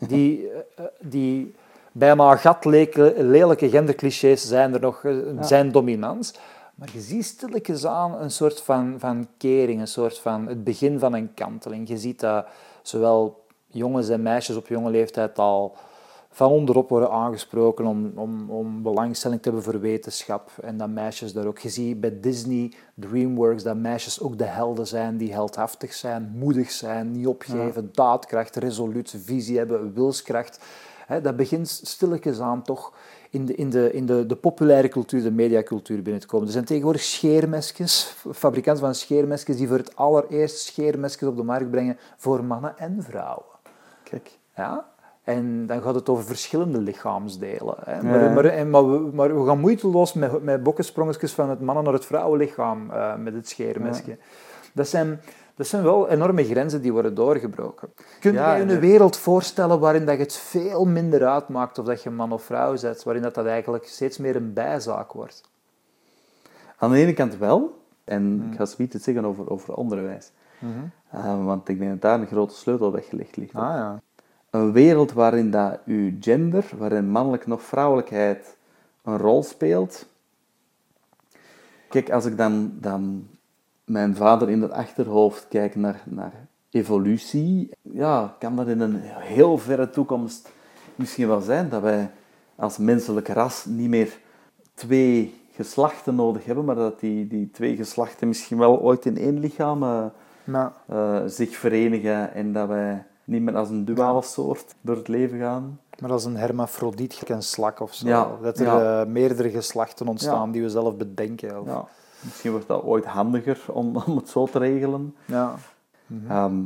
Die, 0.06 0.48
eh, 0.76 0.84
die 1.00 1.54
bijna 1.92 2.36
gatlelijke 2.36 3.68
genderclichés 3.70 4.48
zijn 4.48 4.74
er 4.74 4.80
nog, 4.80 5.04
zijn 5.40 5.72
dominant. 5.72 6.38
Maar 6.74 6.88
je 6.92 7.00
ziet 7.00 7.24
stilletjes 7.24 7.86
aan 7.86 8.20
een 8.20 8.30
soort 8.30 8.60
van, 8.60 8.94
van 8.98 9.26
kering, 9.38 9.80
een 9.80 9.88
soort 9.88 10.18
van 10.18 10.46
het 10.46 10.64
begin 10.64 10.98
van 10.98 11.14
een 11.14 11.34
kanteling. 11.34 11.88
Je 11.88 11.98
ziet 11.98 12.20
dat 12.20 12.46
zowel 12.82 13.44
jongens 13.66 14.08
en 14.08 14.22
meisjes 14.22 14.56
op 14.56 14.66
jonge 14.66 14.90
leeftijd 14.90 15.38
al 15.38 15.76
van 16.34 16.50
onderop 16.50 16.88
worden 16.88 17.10
aangesproken 17.10 17.86
om, 17.86 18.12
om, 18.14 18.50
om 18.50 18.82
belangstelling 18.82 19.42
te 19.42 19.48
hebben 19.48 19.72
voor 19.72 19.80
wetenschap. 19.80 20.50
En 20.62 20.76
dat 20.76 20.88
meisjes 20.88 21.32
daar 21.32 21.46
ook... 21.46 21.58
Je 21.58 21.68
ziet 21.68 22.00
bij 22.00 22.20
Disney, 22.20 22.72
DreamWorks, 22.94 23.62
dat 23.62 23.76
meisjes 23.76 24.20
ook 24.20 24.38
de 24.38 24.44
helden 24.44 24.86
zijn 24.86 25.16
die 25.16 25.32
heldhaftig 25.32 25.92
zijn, 25.92 26.32
moedig 26.34 26.70
zijn, 26.70 27.10
niet 27.10 27.26
opgeven, 27.26 27.88
daadkracht, 27.92 28.56
resoluut, 28.56 29.14
visie 29.24 29.58
hebben, 29.58 29.94
wilskracht. 29.94 30.64
Dat 31.22 31.36
begint 31.36 31.68
stilletjes 31.68 32.40
aan 32.40 32.62
toch 32.62 32.92
in, 33.30 33.44
de, 33.44 33.54
in, 33.54 33.70
de, 33.70 33.92
in 33.92 34.06
de, 34.06 34.26
de 34.26 34.36
populaire 34.36 34.88
cultuur, 34.88 35.22
de 35.22 35.30
mediacultuur 35.30 36.02
binnen 36.02 36.20
te 36.20 36.26
komen. 36.26 36.46
Er 36.46 36.52
zijn 36.52 36.64
tegenwoordig 36.64 37.02
scheermesjes, 37.02 38.14
fabrikanten 38.32 38.84
van 38.84 38.94
scheermesjes, 38.94 39.56
die 39.56 39.68
voor 39.68 39.78
het 39.78 39.96
allereerst 39.96 40.58
scheermesjes 40.58 41.28
op 41.28 41.36
de 41.36 41.42
markt 41.42 41.70
brengen 41.70 41.98
voor 42.16 42.44
mannen 42.44 42.78
en 42.78 43.02
vrouwen. 43.02 43.44
Kijk, 44.02 44.38
Ja? 44.56 44.92
En 45.24 45.66
dan 45.66 45.82
gaat 45.82 45.94
het 45.94 46.08
over 46.08 46.24
verschillende 46.24 46.78
lichaamsdelen. 46.78 47.76
Hè. 47.84 47.94
Ja. 47.94 48.02
Maar, 48.02 48.32
maar, 48.32 48.44
en, 48.44 48.70
maar, 48.70 48.90
we, 48.90 49.10
maar 49.12 49.40
we 49.40 49.46
gaan 49.46 49.60
moeiteloos 49.60 50.12
met, 50.12 50.42
met 50.42 50.62
bokkensprongetjes 50.62 51.32
van 51.32 51.50
het 51.50 51.60
mannen 51.60 51.84
naar 51.84 51.92
het 51.92 52.04
vrouwenlichaam 52.04 52.90
eh, 52.90 53.16
met 53.16 53.34
het 53.34 53.48
scheermesje. 53.48 54.18
Dat, 54.72 54.88
zijn, 54.88 55.20
dat 55.54 55.66
zijn 55.66 55.82
wel 55.82 56.08
enorme 56.08 56.44
grenzen 56.44 56.82
die 56.82 56.92
worden 56.92 57.14
doorgebroken. 57.14 57.92
Kun 58.20 58.32
je 58.32 58.38
Ja, 58.38 58.54
je 58.54 58.62
en 58.62 58.68
een 58.68 58.80
wereld 58.80 59.16
voorstellen 59.16 59.80
waarin 59.80 60.06
dat 60.06 60.16
je 60.16 60.22
het 60.22 60.36
veel 60.36 60.84
minder 60.84 61.26
uitmaakt 61.26 61.78
of 61.78 61.86
dat 61.86 62.02
je 62.02 62.10
man 62.10 62.32
of 62.32 62.42
vrouw 62.42 62.80
bent, 62.80 63.02
waarin 63.02 63.22
dat, 63.22 63.34
dat 63.34 63.46
eigenlijk 63.46 63.86
steeds 63.86 64.18
meer 64.18 64.36
een 64.36 64.52
bijzaak 64.52 65.12
wordt? 65.12 65.50
Aan 66.76 66.90
de 66.90 66.98
ene 66.98 67.12
kant 67.12 67.36
wel, 67.36 67.78
en 68.04 68.48
ik 68.50 68.56
ga 68.56 68.64
zoiets 68.64 68.94
iets 68.94 69.04
zeggen 69.04 69.24
over, 69.24 69.50
over 69.50 69.74
onderwijs. 69.74 70.32
Eh, 71.10 71.44
want 71.44 71.68
ik 71.68 71.78
denk 71.78 71.90
dat 71.90 72.00
daar 72.00 72.20
een 72.20 72.26
grote 72.26 72.54
sleutel 72.54 72.92
weggelegd 72.92 73.36
ligt. 73.36 73.54
Ah 73.54 73.62
ja. 73.62 74.02
Een 74.54 74.72
wereld 74.72 75.12
waarin 75.12 75.50
dat 75.50 75.78
uw 75.86 76.12
gender, 76.20 76.64
waarin 76.78 77.10
mannelijk 77.10 77.46
nog 77.46 77.62
vrouwelijkheid 77.62 78.56
een 79.02 79.18
rol 79.18 79.42
speelt. 79.42 80.06
Kijk, 81.88 82.10
als 82.10 82.24
ik 82.24 82.36
dan, 82.36 82.72
dan 82.80 83.26
mijn 83.84 84.16
vader 84.16 84.50
in 84.50 84.62
het 84.62 84.70
achterhoofd 84.70 85.46
kijk 85.48 85.74
naar, 85.74 86.02
naar 86.04 86.32
evolutie, 86.70 87.70
ja, 87.82 88.36
kan 88.38 88.56
dat 88.56 88.68
in 88.68 88.80
een 88.80 89.00
heel 89.02 89.58
verre 89.58 89.90
toekomst 89.90 90.52
misschien 90.94 91.28
wel 91.28 91.40
zijn 91.40 91.68
dat 91.68 91.82
wij 91.82 92.10
als 92.54 92.78
menselijk 92.78 93.28
ras 93.28 93.64
niet 93.64 93.88
meer 93.88 94.18
twee 94.74 95.40
geslachten 95.52 96.14
nodig 96.14 96.44
hebben, 96.44 96.64
maar 96.64 96.74
dat 96.74 97.00
die, 97.00 97.26
die 97.26 97.50
twee 97.50 97.76
geslachten 97.76 98.28
misschien 98.28 98.58
wel 98.58 98.80
ooit 98.80 99.06
in 99.06 99.18
één 99.18 99.38
lichaam 99.38 100.12
eh, 100.86 101.22
zich 101.26 101.56
verenigen 101.56 102.34
en 102.34 102.52
dat 102.52 102.68
wij 102.68 103.04
niet 103.24 103.42
meer 103.42 103.56
als 103.56 103.68
een 103.68 103.84
duale 103.84 104.22
soort 104.22 104.74
door 104.80 104.96
het 104.96 105.08
leven 105.08 105.38
gaan. 105.38 105.80
maar 106.00 106.12
als 106.12 106.24
een 106.24 106.36
hermafrodiet, 106.36 107.28
een 107.28 107.42
slak 107.42 107.80
of 107.80 107.94
zo. 107.94 108.06
Ja, 108.08 108.30
Dat 108.42 108.58
er 108.58 108.66
ja. 108.66 109.00
eh, 109.00 109.06
meerdere 109.08 109.50
geslachten 109.50 110.08
ontstaan 110.08 110.46
Ja. 110.46 110.52
die 110.52 110.62
we 110.62 110.68
zelf 110.68 110.96
bedenken. 110.96 111.60
Of, 111.60 111.66
Ja, 111.66 111.84
misschien 112.22 112.50
wordt 112.50 112.66
dat 112.66 112.82
ooit 112.82 113.04
handiger 113.04 113.60
om, 113.72 113.96
om 114.06 114.16
het 114.16 114.28
zo 114.28 114.46
te 114.46 114.58
regelen. 114.58 115.14
ja. 115.24 115.54
Ehm, 116.28 116.62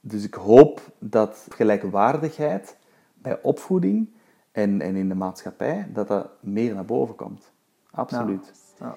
dus 0.00 0.24
ik 0.24 0.34
hoop 0.34 0.80
dat 0.98 1.46
gelijkwaardigheid 1.48 2.76
bij 3.14 3.38
opvoeding 3.42 4.08
en, 4.52 4.80
en 4.80 4.96
in 4.96 5.08
de 5.08 5.14
maatschappij, 5.14 5.88
dat 5.92 6.08
dat 6.08 6.28
meer 6.40 6.74
naar 6.74 6.84
boven 6.84 7.14
komt. 7.14 7.50
Absoluut. 7.90 8.52
Ja. 8.78 8.96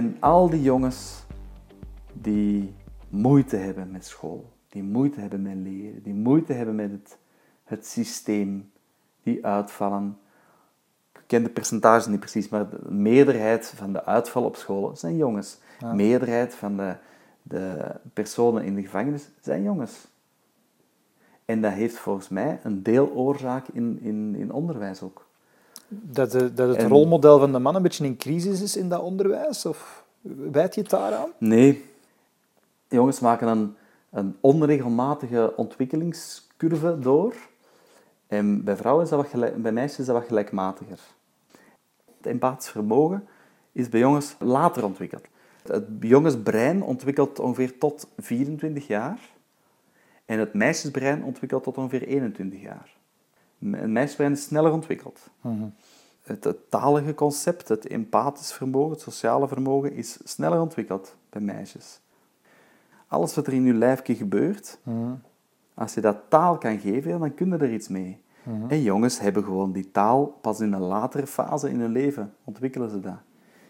En 0.00 0.16
al 0.20 0.50
die 0.50 0.62
jongens 0.62 1.24
die 2.12 2.74
moeite 3.08 3.56
hebben 3.56 3.90
met 3.90 4.06
school, 4.06 4.52
die 4.68 4.82
moeite 4.82 5.20
hebben 5.20 5.42
met 5.42 5.56
leren, 5.56 6.02
die 6.02 6.14
moeite 6.14 6.52
hebben 6.52 6.74
met 6.74 6.90
het, 6.90 7.18
het 7.64 7.86
systeem, 7.86 8.72
die 9.22 9.46
uitvallen. 9.46 10.18
Ik 11.12 11.22
ken 11.26 11.42
de 11.42 11.50
percentages 11.50 12.06
niet 12.06 12.20
precies, 12.20 12.48
maar 12.48 12.70
de 12.70 12.90
meerderheid 12.90 13.66
van 13.66 13.92
de 13.92 14.04
uitval 14.04 14.44
op 14.44 14.56
scholen 14.56 14.96
zijn 14.96 15.16
jongens. 15.16 15.58
De 15.78 15.94
meerderheid 15.94 16.54
van 16.54 16.76
de, 16.76 16.96
de 17.42 17.94
personen 18.12 18.64
in 18.64 18.74
de 18.74 18.82
gevangenis 18.82 19.30
zijn 19.40 19.62
jongens. 19.62 20.08
En 21.44 21.60
dat 21.60 21.72
heeft 21.72 21.96
volgens 21.96 22.28
mij 22.28 22.60
een 22.62 22.82
deeloorzaak 22.82 23.68
in, 23.68 23.98
in, 24.00 24.34
in 24.34 24.52
onderwijs 24.52 25.02
ook. 25.02 25.29
Dat, 25.92 26.30
de, 26.30 26.54
dat 26.54 26.68
het 26.68 26.76
En- 26.76 26.88
rolmodel 26.88 27.38
van 27.38 27.52
de 27.52 27.58
man 27.58 27.74
een 27.74 27.82
beetje 27.82 28.04
in 28.04 28.16
crisis 28.16 28.62
is 28.62 28.76
in 28.76 28.88
dat 28.88 29.00
onderwijs? 29.00 29.66
Of 29.66 30.04
wijd 30.50 30.74
je 30.74 30.80
het 30.80 30.90
daaraan? 30.90 31.30
Nee. 31.38 31.84
Jongens 32.88 33.20
maken 33.20 33.48
een, 33.48 33.74
een 34.10 34.36
onregelmatige 34.40 35.52
ontwikkelingscurve 35.56 36.98
door. 36.98 37.34
En 38.26 38.64
bij 38.64 38.76
vrouwen 38.76 39.04
is 39.04 39.10
dat 39.10 39.20
wat 39.20 39.30
gelijk, 39.30 39.62
bij 39.62 39.72
meisjes 39.72 39.98
is 39.98 40.06
dat 40.06 40.16
wat 40.16 40.26
gelijkmatiger. 40.26 40.98
Het 42.16 42.26
empathisch 42.26 42.70
vermogen 42.70 43.28
is 43.72 43.88
bij 43.88 44.00
jongens 44.00 44.36
later 44.38 44.84
ontwikkeld. 44.84 45.26
Het 45.66 45.84
jongensbrein 46.00 46.82
ontwikkelt 46.82 47.38
ongeveer 47.38 47.78
tot 47.78 48.08
24 48.16 48.86
jaar. 48.86 49.18
En 50.24 50.38
het 50.38 50.54
meisjesbrein 50.54 51.24
ontwikkelt 51.24 51.62
tot 51.62 51.78
ongeveer 51.78 52.02
21 52.02 52.60
jaar. 52.60 52.98
Een 53.60 53.92
meisjesbrein 53.92 54.32
is 54.32 54.42
sneller 54.42 54.72
ontwikkeld. 54.72 55.30
Het, 56.22 56.44
het 56.44 56.70
talige 56.70 57.14
concept, 57.14 57.68
het 57.68 57.86
empathisch 57.86 58.52
vermogen, 58.52 58.90
het 58.90 59.00
sociale 59.00 59.48
vermogen, 59.48 59.92
is 59.92 60.18
sneller 60.24 60.60
ontwikkeld 60.60 61.16
bij 61.30 61.40
meisjes. 61.40 62.00
Alles 63.06 63.34
wat 63.34 63.46
er 63.46 63.52
in 63.52 63.64
je 63.64 63.74
lijfje 63.74 64.14
gebeurt, 64.14 64.78
als 65.74 65.94
je 65.94 66.00
dat 66.00 66.16
taal 66.28 66.58
kan 66.58 66.78
geven, 66.78 67.18
dan 67.18 67.34
kun 67.34 67.48
je 67.48 67.56
er 67.56 67.72
iets 67.72 67.88
mee. 67.88 68.22
En 68.68 68.82
jongens 68.82 69.18
hebben 69.20 69.44
gewoon 69.44 69.72
die 69.72 69.90
taal 69.90 70.26
pas 70.40 70.60
in 70.60 70.72
een 70.72 70.80
latere 70.80 71.26
fase 71.26 71.70
in 71.70 71.80
hun 71.80 71.92
leven, 71.92 72.34
ontwikkelen 72.44 72.90
ze 72.90 73.00
dat. 73.00 73.18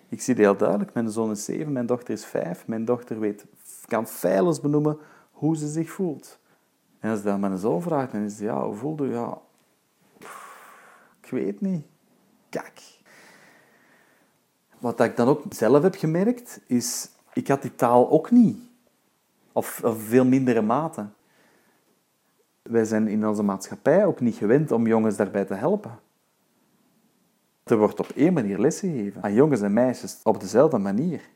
Ik 0.08 0.20
zie 0.20 0.34
het 0.34 0.42
heel 0.42 0.56
duidelijk, 0.56 0.94
mijn 0.94 1.10
zoon 1.10 1.30
is 1.30 1.44
zeven, 1.44 1.72
mijn 1.72 1.86
dochter 1.86 2.14
is 2.14 2.24
vijf. 2.24 2.66
Mijn 2.66 2.84
dochter 2.84 3.20
weet, 3.20 3.46
kan 3.86 4.06
feilloos 4.06 4.60
benoemen 4.60 4.98
hoe 5.30 5.56
ze 5.56 5.68
zich 5.68 5.90
voelt. 5.90 6.38
En 6.98 7.10
als 7.10 7.18
je 7.18 7.24
dat 7.24 7.34
aan 7.34 7.40
mijn 7.40 7.58
zoon 7.58 7.82
vraagt, 7.82 8.12
dan 8.12 8.20
is 8.20 8.32
het, 8.32 8.40
ja, 8.40 8.64
hoe 8.64 8.74
voelde 8.74 9.06
je? 9.06 9.12
Ja, 9.12 9.38
ik 11.30 11.44
weet 11.44 11.60
niet. 11.60 11.84
Kak. 12.48 12.78
Wat 14.78 15.00
ik 15.00 15.16
dan 15.16 15.28
ook 15.28 15.42
zelf 15.48 15.82
heb 15.82 15.94
gemerkt, 15.94 16.60
is... 16.66 17.10
Ik 17.32 17.48
had 17.48 17.62
die 17.62 17.74
taal 17.74 18.10
ook 18.10 18.30
niet. 18.30 18.58
Of, 19.52 19.84
of 19.84 20.02
veel 20.02 20.24
mindere 20.24 20.62
mate. 20.62 21.06
Wij 22.62 22.84
zijn 22.84 23.08
in 23.08 23.26
onze 23.26 23.42
maatschappij 23.42 24.06
ook 24.06 24.20
niet 24.20 24.34
gewend 24.34 24.72
om 24.72 24.86
jongens 24.86 25.16
daarbij 25.16 25.44
te 25.44 25.54
helpen. 25.54 25.98
Er 27.64 27.78
wordt 27.78 28.00
op 28.00 28.08
één 28.08 28.32
manier 28.32 28.58
lesgegeven. 28.58 29.22
Aan 29.22 29.34
jongens 29.34 29.60
en 29.60 29.72
meisjes 29.72 30.20
op 30.22 30.40
dezelfde 30.40 30.78
manier. 30.78 31.28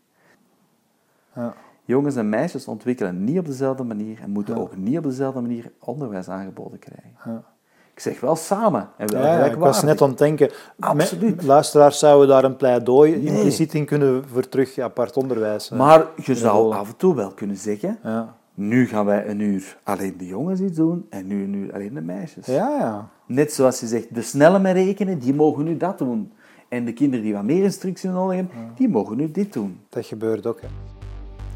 Ja. 1.34 1.54
Jongens 1.84 2.16
en 2.16 2.28
meisjes 2.28 2.68
ontwikkelen 2.68 3.24
niet 3.24 3.38
op 3.38 3.46
dezelfde 3.46 3.84
manier 3.84 4.20
en 4.20 4.30
moeten 4.30 4.56
ook 4.56 4.76
niet 4.76 4.98
op 4.98 5.02
dezelfde 5.02 5.40
manier 5.40 5.72
onderwijs 5.78 6.28
aangeboden 6.28 6.78
krijgen. 6.78 7.18
Ja. 7.24 7.53
Ik 7.94 8.00
zeg 8.00 8.20
wel 8.20 8.36
samen 8.36 8.88
en 8.96 9.10
wel 9.12 9.22
Ja, 9.22 9.44
ik 9.44 9.54
was 9.54 9.82
net 9.82 10.02
aan 10.02 10.08
het 10.08 10.18
denken. 10.18 10.50
Absoluut. 10.78 11.42
Luisteraars 11.42 11.98
zouden 11.98 12.28
daar 12.28 12.44
een 12.44 12.56
pleidooi 12.56 13.14
impliciet 13.14 13.74
in 13.74 13.84
kunnen 13.84 14.28
voor 14.28 14.48
terug 14.48 14.78
apart 14.78 15.16
onderwijs. 15.16 15.70
eh. 15.70 15.78
Maar 15.78 16.06
je 16.24 16.34
zou 16.34 16.74
af 16.74 16.88
en 16.88 16.96
toe 16.96 17.14
wel 17.14 17.30
kunnen 17.30 17.56
zeggen, 17.56 17.98
Ja. 18.02 18.34
nu 18.54 18.86
gaan 18.86 19.04
wij 19.04 19.28
een 19.28 19.40
uur 19.40 19.76
alleen 19.82 20.14
de 20.18 20.26
jongens 20.26 20.60
iets 20.60 20.76
doen 20.76 21.06
en 21.10 21.26
nu 21.26 21.44
een 21.44 21.54
uur 21.54 21.72
alleen 21.74 21.94
de 21.94 22.00
meisjes. 22.00 22.46
ja, 22.46 22.76
ja. 22.78 23.08
Net 23.26 23.52
zoals 23.52 23.80
je 23.80 23.86
zegt, 23.86 24.14
de 24.14 24.22
snelle 24.22 24.58
met 24.58 24.74
rekenen, 24.74 25.18
die 25.18 25.34
mogen 25.34 25.64
nu 25.64 25.76
dat 25.76 25.98
doen. 25.98 26.32
En 26.68 26.84
de 26.84 26.92
kinderen 26.92 27.24
die 27.24 27.34
wat 27.34 27.42
meer 27.42 27.62
instructie 27.62 28.10
nodig 28.10 28.36
hebben, 28.36 28.54
die 28.74 28.88
mogen 28.88 29.16
nu 29.16 29.30
dit 29.30 29.52
doen. 29.52 29.80
Dat 29.88 30.06
gebeurt 30.06 30.46
ook. 30.46 30.60
Hè. 30.60 30.66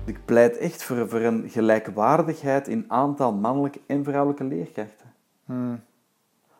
Ik 0.04 0.18
pleit 0.24 0.56
echt 0.58 0.82
voor, 0.82 1.08
voor 1.08 1.20
een 1.20 1.44
gelijkwaardigheid 1.48 2.68
in 2.68 2.84
aantal 2.88 3.32
mannelijke 3.32 3.80
en 3.86 4.04
vrouwelijke 4.04 4.44
leerkrachten. 4.44 5.06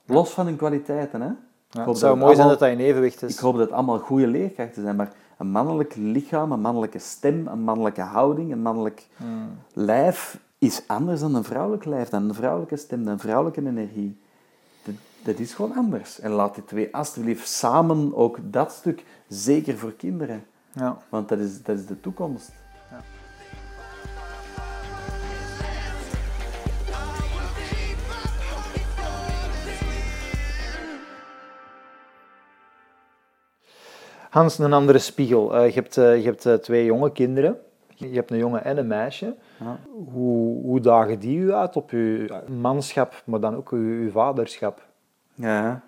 Los 0.09 0.31
van 0.31 0.47
hun 0.47 0.57
kwaliteiten, 0.57 1.21
hè. 1.21 1.31
Ja, 1.71 1.89
het 1.89 1.99
zou 1.99 2.17
mooi 2.17 2.35
zijn 2.35 2.49
dat 2.49 2.59
dat 2.59 2.69
in 2.69 2.79
evenwicht 2.79 3.23
is. 3.23 3.33
Ik 3.35 3.39
hoop 3.39 3.53
dat 3.57 3.63
het 3.65 3.73
allemaal 3.73 3.99
goede 3.99 4.27
leerkrachten 4.27 4.83
zijn, 4.83 4.97
maar 4.97 5.13
een 5.39 5.51
mannelijk 5.51 5.95
lichaam, 5.97 6.53
een 6.53 6.61
mannelijke 6.61 6.99
stem, 6.99 7.47
een 7.47 7.61
mannelijke 7.63 8.01
houding, 8.01 8.53
een 8.53 8.63
mannelijk 8.63 9.07
lijf 9.73 10.39
is 10.59 10.83
anders 10.87 11.21
dan 11.21 11.35
een 11.35 11.45
vrouwelijk 11.45 11.85
lijf, 11.85 12.09
dan 12.09 12.29
een 12.29 12.35
vrouwelijke 12.35 12.77
stem, 12.77 13.05
dan 13.05 13.13
een 13.13 13.19
vrouwelijke 13.19 13.61
energie. 13.67 14.21
Dat, 14.83 14.95
dat 15.23 15.39
is 15.39 15.55
gewoon 15.55 15.75
anders. 15.77 16.21
En 16.21 16.31
laat 16.31 16.55
die 16.55 16.65
twee 16.65 16.95
alsjeblieft 16.95 17.49
samen 17.49 18.15
ook 18.17 18.39
dat 18.43 18.73
stuk, 18.73 19.05
zeker 19.29 19.79
voor 19.79 19.93
kinderen, 19.93 20.45
Ja. 20.73 20.97
want 21.09 21.29
dat 21.29 21.39
is, 21.39 21.63
dat 21.63 21.79
is 21.79 21.87
de 21.87 22.01
toekomst. 22.01 22.51
Hans, 34.39 34.59
een 34.59 34.73
andere 34.73 34.99
spiegel. 34.99 35.57
Eh, 35.57 35.67
je 35.67 35.75
hebt, 35.75 35.97
eh, 35.97 36.17
je 36.17 36.25
hebt 36.25 36.47
eh, 36.47 36.55
twee 36.55 36.85
jonge 36.85 37.13
kinderen. 37.13 37.61
Je 37.95 38.09
hebt 38.09 38.31
een 38.31 38.39
jongen 38.39 38.65
en 38.65 38.79
een 38.79 38.87
meisje. 38.87 39.37
Ja. 39.61 39.79
Hoe, 40.13 40.63
hoe 40.63 40.81
dagen 40.81 41.19
die 41.19 41.39
u 41.39 41.53
uit 41.53 41.77
op 41.77 41.91
uw 41.91 42.27
manschap, 42.47 43.23
maar 43.27 43.41
dan 43.41 43.57
ook 43.57 43.71
uw, 43.71 44.03
uw 44.03 44.11
vaderschap? 44.11 44.87
Ja. 45.35 45.83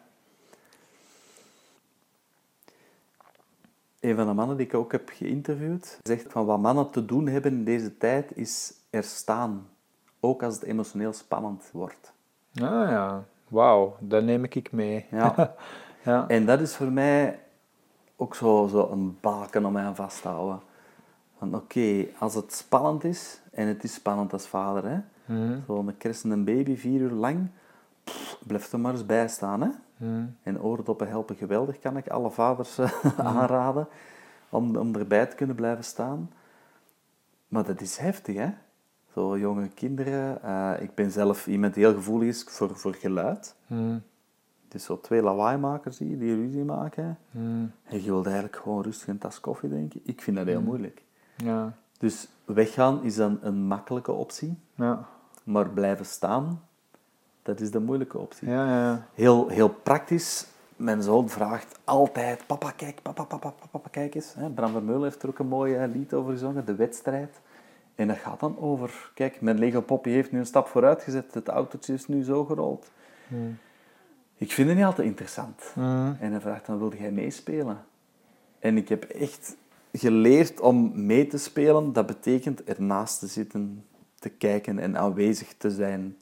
Een 4.01 4.17
van 4.17 4.27
de 4.27 4.33
mannen 4.33 4.57
die 4.57 4.67
ik 4.67 4.75
ook 4.75 4.93
heb 4.93 5.11
geïnterviewd, 5.13 5.99
zegt 6.03 6.27
van 6.29 6.47
wat 6.47 6.59
mannen 6.59 6.91
te 6.91 7.05
doen 7.05 7.27
hebben 7.27 7.53
in 7.53 7.65
deze 7.65 7.97
tijd 7.97 8.37
is 8.37 8.73
er 8.91 9.03
staan 9.03 9.69
ook 10.21 10.43
als 10.43 10.55
het 10.55 10.63
emotioneel 10.63 11.13
spannend 11.13 11.71
wordt. 11.73 12.13
Ah 12.55 12.91
ja, 12.91 13.25
wauw, 13.49 13.97
dat 13.99 14.23
neem 14.23 14.45
ik 14.45 14.73
mee. 14.73 15.07
Ja. 15.11 15.55
ja. 16.05 16.29
En 16.29 16.47
dat 16.47 16.61
is 16.61 16.77
voor 16.77 16.93
mij 16.93 17.39
ook 18.21 18.35
zo, 18.35 18.67
zo 18.71 18.89
een 18.93 19.19
baken 19.21 19.65
om 19.65 19.73
mij 19.73 19.85
aan 19.85 19.97
vast 19.97 20.23
te 20.23 20.29
houden. 20.29 20.61
Van 21.39 21.55
oké, 21.55 22.07
als 22.19 22.35
het 22.35 22.53
spannend 22.55 23.05
is, 23.05 23.41
en 23.53 23.67
het 23.67 23.85
is 23.85 23.95
spannend 23.95 24.33
als 24.33 24.47
vader, 24.47 24.85
hè, 24.91 24.99
Mhm. 25.25 25.59
zo'n 25.67 25.95
een 26.33 26.45
baby 26.45 26.77
vier 26.77 27.01
uur 27.01 27.11
lang, 27.11 27.49
pff, 28.05 28.39
blijf 28.47 28.73
er 28.73 28.81
maar 28.81 28.93
eens 28.93 29.07
bij 29.07 29.29
staan. 29.29 29.61
Hè. 29.61 29.69
Mhm. 29.97 30.25
En 30.43 30.63
oordoppen 30.63 31.09
helpen 31.09 31.37
geweldig, 31.37 31.79
kan 31.79 31.97
ik 31.97 32.09
alle 32.09 32.31
vaders 32.31 32.79
eh, 32.79 32.93
aanraden, 33.37 33.89
om, 34.49 34.77
om 34.77 34.95
erbij 34.95 35.27
te 35.27 35.37
kunnen 35.37 35.57
blijven 35.57 35.85
staan. 35.85 36.31
Maar 37.49 37.65
dat 37.65 37.81
is 37.81 37.97
heftig, 37.97 38.37
hè? 38.37 38.49
Zo 39.15 39.39
jonge 39.39 39.69
kinderen. 39.69 40.43
eh, 40.43 40.73
ik 40.83 40.95
ben 40.95 41.11
zelf 41.11 41.47
iemand 41.47 41.75
die 41.75 41.85
heel 41.85 41.95
gevoelig 41.95 42.29
is 42.29 42.43
voor, 42.49 42.77
voor 42.77 42.95
geluid. 42.95 43.55
Mhm. 43.67 43.99
Het 44.71 44.81
is 44.81 44.87
zo 44.87 45.01
twee 45.01 45.23
lawaaimakers 45.23 45.97
die, 45.97 46.19
die 46.19 46.35
ruzie 46.35 46.65
maken. 46.65 47.19
Mhm. 47.31 47.65
En 47.85 48.03
je 48.03 48.11
wilt 48.11 48.25
eigenlijk 48.25 48.57
gewoon 48.57 48.83
rustig 48.83 49.09
een 49.09 49.19
tas 49.19 49.41
koffie 49.41 49.69
drinken. 49.69 50.01
Ik 50.05 50.23
vind 50.23 50.37
dat 50.37 50.47
heel 50.47 50.61
moeilijk. 50.61 51.03
Ja. 51.37 51.73
Dus 51.99 52.29
weggaan 52.45 53.03
is 53.03 53.17
dan 53.17 53.39
een 53.43 53.67
makkelijke 53.67 54.13
optie. 54.13 54.59
Ja. 54.75 55.05
Maar 55.45 55.69
blijven 55.69 56.07
staan, 56.07 56.63
dat 57.43 57.61
is 57.61 57.71
de 57.71 57.81
moeilijke 57.81 58.19
optie. 58.19 58.49
Ja, 58.49 58.67
ja. 58.67 59.07
Heel, 59.15 59.49
heel 59.49 59.69
praktisch. 59.69 60.47
Mijn 60.77 61.03
zoon 61.03 61.29
vraagt 61.29 61.79
altijd, 61.85 62.47
papa 62.47 62.71
kijk, 62.71 63.03
papa, 63.03 63.25
papa, 63.25 63.53
papa, 63.71 63.89
kijk 63.91 64.15
eens. 64.15 64.35
Bram 64.55 64.73
Vermeulen 64.73 65.03
heeft 65.03 65.23
er 65.23 65.29
ook 65.29 65.39
een 65.39 65.49
mooi 65.49 65.75
eh, 65.75 65.93
lied 65.93 66.15
over 66.15 66.33
gezongen, 66.33 66.65
De 66.65 66.75
Wedstrijd. 66.75 67.41
En 67.95 68.09
dat 68.09 68.17
gaat 68.17 68.41
dan 68.41 68.59
over, 68.59 69.11
kijk, 69.15 69.41
mijn 69.41 69.59
Lego 69.59 69.81
Poppy 69.81 70.11
heeft 70.11 70.33
nu 70.33 70.39
een 70.39 70.47
stap 70.47 70.67
vooruit 70.67 71.03
gezet, 71.03 71.35
het 71.35 71.49
autootje 71.49 71.93
is 71.93 72.09
nu 72.09 72.23
zo 72.23 72.45
gerold. 72.45 72.91
Ik 74.41 74.53
vind 74.53 74.69
het 74.69 74.77
niet 74.77 74.87
altijd 74.87 75.07
interessant. 75.07 75.73
Mhm. 75.75 76.13
En 76.21 76.31
hij 76.31 76.41
vraagt 76.41 76.67
dan, 76.67 76.79
wilde 76.79 76.97
jij 76.99 77.11
meespelen? 77.11 77.85
En 78.59 78.77
ik 78.77 78.89
heb 78.89 79.05
echt 79.05 79.57
geleerd 79.93 80.61
om 80.61 81.07
mee 81.07 81.27
te 81.27 81.39
spelen. 81.39 81.93
Dat 81.93 82.07
betekent 82.07 82.65
ernaast 82.65 83.19
te 83.19 83.27
zitten, 83.27 83.85
te 84.19 84.29
kijken 84.29 84.79
en 84.79 84.99
aanwezig 84.99 85.55
te 85.57 85.71
zijn. 85.71 86.17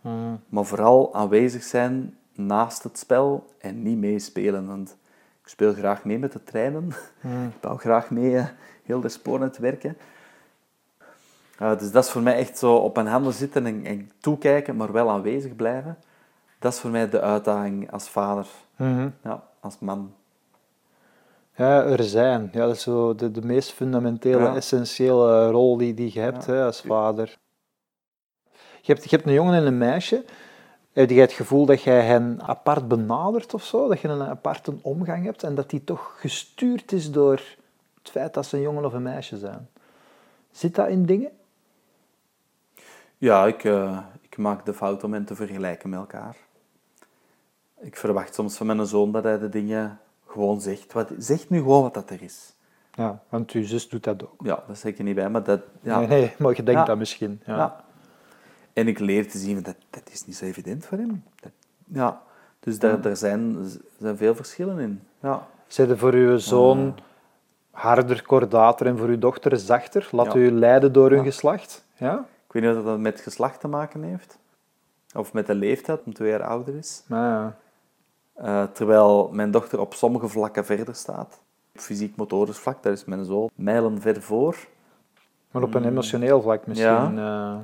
Mhm. 0.00 0.34
Maar 0.48 0.64
vooral 0.64 1.14
aanwezig 1.14 1.62
zijn 1.62 2.16
naast 2.32 2.82
het 2.82 2.98
spel 2.98 3.46
en 3.58 3.82
niet 3.82 3.98
meespelen. 3.98 4.66
Want 4.66 4.96
ik 5.42 5.48
speel 5.48 5.72
graag 5.72 6.04
mee 6.04 6.18
met 6.18 6.32
de 6.32 6.44
treinen. 6.44 6.88
Ik 7.22 7.60
bouw 7.60 7.76
graag 7.76 8.10
mee 8.10 8.36
eh, 8.36 8.46
heel 8.82 9.00
de 9.00 9.08
spoornetwerken. 9.08 9.96
Uh, 11.62 11.78
dus 11.78 11.90
dat 11.90 12.04
is 12.04 12.10
voor 12.10 12.22
mij 12.22 12.36
echt 12.36 12.58
zo 12.58 12.74
op 12.74 12.94
mijn 12.94 13.06
handen 13.06 13.32
zitten 13.32 13.66
en, 13.66 13.84
en 13.84 14.10
toekijken, 14.18 14.76
maar 14.76 14.92
wel 14.92 15.10
aanwezig 15.10 15.56
blijven. 15.56 15.98
Dat 16.64 16.72
is 16.72 16.78
voor 16.78 16.90
mij 16.90 17.08
de 17.08 17.20
uitdaging 17.20 17.90
als 17.90 18.08
vader, 18.08 18.46
Mhm. 18.76 19.08
ja, 19.22 19.42
als 19.60 19.78
man. 19.78 20.14
Ja, 21.56 21.82
er 21.82 22.04
zijn. 22.04 22.48
Ja, 22.52 22.66
dat 22.66 22.74
is 22.74 22.82
zo 22.82 23.14
de, 23.14 23.30
de 23.30 23.42
meest 23.44 23.72
fundamentele, 23.72 24.42
Ja. 24.42 24.54
essentiële 24.56 25.50
rol 25.50 25.76
die, 25.76 25.94
die 25.94 26.10
je 26.14 26.20
hebt 26.20 26.44
Ja. 26.44 26.52
hè, 26.52 26.64
als 26.64 26.80
vader. 26.80 27.38
Je 28.80 28.92
hebt, 28.92 29.02
je 29.02 29.16
hebt 29.16 29.26
een 29.28 29.32
jongen 29.32 29.54
en 29.54 29.66
een 29.66 29.78
meisje. 29.78 30.24
Heb 30.92 31.10
jij 31.10 31.20
het 31.20 31.32
gevoel 31.32 31.66
dat 31.66 31.82
jij 31.82 32.00
hen 32.04 32.42
apart 32.42 32.88
benadert 32.88 33.54
of 33.54 33.64
zo? 33.64 33.88
Dat 33.88 34.00
je 34.00 34.08
een 34.08 34.22
aparte 34.22 34.74
omgang 34.82 35.24
hebt 35.24 35.42
en 35.42 35.54
dat 35.54 35.70
die 35.70 35.84
toch 35.84 36.16
gestuurd 36.20 36.92
is 36.92 37.10
door 37.10 37.40
het 37.98 38.10
feit 38.10 38.34
dat 38.34 38.46
ze 38.46 38.56
een 38.56 38.62
jongen 38.62 38.84
of 38.84 38.92
een 38.92 39.02
meisje 39.02 39.38
zijn? 39.38 39.68
Zit 40.50 40.74
dat 40.74 40.88
in 40.88 41.06
dingen? 41.06 41.30
Ja, 43.18 43.46
ik, 43.46 43.64
eh, 43.64 43.98
ik 44.20 44.36
maak 44.36 44.64
de 44.66 44.74
fout 44.74 45.04
om 45.04 45.12
hen 45.12 45.24
te 45.24 45.34
vergelijken 45.34 45.90
met 45.90 45.98
elkaar. 45.98 46.36
Ik 47.84 47.96
verwacht 47.96 48.34
soms 48.34 48.56
van 48.56 48.66
mijn 48.66 48.86
zoon 48.86 49.12
dat 49.12 49.24
hij 49.24 49.38
de 49.38 49.48
dingen 49.48 49.98
gewoon 50.26 50.60
zegt. 50.60 50.92
Wat, 50.92 51.10
zeg 51.18 51.48
nu 51.48 51.58
gewoon 51.58 51.82
wat 51.82 51.94
dat 51.94 52.10
er 52.10 52.22
is. 52.22 52.54
Ja, 52.94 53.22
want 53.28 53.50
uw 53.50 53.64
zus 53.64 53.88
doet 53.88 54.04
dat 54.04 54.22
ook. 54.22 54.34
Ja, 54.44 54.62
dat 54.66 54.78
zeg 54.78 54.92
ik 54.92 55.02
niet 55.02 55.14
bij, 55.14 55.30
maar 55.30 55.42
dat... 55.42 55.60
Ja. 55.80 55.98
Nee, 55.98 56.08
nee, 56.08 56.34
maar 56.38 56.56
je 56.56 56.62
denkt 56.62 56.80
Ja. 56.80 56.86
dat 56.86 56.98
misschien. 56.98 57.40
Ja. 57.46 57.56
Ja. 57.56 57.84
En 58.72 58.88
ik 58.88 58.98
leer 58.98 59.30
te 59.30 59.38
zien, 59.38 59.62
dat, 59.62 59.76
dat 59.90 60.02
is 60.12 60.26
niet 60.26 60.36
zo 60.36 60.44
evident 60.44 60.86
voor 60.86 60.98
hem. 60.98 61.24
Dat, 61.40 61.52
ja. 61.86 62.22
Dus 62.60 62.78
daar, 62.78 63.00
daar 63.00 63.16
zijn, 63.16 63.56
zijn 63.98 64.16
veel 64.16 64.34
verschillen 64.34 64.78
in. 64.78 65.02
Ja. 65.20 65.46
Zijn 65.66 65.98
voor 65.98 66.12
uw 66.12 66.38
zoon 66.38 66.94
harder, 67.70 68.22
kordater 68.22 68.86
en 68.86 68.98
voor 68.98 69.08
uw 69.08 69.18
dochter 69.18 69.58
zachter? 69.58 70.08
Laat 70.10 70.34
u 70.34 70.50
leiden 70.50 70.92
door 70.92 71.10
hun 71.10 71.24
geslacht? 71.24 71.84
Ja? 71.96 72.26
Ik 72.46 72.52
weet 72.52 72.62
niet 72.62 72.76
of 72.76 72.84
dat 72.84 72.98
met 72.98 73.20
geslacht 73.20 73.60
te 73.60 73.68
maken 73.68 74.02
heeft. 74.02 74.38
Of 75.14 75.32
met 75.32 75.46
de 75.46 75.54
leeftijd, 75.54 75.98
omdat 75.98 76.14
twee 76.14 76.30
jaar 76.30 76.42
ouder 76.42 76.74
is. 76.74 77.02
Ja. 77.08 77.56
Eh, 78.34 78.62
terwijl 78.64 79.28
mijn 79.32 79.50
dochter 79.50 79.80
op 79.80 79.94
sommige 79.94 80.28
vlakken 80.28 80.64
verder 80.64 80.94
staat. 80.94 81.42
Op 81.74 81.80
fysiek-motorisch 81.80 82.58
vlak, 82.58 82.82
daar 82.82 82.92
is 82.92 83.04
mijn 83.04 83.24
zoon 83.24 83.50
mijlen 83.54 84.00
ver 84.00 84.22
voor. 84.22 84.56
Maar 85.50 85.62
op 85.62 85.74
een 85.74 85.84
emotioneel 85.84 86.42
vlak 86.42 86.66
misschien. 86.66 87.10
Mm. 87.10 87.16
Ja. 87.18 87.54
eh. 87.54 87.58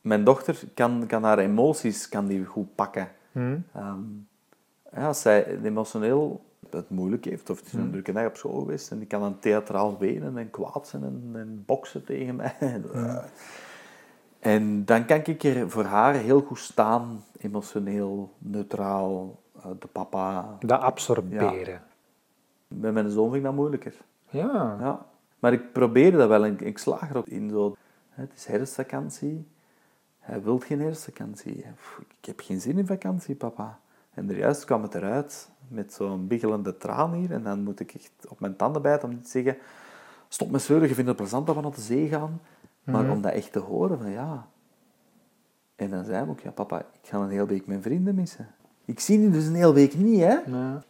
Mijn 0.00 0.24
dochter 0.24 0.62
kan, 0.74 1.04
kan 1.06 1.22
haar 1.22 1.38
emoties 1.38 2.08
kan 2.08 2.26
die 2.26 2.44
goed 2.44 2.74
pakken. 2.74 3.08
Hm? 3.32 3.56
Ehm, 3.74 3.98
ja, 4.94 5.06
als 5.06 5.20
zij 5.20 5.58
emotioneel 5.62 6.44
het 6.70 6.90
moeilijk 6.90 7.24
heeft, 7.24 7.50
of 7.50 7.56
het 7.56 7.66
is 7.66 7.72
Hm. 7.72 7.78
een 7.78 7.90
drukke 7.90 8.12
dag 8.12 8.26
op 8.26 8.36
school 8.36 8.58
geweest, 8.58 8.90
en 8.90 8.98
die 8.98 9.06
kan 9.06 9.20
dan 9.20 9.38
theatraal 9.38 9.98
wenen 9.98 10.38
en 10.38 10.50
kwaad 10.50 10.88
zijn 10.88 11.02
en, 11.02 11.30
en 11.34 11.62
boksen 11.66 12.04
tegen 12.04 12.36
mij. 12.36 12.54
En 14.40 14.84
dan 14.84 15.04
kan 15.04 15.20
ik 15.24 15.42
er 15.42 15.70
voor 15.70 15.84
haar 15.84 16.14
heel 16.14 16.40
goed 16.40 16.58
staan, 16.58 17.24
emotioneel, 17.38 18.32
neutraal, 18.38 19.40
de 19.78 19.86
papa. 19.92 20.56
Dat 20.60 20.80
absorberen. 20.80 21.82
Bij 22.68 22.92
mijn 22.92 23.10
zoon 23.10 23.24
vind 23.24 23.36
ik 23.36 23.42
dat 23.42 23.54
moeilijker. 23.54 23.94
Ja. 24.28 24.76
Ja. 24.80 25.06
Maar 25.38 25.52
ik 25.52 25.72
probeer 25.72 26.12
dat 26.12 26.28
wel 26.28 26.44
en 26.44 26.66
ik 26.66 26.78
slaag 26.78 27.10
erop 27.10 27.28
in. 27.28 27.50
Zo. 27.50 27.76
Het 28.10 28.32
is 28.34 28.46
herfstvakantie. 28.46 29.46
Hij 30.18 30.42
wil 30.42 30.58
geen 30.58 30.80
herfstvakantie. 30.80 31.64
Ik 32.18 32.24
heb 32.24 32.40
geen 32.40 32.60
zin 32.60 32.78
in 32.78 32.86
vakantie, 32.86 33.34
papa. 33.34 33.78
En 34.14 34.30
er 34.30 34.36
juist 34.36 34.64
kwam 34.64 34.82
het 34.82 34.94
eruit 34.94 35.50
met 35.68 35.92
zo'n 35.92 36.26
biggelende 36.26 36.76
traan 36.76 37.12
hier. 37.12 37.32
En 37.32 37.42
dan 37.42 37.62
moet 37.62 37.80
ik 37.80 37.94
echt 37.94 38.12
op 38.28 38.40
mijn 38.40 38.56
tanden 38.56 38.82
bijten 38.82 39.08
om 39.08 39.14
niet 39.14 39.24
te 39.24 39.30
zeggen... 39.30 39.56
Stop 40.28 40.50
met 40.50 40.62
zeuren, 40.62 40.88
je 40.88 40.94
vindt 40.94 41.08
het 41.08 41.18
plezant 41.18 41.46
dat 41.46 41.56
we 41.56 41.62
naar 41.62 41.70
de 41.70 41.80
zee 41.80 42.08
gaan. 42.08 42.40
Maar 42.82 43.10
om 43.10 43.22
dat 43.22 43.32
echt 43.32 43.52
te 43.52 43.58
horen, 43.58 43.98
van 43.98 44.10
ja... 44.10 44.46
En 45.76 45.90
dan 45.90 46.04
zei 46.04 46.16
hij 46.16 46.28
ook, 46.28 46.40
ja 46.40 46.50
papa, 46.50 46.78
ik 46.78 47.08
ga 47.08 47.18
een 47.18 47.28
hele 47.28 47.46
week 47.46 47.66
mijn 47.66 47.82
vrienden 47.82 48.14
missen. 48.14 48.48
Ik 48.84 49.00
zie 49.00 49.18
nu 49.18 49.30
dus 49.30 49.46
een 49.46 49.54
hele 49.54 49.72
week 49.72 49.94
niet, 49.94 50.20
hè. 50.20 50.36
Ja. 50.46 50.82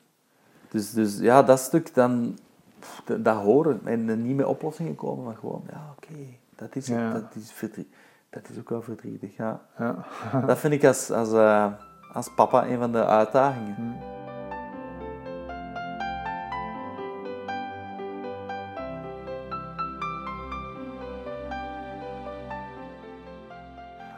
Dus, 0.68 0.90
dus 0.90 1.18
ja, 1.18 1.42
dat 1.42 1.58
stuk 1.58 1.94
dan, 1.94 2.38
pff, 2.78 3.02
dat, 3.04 3.24
dat 3.24 3.36
horen 3.36 3.80
en 3.84 4.22
niet 4.22 4.36
met 4.36 4.46
oplossingen 4.46 4.94
komen, 4.94 5.24
maar 5.24 5.36
gewoon, 5.36 5.62
ja, 5.70 5.94
oké, 5.96 6.14
dat, 6.56 6.76
is 6.76 6.86
Ja. 6.86 7.12
dat, 7.12 7.34
is 7.34 7.52
verdrie- 7.52 7.90
dat 8.30 8.48
is 8.48 8.58
ook 8.58 8.68
wel 8.68 8.82
verdrietig, 8.82 9.36
ja. 9.36 9.60
Ja. 9.78 10.06
dat 10.46 10.58
vind 10.58 10.72
ik 10.72 10.84
als, 10.84 11.10
als, 11.10 11.32
eh, 11.32 11.72
als 12.12 12.34
papa 12.34 12.66
een 12.66 12.78
van 12.78 12.92
de 12.92 13.04
uitdagingen. 13.06 13.96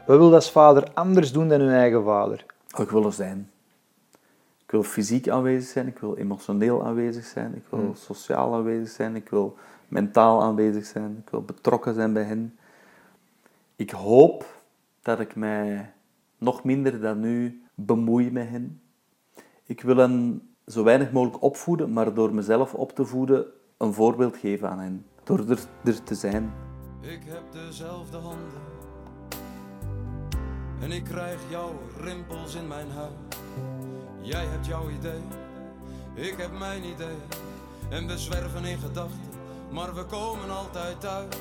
Wat 0.05 0.17
wil 0.17 0.33
als 0.33 0.51
vader 0.51 0.83
anders 0.93 1.31
doen 1.31 1.47
dan 1.47 1.61
uw 1.61 1.69
eigen 1.69 2.03
vader? 2.03 2.45
Oh, 2.75 2.81
ik 2.83 2.89
wil 2.89 3.05
er 3.05 3.13
zijn. 3.13 3.49
Ik 4.67 4.73
wil 4.73 4.83
fysiek 4.83 5.29
aanwezig 5.29 5.69
zijn, 5.69 5.87
ik 5.87 5.99
wil 5.99 6.17
emotioneel 6.17 6.85
aanwezig 6.85 7.25
zijn, 7.25 7.55
ik 7.55 7.63
wil 7.69 7.95
sociaal 7.95 8.53
aanwezig 8.53 8.89
zijn, 8.89 9.15
ik 9.15 9.29
wil 9.29 9.57
mentaal 9.87 10.41
aanwezig 10.41 10.85
zijn, 10.85 11.17
ik 11.25 11.29
wil 11.29 11.41
betrokken 11.41 11.93
zijn 11.93 12.13
bij 12.13 12.23
hen. 12.23 12.57
Ik 13.75 13.89
hoop 13.89 14.61
dat 15.01 15.19
ik 15.19 15.35
mij 15.35 15.93
nog 16.37 16.63
minder 16.63 17.01
dan 17.01 17.19
nu 17.19 17.63
bemoei 17.75 18.31
met 18.31 18.49
hen. 18.49 18.81
Ik 19.65 19.81
wil 19.81 19.97
hen 19.97 20.47
zo 20.65 20.83
weinig 20.83 21.11
mogelijk 21.11 21.43
opvoeden, 21.43 21.93
maar 21.93 22.13
door 22.13 22.33
mezelf 22.33 22.73
op 22.73 22.91
te 22.91 23.05
voeden 23.05 23.45
een 23.77 23.93
voorbeeld 23.93 24.37
geven 24.37 24.69
aan 24.69 24.79
hen. 24.79 25.05
Door 25.23 25.39
er, 25.39 25.59
er 25.83 26.03
te 26.03 26.15
zijn. 26.15 26.53
Ik 27.01 27.21
heb 27.25 27.43
dezelfde 27.51 28.17
handen. 28.17 28.61
En 30.81 30.91
ik 30.91 31.03
krijg 31.03 31.39
jouw 31.49 31.71
rimpels 32.01 32.55
in 32.55 32.67
mijn 32.67 32.89
huid. 32.89 33.37
Jij 34.27 34.45
hebt 34.45 34.65
jouw 34.65 34.89
idee, 34.89 35.21
ik 36.13 36.37
heb 36.37 36.57
mijn 36.59 36.83
idee. 36.83 37.17
En 37.89 38.07
we 38.07 38.17
zwerven 38.17 38.65
in 38.65 38.77
gedachten, 38.77 39.29
maar 39.71 39.95
we 39.95 40.03
komen 40.03 40.49
altijd 40.49 41.01
thuis. 41.01 41.35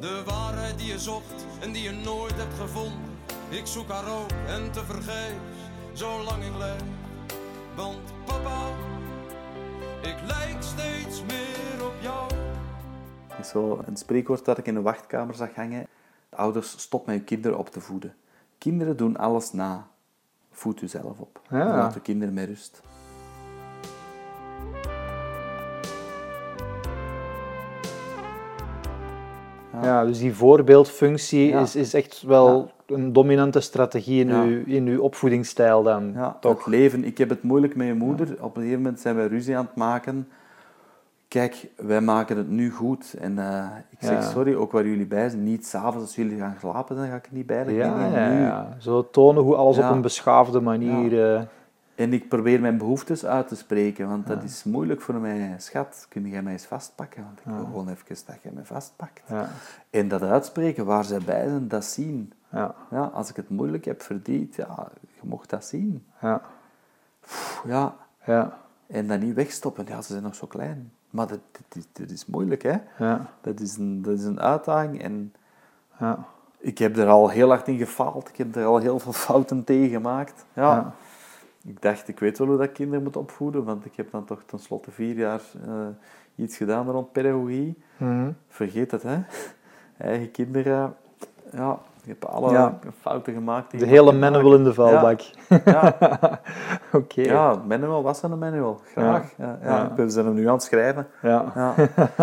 De 0.00 0.22
waarheid 0.26 0.78
die 0.78 0.86
je 0.86 0.98
zocht 0.98 1.46
en 1.60 1.72
die 1.72 1.82
je 1.82 1.90
nooit 1.90 2.34
hebt 2.34 2.54
gevonden. 2.54 3.00
Ik 3.48 3.66
zoek 3.66 3.88
haar 3.88 4.20
ook 4.20 4.30
en 4.46 4.72
te 4.72 4.84
vergeefs, 4.84 5.60
zolang 5.92 6.44
ik 6.44 6.56
leef. 6.58 6.82
Want 7.76 8.12
papa, 8.24 8.66
ik 10.02 10.16
lijk 10.26 10.62
steeds 10.62 11.22
meer 11.22 11.86
op 11.86 11.94
jou. 12.00 12.30
zo 13.44 13.82
een 13.86 13.96
spreekwoord 13.96 14.44
dat 14.44 14.58
ik 14.58 14.66
in 14.66 14.74
de 14.74 14.82
wachtkamer 14.82 15.34
zag 15.34 15.54
hangen. 15.54 15.86
Ouders, 16.28 16.80
stop 16.80 17.06
met 17.06 17.14
je 17.14 17.24
kinderen 17.24 17.58
op 17.58 17.68
te 17.68 17.80
voeden. 17.80 18.14
Kinderen 18.58 18.96
doen 18.96 19.16
alles 19.16 19.52
na. 19.52 19.92
Voed 20.54 20.80
jezelf 20.80 21.18
op. 21.18 21.40
Ja. 21.50 21.66
Laat 21.66 21.94
de 21.94 22.00
kinderen 22.00 22.34
met 22.34 22.48
rust. 22.48 22.82
Ja, 29.82 30.04
dus 30.04 30.18
die 30.18 30.34
voorbeeldfunctie 30.34 31.46
Ja. 31.48 31.60
is, 31.60 31.76
is 31.76 31.94
echt 31.94 32.22
wel 32.22 32.70
een 32.86 33.12
dominante 33.12 33.60
strategie 33.60 34.20
in, 34.20 34.30
uw, 34.30 34.64
in 34.66 34.86
uw 34.86 35.00
opvoedingsstijl 35.00 35.82
dan. 35.82 36.12
Ja, 36.14 36.36
toch? 36.40 36.56
het 36.58 36.66
leven. 36.66 37.04
Ik 37.04 37.18
heb 37.18 37.28
het 37.28 37.42
moeilijk 37.42 37.76
met 37.76 37.86
je 37.86 37.94
moeder. 37.94 38.28
Op 38.40 38.56
een 38.56 38.62
gegeven 38.62 38.82
moment 38.82 39.00
zijn 39.00 39.14
wij 39.16 39.26
ruzie 39.26 39.56
aan 39.56 39.64
het 39.64 39.76
maken. 39.76 40.28
Kijk, 41.34 41.68
wij 41.76 42.00
maken 42.00 42.36
het 42.36 42.48
nu 42.48 42.70
goed. 42.70 43.14
En 43.20 43.38
eh, 43.38 43.66
ik 43.90 43.98
zeg, 44.00 44.12
Ja. 44.22 44.30
sorry, 44.30 44.54
ook 44.54 44.72
waar 44.72 44.86
jullie 44.86 45.06
bij 45.06 45.28
zijn. 45.28 45.42
Niet 45.44 45.66
s'avonds 45.66 46.00
als 46.06 46.14
jullie 46.14 46.38
gaan 46.38 46.56
slapen, 46.60 46.96
dan 46.96 47.06
ga 47.08 47.14
ik 47.14 47.26
er 47.26 47.32
niet 47.34 47.46
bij. 47.46 47.72
Ja, 47.72 48.06
ja, 48.06 48.28
nu. 48.28 48.40
ja. 48.40 48.76
Zo 48.78 49.10
tonen 49.10 49.42
hoe 49.42 49.54
alles 49.54 49.78
op 49.78 49.84
een 49.84 50.00
beschaafde 50.00 50.60
manier... 50.60 51.34
eh, 51.36 51.42
En 51.94 52.12
ik 52.12 52.28
probeer 52.28 52.60
mijn 52.60 52.78
behoeftes 52.78 53.24
uit 53.24 53.48
te 53.48 53.56
spreken, 53.56 54.08
want 54.08 54.26
dat 54.26 54.42
is 54.42 54.64
moeilijk 54.64 55.00
voor 55.00 55.14
mij. 55.14 55.54
Schat, 55.58 56.06
kun 56.08 56.26
jij 56.28 56.42
mij 56.42 56.52
eens 56.52 56.66
vastpakken? 56.66 57.22
Want 57.24 57.38
ik 57.38 57.44
wil 57.44 57.64
gewoon 57.64 57.88
even 57.88 58.16
dat 58.26 58.42
jij 58.42 58.52
mij 58.52 58.64
vastpakt. 58.64 59.22
En 59.90 60.08
dat 60.08 60.22
uitspreken, 60.22 60.84
waar 60.86 61.04
zij 61.04 61.18
bij 61.24 61.48
zijn, 61.48 61.68
dat 61.68 61.84
zien. 61.84 62.32
ja, 62.52 62.74
Ja, 62.90 63.02
als 63.02 63.30
ik 63.30 63.36
het 63.36 63.48
moeilijk 63.48 63.84
heb 63.84 64.02
verdiend, 64.02 64.54
ja, 64.54 64.88
je 65.02 65.20
mocht 65.22 65.50
dat 65.50 65.64
zien. 65.64 66.04
ja, 66.20 66.40
Pff, 67.20 67.62
ja, 67.66 67.94
ja, 68.24 68.58
en 68.86 69.06
dat 69.06 69.20
niet 69.20 69.34
wegstoppen. 69.34 69.84
Ja, 69.88 70.02
ze 70.02 70.12
zijn 70.12 70.22
nog 70.22 70.34
zo 70.34 70.46
klein. 70.46 70.92
Maar 71.14 71.26
dat, 71.26 71.40
dat, 71.52 71.76
is, 71.76 71.84
dat 71.92 72.10
is 72.10 72.26
moeilijk, 72.26 72.62
hè. 72.62 72.76
ja, 72.98 73.30
Dat 73.40 73.60
is, 73.60 73.76
een, 73.76 74.02
dat 74.02 74.18
is 74.18 74.24
een 74.24 74.40
uitdaging 74.40 75.02
en 75.02 75.34
ja. 75.98 76.26
ik 76.58 76.78
heb 76.78 76.96
er 76.96 77.08
al 77.08 77.28
heel 77.28 77.48
hard 77.48 77.68
in 77.68 77.78
gefaald. 77.78 78.28
Ik 78.28 78.36
heb 78.36 78.56
er 78.56 78.64
al 78.64 78.78
heel 78.78 78.98
veel 78.98 79.12
fouten 79.26 79.64
tegen 79.64 79.88
gemaakt. 79.88 80.44
Ja. 80.52 80.74
Ja. 80.74 80.94
Ik 81.70 81.82
dacht, 81.82 82.08
ik 82.08 82.18
weet 82.18 82.38
wel 82.38 82.46
hoe 82.46 82.56
dat 82.56 82.66
ik 82.66 82.72
kinderen 82.72 83.02
moet 83.02 83.16
opvoeden, 83.16 83.64
want 83.64 83.84
ik 83.84 83.96
heb 83.96 84.10
dan 84.10 84.24
toch 84.24 84.42
tenslotte 84.46 84.90
vier 84.90 85.16
jaar 85.16 85.40
eh, 85.66 85.86
iets 86.34 86.56
gedaan 86.56 86.90
rond 86.90 87.12
pedagogie. 87.12 87.82
Mhm. 87.96 88.30
Vergeet 88.48 88.90
het, 88.90 89.02
hè. 89.02 89.22
Eigen 89.96 90.30
kinderen, 90.30 90.96
ja, 91.52 91.78
ik 92.04 92.08
heb 92.20 92.24
alle 92.24 92.52
Ja. 92.52 92.78
fouten 93.00 93.32
gemaakt. 93.32 93.70
die 93.70 93.80
De 93.80 93.86
je 93.86 93.92
hele 93.92 94.12
manual 94.12 94.54
in 94.54 94.64
de 94.64 94.74
vuilbak. 94.74 95.20
Ja, 95.64 95.96
Oké. 96.92 97.20
ja, 97.20 97.54
manual 97.66 98.02
was 98.02 98.22
een 98.22 98.38
manual. 98.38 98.80
Graag. 98.92 99.32
Ja. 99.38 99.58
Ja, 99.62 99.68
Ja. 99.68 99.92
We 99.96 100.08
zijn 100.10 100.24
hem 100.26 100.34
nu 100.34 100.46
aan 100.48 100.54
het 100.54 100.62
schrijven. 100.62 101.06
Ja. 101.22 101.52
Ja. 101.54 101.74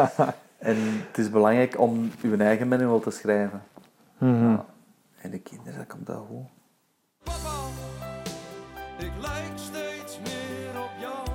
en 0.69 0.75
het 1.07 1.17
is 1.17 1.29
belangrijk 1.29 1.79
om 1.79 2.11
uw 2.21 2.37
eigen 2.37 2.67
manual 2.67 2.99
te 2.99 3.09
schrijven. 3.11 3.61
Mhm. 4.17 4.49
Ja. 4.49 4.65
En 5.21 5.31
de 5.31 5.39
kinderen, 5.39 5.77
dat 5.77 5.87
komt 5.87 6.05
dat 6.07 6.17
goed. 6.29 6.45
Papa, 7.23 7.55
ik 8.97 9.11
lijk 9.21 9.51
steeds 9.55 10.19
meer 10.23 10.81
op 10.81 10.91
jou. 10.99 11.27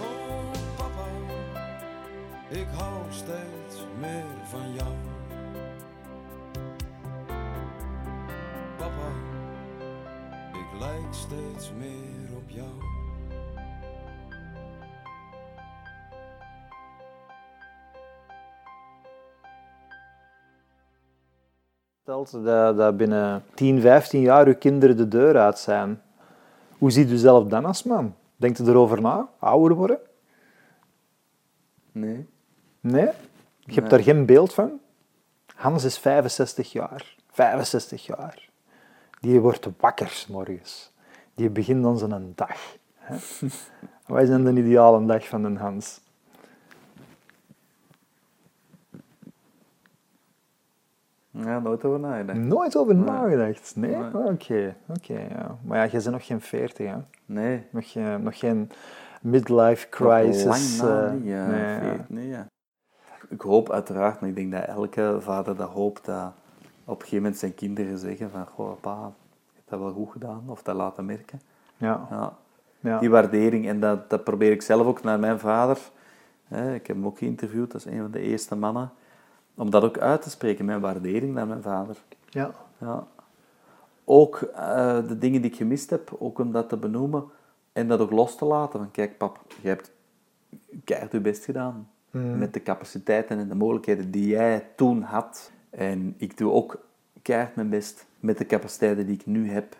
Oh 0.00 0.50
papa, 0.76 1.06
ik 2.48 2.66
hou 2.78 2.94
steeds 3.10 3.86
meer 4.00 4.24
van 4.50 4.72
jou. 4.72 4.88
Ik 10.84 10.90
lijk 10.90 11.14
steeds 11.14 11.72
meer 11.78 12.36
op 12.36 12.50
jou. 12.50 12.68
Stelt 22.02 22.44
dat, 22.44 22.76
dat 22.76 22.96
binnen 22.96 23.44
10, 23.54 23.80
15 23.80 24.20
jaar 24.20 24.46
uw 24.46 24.54
kinderen 24.56 24.96
de 24.96 25.08
deur 25.08 25.38
uit 25.38 25.58
zijn. 25.58 26.02
Hoe 26.78 26.90
ziet 26.90 27.10
u 27.10 27.16
zelf 27.16 27.48
dan 27.48 27.64
als 27.64 27.82
man? 27.82 28.14
Denkt 28.36 28.58
u 28.58 28.64
erover 28.64 29.00
na? 29.00 29.28
Ouder 29.38 29.76
worden? 29.76 29.98
Nee. 31.92 32.28
Nee? 32.80 33.04
Je 33.58 33.72
hebt 33.72 33.80
Nee. 33.80 33.88
daar 33.88 34.02
geen 34.02 34.26
beeld 34.26 34.54
van? 34.54 34.80
Hans 35.54 35.84
is 35.84 35.98
65 35.98 36.72
jaar. 36.72 37.16
65 37.30 38.06
jaar. 38.06 38.48
Die 39.24 39.40
wordt 39.40 39.68
wakker 39.80 40.26
morgens. 40.28 40.92
Die 41.34 41.50
begint 41.50 41.82
dan 41.82 41.98
zijn 41.98 42.32
dag. 42.34 42.76
Hè? 42.94 43.16
Wij 44.14 44.26
zijn 44.26 44.44
de 44.44 44.52
ideale 44.52 45.06
dag 45.06 45.28
van 45.28 45.44
een 45.44 45.56
Hans. 45.56 46.00
Ja, 51.30 51.58
nooit 51.58 51.84
over 51.84 52.00
nagedacht. 52.00 52.38
Nooit 52.38 52.76
over 52.76 52.94
Nee. 52.94 53.04
nagedacht. 53.04 53.76
Nee? 53.76 53.96
Nee. 53.96 54.14
Oké, 54.14 54.76
oké. 54.88 55.18
ja. 55.18 55.58
Maar 55.62 55.78
ja, 55.78 55.86
jij 55.86 56.00
bent 56.00 56.12
nog 56.12 56.26
geen 56.26 56.40
40, 56.40 56.86
hè? 56.86 56.96
Nee. 57.26 57.66
Nog 57.70 57.90
geen, 57.90 58.22
nog 58.22 58.38
geen 58.38 58.70
midlife 59.20 59.88
crisis. 59.88 60.44
Nog 60.44 60.80
lang 60.80 60.90
na 60.90 61.06
eh, 61.06 61.24
ja. 61.24 61.46
nee, 61.46 61.90
ja. 61.92 62.04
Nee, 62.08 62.28
ja. 62.28 62.46
Ik 63.28 63.40
hoop 63.40 63.70
uiteraard, 63.70 64.20
maar 64.20 64.28
ik 64.28 64.36
denk 64.36 64.52
dat 64.52 64.64
elke 64.64 65.16
vader 65.20 65.56
dat 65.56 65.68
hoopt, 65.70 66.04
dat 66.04 66.32
op 66.84 66.94
een 66.94 67.00
gegeven 67.00 67.16
moment 67.16 67.36
zijn 67.36 67.54
kinderen 67.54 67.98
zeggen 67.98 68.30
van, 68.30 68.46
goh, 68.46 68.80
pa, 68.80 69.12
je 69.46 69.52
hebt 69.54 69.70
dat 69.70 69.78
wel 69.78 69.92
goed 69.92 70.10
gedaan, 70.10 70.42
of 70.46 70.62
dat 70.62 70.76
laten 70.76 71.04
merken. 71.04 71.40
Ja, 71.76 72.06
Ja. 72.10 72.36
ja. 72.80 72.98
Die 72.98 73.10
waardering, 73.10 73.68
en 73.68 73.80
dat, 73.80 74.10
dat 74.10 74.24
probeer 74.24 74.52
ik 74.52 74.62
zelf 74.62 74.86
ook 74.86 75.02
naar 75.02 75.18
mijn 75.18 75.38
vader. 75.38 75.78
Hè, 76.44 76.74
ik 76.74 76.86
heb 76.86 76.96
hem 76.96 77.06
ook 77.06 77.18
geïnterviewd, 77.18 77.70
dat 77.72 77.80
is 77.86 77.92
een 77.92 78.00
van 78.00 78.10
de 78.10 78.20
eerste 78.20 78.56
mannen. 78.56 78.90
Om 79.54 79.70
dat 79.70 79.82
ook 79.84 79.98
uit 79.98 80.22
te 80.22 80.30
spreken, 80.30 80.64
mijn 80.64 80.80
waardering 80.80 81.34
naar 81.34 81.46
mijn 81.46 81.62
vader. 81.62 81.96
ja. 82.30 82.50
Ja. 82.78 83.06
Ook 84.04 84.36
eh, 84.36 85.06
de 85.08 85.18
dingen 85.18 85.40
die 85.42 85.50
ik 85.50 85.56
gemist 85.56 85.90
heb, 85.90 86.16
ook 86.18 86.38
om 86.38 86.52
dat 86.52 86.68
te 86.68 86.76
benoemen 86.76 87.24
en 87.72 87.88
dat 87.88 88.00
ook 88.00 88.10
los 88.10 88.36
te 88.36 88.44
laten. 88.44 88.78
Van 88.78 88.90
kijk 88.90 89.18
pap, 89.18 89.40
je 89.62 89.68
hebt 89.68 89.92
keihard 90.84 91.12
je 91.12 91.20
best 91.20 91.44
gedaan. 91.44 91.88
Met 92.38 92.52
de 92.54 92.62
capaciteiten 92.62 93.38
en 93.38 93.48
de 93.48 93.54
mogelijkheden 93.54 94.10
die 94.10 94.26
jij 94.26 94.66
toen 94.76 95.02
had. 95.02 95.50
En 95.76 96.14
ik 96.16 96.36
doe 96.38 96.52
ook 96.52 96.78
keihard 97.22 97.54
mijn 97.56 97.68
best 97.70 98.06
met 98.20 98.38
de 98.38 98.46
capaciteiten 98.46 99.06
die 99.06 99.14
ik 99.14 99.26
nu 99.26 99.50
heb. 99.50 99.76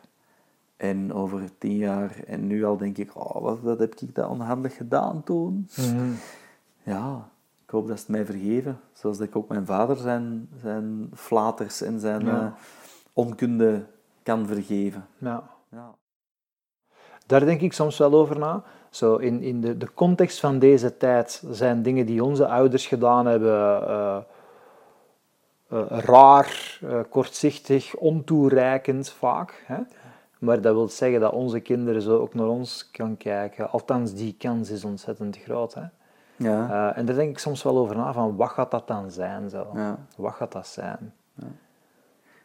En 0.77 1.13
over 1.13 1.41
tien 1.59 1.77
jaar 1.77 2.17
en 2.27 2.47
nu 2.47 2.65
al 2.65 2.77
denk 2.77 2.99
ik, 2.99 3.11
oh, 3.17 3.43
wat, 3.43 3.61
wat 3.61 3.79
heb 3.79 3.95
ik 3.95 4.15
dat 4.15 4.29
onhandig 4.29 4.77
gedaan 4.77 5.23
toen? 5.25 5.69
Mhm. 5.77 6.11
Ja, 6.83 7.29
ik 7.65 7.71
hoop 7.71 7.87
dat 7.89 7.97
ze 7.97 8.03
het 8.03 8.13
mij 8.13 8.25
vergeven. 8.25 8.81
Zoals 8.93 9.19
dat 9.19 9.27
ik 9.27 9.37
ook 9.37 9.49
mijn 9.49 9.67
vader 9.67 9.97
zijn, 9.97 10.49
zijn 10.61 11.11
flaters 11.15 11.83
en 11.83 12.01
zijn 12.01 12.25
Ja. 12.27 12.41
eh, 12.41 12.53
onkunde 13.13 13.85
kan 14.23 14.47
vergeven. 14.47 15.07
ja. 15.19 15.43
Ja. 15.71 15.95
Daar 17.27 17.45
denk 17.45 17.61
ik 17.61 17.73
soms 17.73 17.99
wel 17.99 18.13
over 18.13 18.39
na. 18.39 18.63
Zo 18.91 19.17
in, 19.17 19.43
in 19.43 19.61
de, 19.61 19.77
de 19.77 19.95
context 19.95 20.41
van 20.41 20.59
deze 20.59 20.97
tijd 20.97 21.43
zijn 21.51 21.83
dingen 21.83 22.07
die 22.07 22.25
onze 22.25 22.49
ouders 22.49 22.87
gedaan 22.87 23.27
hebben 23.27 23.89
eh, 23.89 24.17
raar, 25.89 26.79
eh, 26.83 27.01
kortzichtig, 27.11 27.97
ontoereikend 27.97 29.11
vaak. 29.11 29.63
Hè? 29.67 29.79
Maar 30.39 30.61
dat 30.61 30.75
wil 30.75 30.89
zeggen 30.89 31.21
dat 31.21 31.33
onze 31.33 31.61
kinderen 31.61 32.03
zo 32.03 32.19
ook 32.19 32.35
naar 32.35 32.49
ons 32.49 32.91
kan 32.91 33.17
kijken. 33.17 33.71
Althans, 33.71 34.15
die 34.15 34.35
kans 34.39 34.71
is 34.71 34.85
ontzettend 34.85 35.39
groot. 35.39 35.75
Hè? 35.75 35.85
Ja. 36.37 36.91
Eh, 36.91 36.99
en 36.99 37.07
daar 37.07 37.17
denk 37.17 37.31
ik 37.31 37.39
soms 37.39 37.63
wel 37.63 37.79
over 37.79 37.97
na, 37.97 38.13
van 38.13 38.37
wat 38.37 38.51
gaat 38.51 38.71
dat 38.71 38.89
dan 38.89 39.11
zijn? 39.11 39.51
Zo? 39.51 39.71
Ja. 39.75 39.99
Wat 40.17 40.33
gaat 40.33 40.53
dat 40.53 40.67
zijn? 40.67 41.13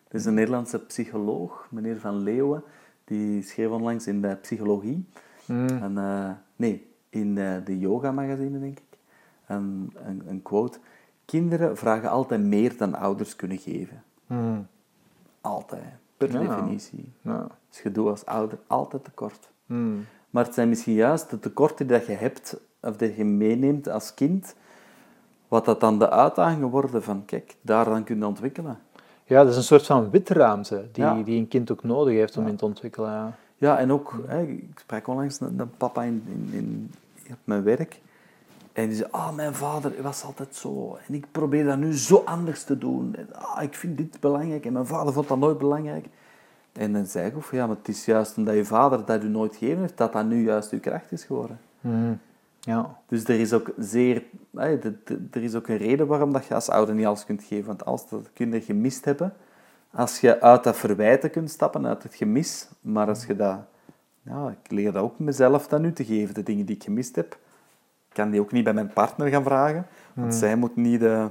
Er 0.09 0.15
is 0.15 0.26
een 0.26 0.34
Nederlandse 0.34 0.80
psycholoog, 0.80 1.67
meneer 1.70 1.99
Van 1.99 2.24
Leeuwen, 2.24 2.63
die 3.03 3.41
schreef 3.41 3.70
onlangs 3.70 4.07
in 4.07 4.22
de 4.22 4.36
psychologie, 4.36 5.09
een, 5.45 5.97
eh, 5.97 6.32
nee, 6.55 6.93
in 7.09 7.38
eh, 7.38 7.55
de 7.65 7.80
yoga-magazine, 7.80 8.59
denk 8.59 8.78
ik, 8.78 8.97
een, 9.47 9.93
een, 10.05 10.24
een 10.28 10.41
quote. 10.41 10.80
Kinderen 11.30 11.77
vragen 11.77 12.09
altijd 12.09 12.41
meer 12.41 12.77
dan 12.77 12.95
ouders 12.95 13.36
kunnen 13.36 13.57
geven. 13.57 14.03
Hmm. 14.27 14.67
Altijd, 15.41 15.84
per 16.17 16.32
Ja. 16.32 16.39
definitie. 16.39 17.11
Ja. 17.21 17.47
Dus 17.69 17.82
je 17.82 17.91
doet 17.91 18.07
als 18.07 18.25
ouder 18.25 18.57
altijd 18.67 19.03
tekort. 19.03 19.49
Hmm. 19.65 20.05
Maar 20.30 20.45
het 20.45 20.53
zijn 20.53 20.69
misschien 20.69 20.93
juist 20.93 21.30
de 21.30 21.39
tekorten 21.39 21.88
die 21.88 21.97
je 22.07 22.11
hebt, 22.11 22.59
of 22.82 22.95
dat 22.97 23.15
je 23.15 23.25
meeneemt 23.25 23.89
als 23.89 24.13
kind, 24.13 24.55
wat 25.47 25.65
dat 25.65 25.80
dan 25.80 25.99
de 25.99 26.09
uitdagingen 26.09 26.69
worden 26.69 27.03
van, 27.03 27.25
kijk, 27.25 27.55
daar 27.61 27.86
dan 27.86 28.03
kun 28.03 28.17
je 28.19 28.25
ontwikkelen. 28.25 28.80
Ja, 29.23 29.41
dat 29.43 29.51
is 29.51 29.57
een 29.57 29.63
soort 29.63 29.86
van 29.86 30.09
witruimte 30.09 30.88
die, 30.91 31.03
Ja. 31.03 31.21
die 31.23 31.39
een 31.39 31.47
kind 31.47 31.71
ook 31.71 31.84
nodig 31.84 32.13
heeft 32.13 32.38
om 32.38 32.47
in 32.47 32.55
te 32.55 32.65
ontwikkelen. 32.65 33.11
Ja. 33.11 33.34
Ja, 33.55 33.77
en 33.77 33.91
ook, 33.91 34.23
hè, 34.27 34.41
ik 34.41 34.80
sprak 34.80 35.07
onlangs 35.07 35.39
een, 35.39 35.59
een 35.59 35.71
papa 35.77 36.03
in, 36.03 36.23
in, 36.27 36.49
in, 36.57 36.91
op 37.32 37.38
mijn 37.43 37.63
werk. 37.63 38.01
En 38.82 38.88
die 38.88 38.97
zei, 38.97 39.07
ah, 39.11 39.36
mijn 39.36 39.53
vader 39.53 40.01
was 40.01 40.23
altijd 40.23 40.55
zo. 40.55 40.97
En 41.07 41.13
ik 41.13 41.25
probeer 41.32 41.65
dat 41.65 41.77
nu 41.77 41.93
zo 41.97 42.21
anders 42.25 42.63
te 42.63 42.77
doen. 42.77 43.15
En, 43.15 43.27
ah, 43.36 43.63
ik 43.63 43.73
vind 43.73 43.97
dit 43.97 44.19
belangrijk. 44.19 44.65
En 44.65 44.73
mijn 44.73 44.86
vader 44.86 45.13
vond 45.13 45.27
dat 45.27 45.38
nooit 45.38 45.57
belangrijk. 45.57 46.05
En 46.73 46.93
dan 46.93 47.05
zei 47.05 47.27
ik 47.27 47.34
van, 47.39 47.57
ja, 47.57 47.67
maar 47.67 47.75
het 47.75 47.88
is 47.88 48.05
juist 48.05 48.38
omdat 48.38 48.55
je 48.55 48.65
vader 48.65 49.05
dat 49.05 49.23
u 49.23 49.27
nooit 49.27 49.55
gegeven 49.55 49.82
heeft, 49.82 49.97
dat 49.97 50.13
dat 50.13 50.25
nu 50.25 50.43
juist 50.43 50.71
uw 50.71 50.80
kracht 50.80 51.11
is 51.11 51.23
geworden. 51.23 51.59
Mhm. 51.82 52.13
Ja. 52.59 52.97
Dus 53.07 53.23
er 53.23 53.39
is 53.39 53.53
ook 53.53 53.71
zeer... 53.77 54.23
de- 54.51 54.93
de- 55.03 55.27
Er 55.32 55.43
is 55.43 55.55
ook 55.55 55.67
een 55.67 55.77
reden 55.77 56.07
waarom 56.07 56.34
dat 56.34 56.45
je 56.45 56.53
als 56.53 56.69
ouder 56.69 56.95
niet 56.95 57.05
alles 57.05 57.25
kunt 57.25 57.43
geven. 57.43 57.65
Want 57.67 57.86
als 57.86 58.09
dat 58.09 58.30
je 58.34 58.61
gemist 58.61 59.05
hebben, 59.05 59.34
als 59.91 60.19
je 60.19 60.41
uit 60.41 60.63
dat 60.63 60.77
verwijten 60.77 61.30
kunt 61.30 61.49
stappen, 61.49 61.88
uit 61.88 62.03
het 62.03 62.15
gemis, 62.15 62.69
maar 62.82 63.07
als 63.07 63.25
je 63.25 63.36
dat... 63.36 63.57
Ja, 64.21 64.49
ik 64.63 64.71
leer 64.71 64.91
dat 64.91 65.03
ook 65.03 65.19
mezelf 65.19 65.67
dan 65.67 65.82
nu 65.82 65.93
te 65.93 66.05
geven, 66.05 66.34
de 66.34 66.43
dingen 66.43 66.65
die 66.65 66.75
ik 66.75 66.84
gemist 66.84 67.15
heb. 67.15 67.38
Ik 68.10 68.16
kan 68.16 68.30
die 68.30 68.39
ook 68.41 68.51
niet 68.51 68.64
bij 68.64 68.74
mijn 68.74 68.93
partner 68.93 69.28
gaan 69.28 69.43
vragen, 69.43 69.86
want 70.14 70.36
zij 70.36 70.55
moet 70.55 70.76
niet 70.76 70.99
de, 70.99 71.28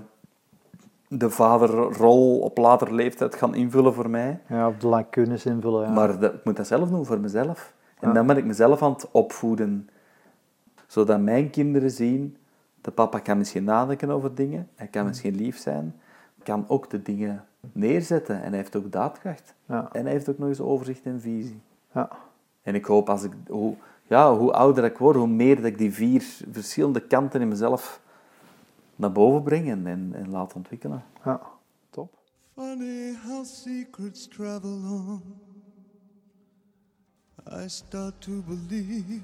de 1.08 1.30
vaderrol 1.30 2.38
op 2.38 2.58
later 2.58 2.94
leeftijd 2.94 3.34
gaan 3.34 3.54
invullen 3.54 3.94
voor 3.94 4.10
mij. 4.10 4.40
ja, 4.48 4.68
of 4.68 4.76
de 4.76 4.86
lacunes 4.86 5.46
invullen. 5.46 5.82
Ja. 5.86 5.90
Maar 5.92 6.18
dat, 6.18 6.34
ik 6.34 6.44
moet 6.44 6.56
dat 6.56 6.66
zelf 6.66 6.88
doen 6.88 7.04
voor 7.06 7.20
mezelf. 7.20 7.72
En 8.00 8.08
Ja. 8.08 8.14
dan 8.14 8.26
ben 8.26 8.36
ik 8.36 8.44
mezelf 8.44 8.82
aan 8.82 8.92
het 8.92 9.08
opvoeden. 9.10 9.88
Zodat 10.86 11.20
mijn 11.20 11.50
kinderen 11.50 11.90
zien, 11.90 12.36
de 12.80 12.90
papa 12.90 13.18
kan 13.18 13.38
misschien 13.38 13.64
nadenken 13.64 14.10
over 14.10 14.34
dingen, 14.34 14.68
hij 14.74 14.86
kan 14.86 15.06
misschien 15.06 15.34
lief 15.36 15.58
zijn, 15.58 15.94
kan 16.42 16.64
ook 16.68 16.90
de 16.90 17.02
dingen 17.02 17.44
neerzetten 17.72 18.42
en 18.42 18.48
hij 18.48 18.56
heeft 18.56 18.76
ook 18.76 18.92
daadkracht. 18.92 19.54
Ja. 19.66 19.88
En 19.92 20.02
hij 20.02 20.12
heeft 20.12 20.28
ook 20.28 20.38
nog 20.38 20.48
eens 20.48 20.60
overzicht 20.60 21.04
en 21.04 21.20
visie. 21.20 21.60
Ja. 21.94 22.08
En 22.62 22.74
ik 22.74 22.84
hoop 22.84 23.10
als 23.10 23.22
ik, 23.22 23.32
hoe, 23.48 23.74
ja, 24.08 24.36
hoe 24.36 24.52
ouder 24.52 24.84
ik 24.84 24.98
word, 24.98 25.16
hoe 25.16 25.26
meer 25.26 25.56
dat 25.56 25.64
ik 25.64 25.78
die 25.78 25.92
vier 25.92 26.24
verschillende 26.52 27.00
kanten 27.00 27.40
in 27.40 27.48
mezelf 27.48 28.00
naar 28.96 29.12
boven 29.12 29.42
breng 29.42 29.68
en, 29.70 29.86
en, 29.86 30.10
en 30.14 30.30
laat 30.30 30.54
ontwikkelen. 30.54 31.04
ja. 31.24 31.40
Top. 31.90 32.14
Funny 32.54 33.14
how 33.26 33.44
secrets 33.44 34.26
travel 34.26 34.70
on. 34.70 35.22
I 37.50 37.68
start 37.68 38.20
to 38.20 38.42
believe 38.42 39.22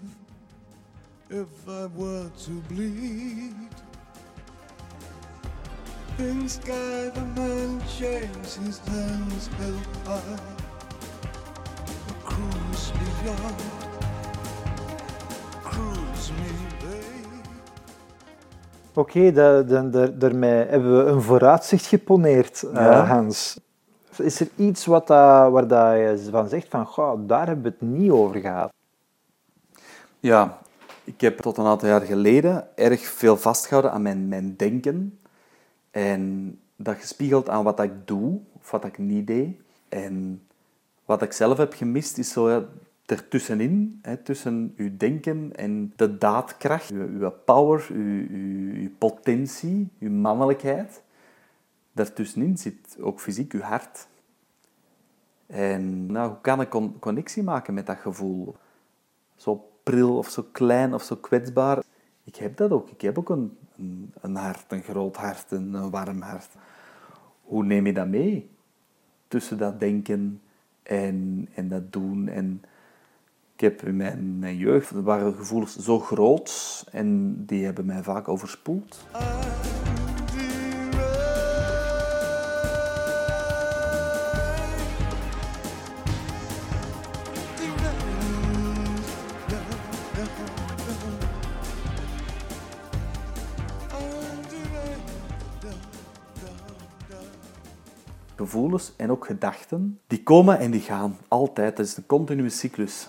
if 1.28 1.68
I 1.68 1.86
were 1.96 2.30
to 2.46 2.52
bleed. 2.68 3.54
In 6.18 6.48
sky 6.48 7.10
the 7.12 7.24
man 7.34 7.80
shaves 7.88 8.56
his 8.56 8.78
hands 8.78 9.48
held 9.58 9.96
high. 10.06 10.38
Cruise 12.24 12.92
beyond. 12.92 13.73
Oké, 18.94 19.32
dan- 19.66 19.90
daar- 19.90 20.18
daarmee 20.18 20.64
hebben 20.66 21.04
we 21.04 21.10
een 21.10 21.22
vooruitzicht 21.22 21.86
geponeerd, 21.86 22.62
eh, 22.62 22.72
Ja. 22.74 23.04
Hans. 23.06 23.60
Is 24.18 24.40
er 24.40 24.48
iets 24.56 24.86
wat 24.86 25.06
dat, 25.06 25.50
waar 25.52 25.66
dat 25.66 25.92
je 25.96 26.28
van 26.30 26.48
zegt 26.48 26.66
van, 26.68 26.86
goh, 26.86 27.20
daar 27.26 27.46
hebben 27.46 27.64
we 27.64 27.70
het 27.78 27.80
niet 27.98 28.10
over 28.10 28.40
gehad? 28.40 28.72
Ja, 30.20 30.58
ik 31.04 31.20
heb 31.20 31.38
tot 31.38 31.56
een 31.56 31.64
aantal 31.66 31.88
jaar 31.88 32.00
geleden 32.00 32.68
erg 32.76 33.00
veel 33.00 33.36
vastgehouden 33.36 33.92
aan 33.92 34.02
mijn, 34.02 34.28
mijn 34.28 34.54
denken. 34.56 35.18
En 35.90 36.54
dat 36.76 36.96
gespiegeld 36.96 37.48
aan 37.48 37.64
wat 37.64 37.80
ik 37.80 37.92
doe, 38.04 38.38
of 38.60 38.70
wat 38.70 38.84
ik 38.84 38.98
niet 38.98 39.26
deed. 39.26 39.56
En 39.88 40.42
wat 41.04 41.22
ik 41.22 41.32
zelf 41.32 41.58
heb 41.58 41.74
gemist, 41.74 42.18
is 42.18 42.32
zo 42.32 42.50
ja, 42.50 42.62
ertussenin, 43.06 44.02
tussen 44.22 44.72
uw 44.76 44.96
denken 44.96 45.56
en 45.56 45.92
de 45.96 46.18
daadkracht, 46.18 46.90
uw, 46.90 47.30
power, 47.44 47.86
uw, 47.90 48.90
potentie, 48.98 49.88
uw 49.98 50.10
mannelijkheid. 50.10 51.02
Daartussenin 51.92 52.58
zit 52.58 52.96
ook 53.00 53.20
fysiek 53.20 53.52
uw 53.52 53.60
hart. 53.60 54.08
En 55.46 56.06
nou, 56.06 56.28
hoe 56.28 56.40
kan 56.40 56.60
ik 56.60 56.68
con- 56.68 56.98
connectie 56.98 57.42
maken 57.42 57.74
met 57.74 57.86
dat 57.86 57.98
gevoel? 57.98 58.54
zo 59.36 59.70
pril 59.82 60.16
of 60.16 60.28
zo 60.28 60.46
klein 60.52 60.94
of 60.94 61.02
zo 61.02 61.16
kwetsbaar. 61.16 61.82
Ik 62.24 62.36
heb 62.36 62.56
dat 62.56 62.70
ook. 62.70 62.90
Ik 62.90 63.00
heb 63.00 63.18
ook 63.18 63.28
een, 63.28 63.56
een, 63.76 64.12
een 64.20 64.36
hart, 64.36 64.72
een 64.72 64.82
groot 64.82 65.16
hart, 65.16 65.50
een, 65.50 65.74
een 65.74 65.90
warm 65.90 66.20
hart. 66.20 66.50
Hoe 67.42 67.64
neem 67.64 67.86
je 67.86 67.92
dat 67.92 68.08
mee? 68.08 68.50
Tussen 69.28 69.58
dat 69.58 69.80
denken 69.80 70.40
en, 70.82 71.48
en 71.54 71.68
dat 71.68 71.92
doen. 71.92 72.28
En 72.28 72.62
ik 73.54 73.60
heb 73.60 73.82
in 73.82 73.96
mijn, 73.96 74.38
mijn 74.38 74.56
jeugd 74.56 74.90
waren 74.90 75.34
gevoelens 75.34 75.76
zo 75.76 75.98
groot 75.98 76.84
en 76.90 77.36
die 77.46 77.64
hebben 77.64 77.86
mij 77.86 78.02
vaak 78.02 78.28
overspoeld. 78.28 79.06
gevoelens 98.36 98.92
en 98.96 99.10
ook 99.10 99.26
gedachten, 99.26 100.00
die 100.06 100.22
komen 100.22 100.58
en 100.58 100.70
die 100.70 100.80
gaan 100.80 101.16
altijd. 101.28 101.76
Dat 101.76 101.86
is 101.86 101.96
een 101.96 102.06
continue 102.06 102.48
cyclus. 102.48 103.08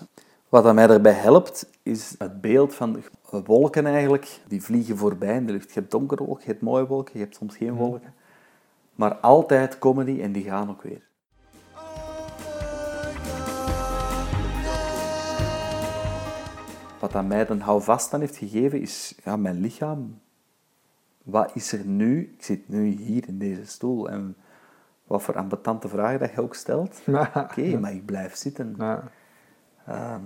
Wat 0.56 0.64
dat 0.64 0.74
mij 0.74 0.86
daarbij 0.86 1.12
helpt, 1.12 1.70
is 1.82 2.14
het 2.18 2.40
beeld 2.40 2.74
van 2.74 3.02
wolken 3.30 3.86
eigenlijk. 3.86 4.40
Die 4.48 4.62
vliegen 4.62 4.96
voorbij 4.96 5.36
in 5.36 5.46
de 5.46 5.52
lucht. 5.52 5.72
Je 5.72 5.80
hebt 5.80 5.90
donkere 5.90 6.24
wolken, 6.24 6.44
je 6.44 6.50
hebt 6.50 6.62
mooie 6.62 6.86
wolken, 6.86 7.12
je 7.18 7.24
hebt 7.24 7.36
soms 7.36 7.56
geen 7.56 7.74
wolken. 7.74 8.14
Maar 8.94 9.14
altijd 9.14 9.78
komen 9.78 10.06
die 10.06 10.22
en 10.22 10.32
die 10.32 10.44
gaan 10.44 10.70
ook 10.70 10.82
weer. 10.82 11.08
Wat 17.00 17.12
dat 17.12 17.24
mij 17.26 17.46
dan 17.46 17.60
houvast 17.60 18.14
aan 18.14 18.20
heeft 18.20 18.36
gegeven, 18.36 18.80
is 18.80 19.18
ja, 19.24 19.36
mijn 19.36 19.60
lichaam. 19.60 20.20
Wat 21.22 21.50
is 21.54 21.72
er 21.72 21.84
nu? 21.84 22.32
Ik 22.36 22.44
zit 22.44 22.68
nu 22.68 22.84
hier 22.86 23.28
in 23.28 23.38
deze 23.38 23.66
stoel 23.66 24.08
en 24.08 24.36
wat 25.04 25.22
voor 25.22 25.36
ambetante 25.36 25.88
vragen 25.88 26.18
dat 26.18 26.30
je 26.30 26.40
ook 26.40 26.54
stelt. 26.54 27.00
Oké, 27.34 27.78
maar 27.78 27.92
ik 27.92 28.06
blijf 28.06 28.34
zitten. 28.34 28.76
Ja. 29.86 29.92
Ehm, 29.92 30.24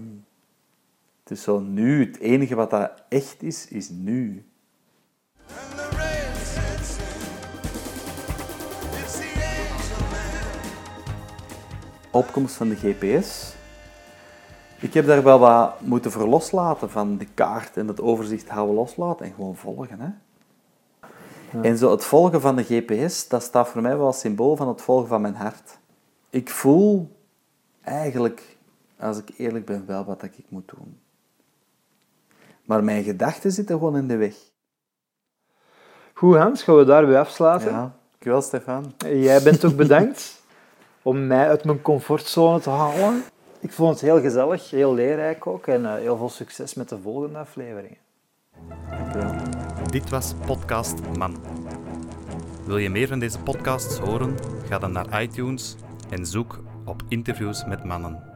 het 1.23 1.39
is 1.39 1.43
zo 1.43 1.59
nu, 1.59 2.05
het 2.05 2.19
enige 2.19 2.55
wat 2.55 2.71
dat 2.71 2.93
echt 3.09 3.43
is, 3.43 3.69
is 3.69 3.89
nu. 3.89 4.45
Opkomst 12.11 12.55
van 12.55 12.69
de 12.69 12.77
GPS. 12.77 13.55
Ik 14.81 14.95
heb 14.95 15.07
daar 15.07 15.23
wel 15.23 15.39
wat 15.39 15.81
moeten 15.81 16.11
voor 16.11 16.27
loslaten 16.27 16.91
van 16.91 17.17
de 17.17 17.27
kaart 17.35 17.77
en 17.77 17.89
het 17.89 18.01
overzicht 18.01 18.49
houden 18.49 18.75
loslaten 18.75 19.27
en 19.27 19.33
gewoon 19.33 19.57
volgen. 19.57 20.01
Hè? 20.01 20.09
En 21.63 21.79
zo 21.79 21.91
het 21.91 22.05
volgen 22.05 22.41
van 22.41 22.57
de 22.57 22.65
GPS, 22.65 23.29
dat 23.29 23.43
staat 23.43 23.69
voor 23.69 23.83
mij 23.83 23.97
wel 23.97 24.07
als 24.07 24.21
symbool 24.21 24.57
van 24.57 24.69
het 24.69 24.83
volgen 24.83 25.09
van 25.09 25.21
mijn 25.21 25.35
hart. 25.35 25.79
Ik 26.31 26.51
voel 26.51 27.17
eigenlijk, 27.83 28.57
als 29.01 29.19
ik 29.19 29.29
eerlijk 29.37 29.65
ben, 29.65 29.87
wel 29.87 30.05
wat 30.05 30.23
ik 30.23 30.33
moet 30.49 30.73
doen. 30.77 31.01
Maar 32.65 32.85
mijn 32.85 33.05
gedachten 33.05 33.53
zitten 33.53 33.79
gewoon 33.79 33.97
in 33.97 34.09
de 34.09 34.17
weg. 34.17 34.35
Goed, 36.15 36.37
Hans, 36.37 36.63
gaan 36.63 36.77
we 36.77 36.85
daar 36.85 37.07
weer 37.07 37.19
afsluiten? 37.19 37.71
Ja, 37.71 37.95
dankjewel 38.11 38.43
Stefan. 38.43 38.95
Jij 38.99 39.43
bent 39.43 39.65
ook 39.65 39.77
bedankt 39.77 40.43
om 41.03 41.27
mij 41.27 41.49
uit 41.49 41.65
mijn 41.65 41.83
comfortzone 41.83 42.61
te 42.61 42.71
halen. 42.71 43.23
Ik 43.61 43.73
vond 43.73 43.91
het 43.91 44.01
heel 44.01 44.21
gezellig, 44.21 44.71
heel 44.71 44.95
leerrijk 44.95 45.47
ook 45.47 45.67
en 45.67 45.87
eh, 45.87 45.95
heel 45.95 46.17
veel 46.17 46.29
succes 46.29 46.75
met 46.75 46.89
de 46.89 46.99
volgende 46.99 47.39
afleveringen. 47.39 47.99
Dankjewel. 48.89 49.35
Dit 49.91 50.11
was 50.11 50.35
Podcast 50.47 50.95
Man. 51.19 51.37
Wil 52.65 52.79
je 52.79 52.91
meer 52.91 53.09
van 53.09 53.19
deze 53.19 53.39
podcasts 53.39 53.99
horen? 53.99 54.35
Ga 54.69 54.79
dan 54.79 54.93
naar 54.93 55.23
iTunes 55.23 55.77
en 56.11 56.27
zoek 56.27 56.61
op 56.85 57.03
interviews 57.09 57.65
met 57.65 57.85
mannen. 57.85 58.30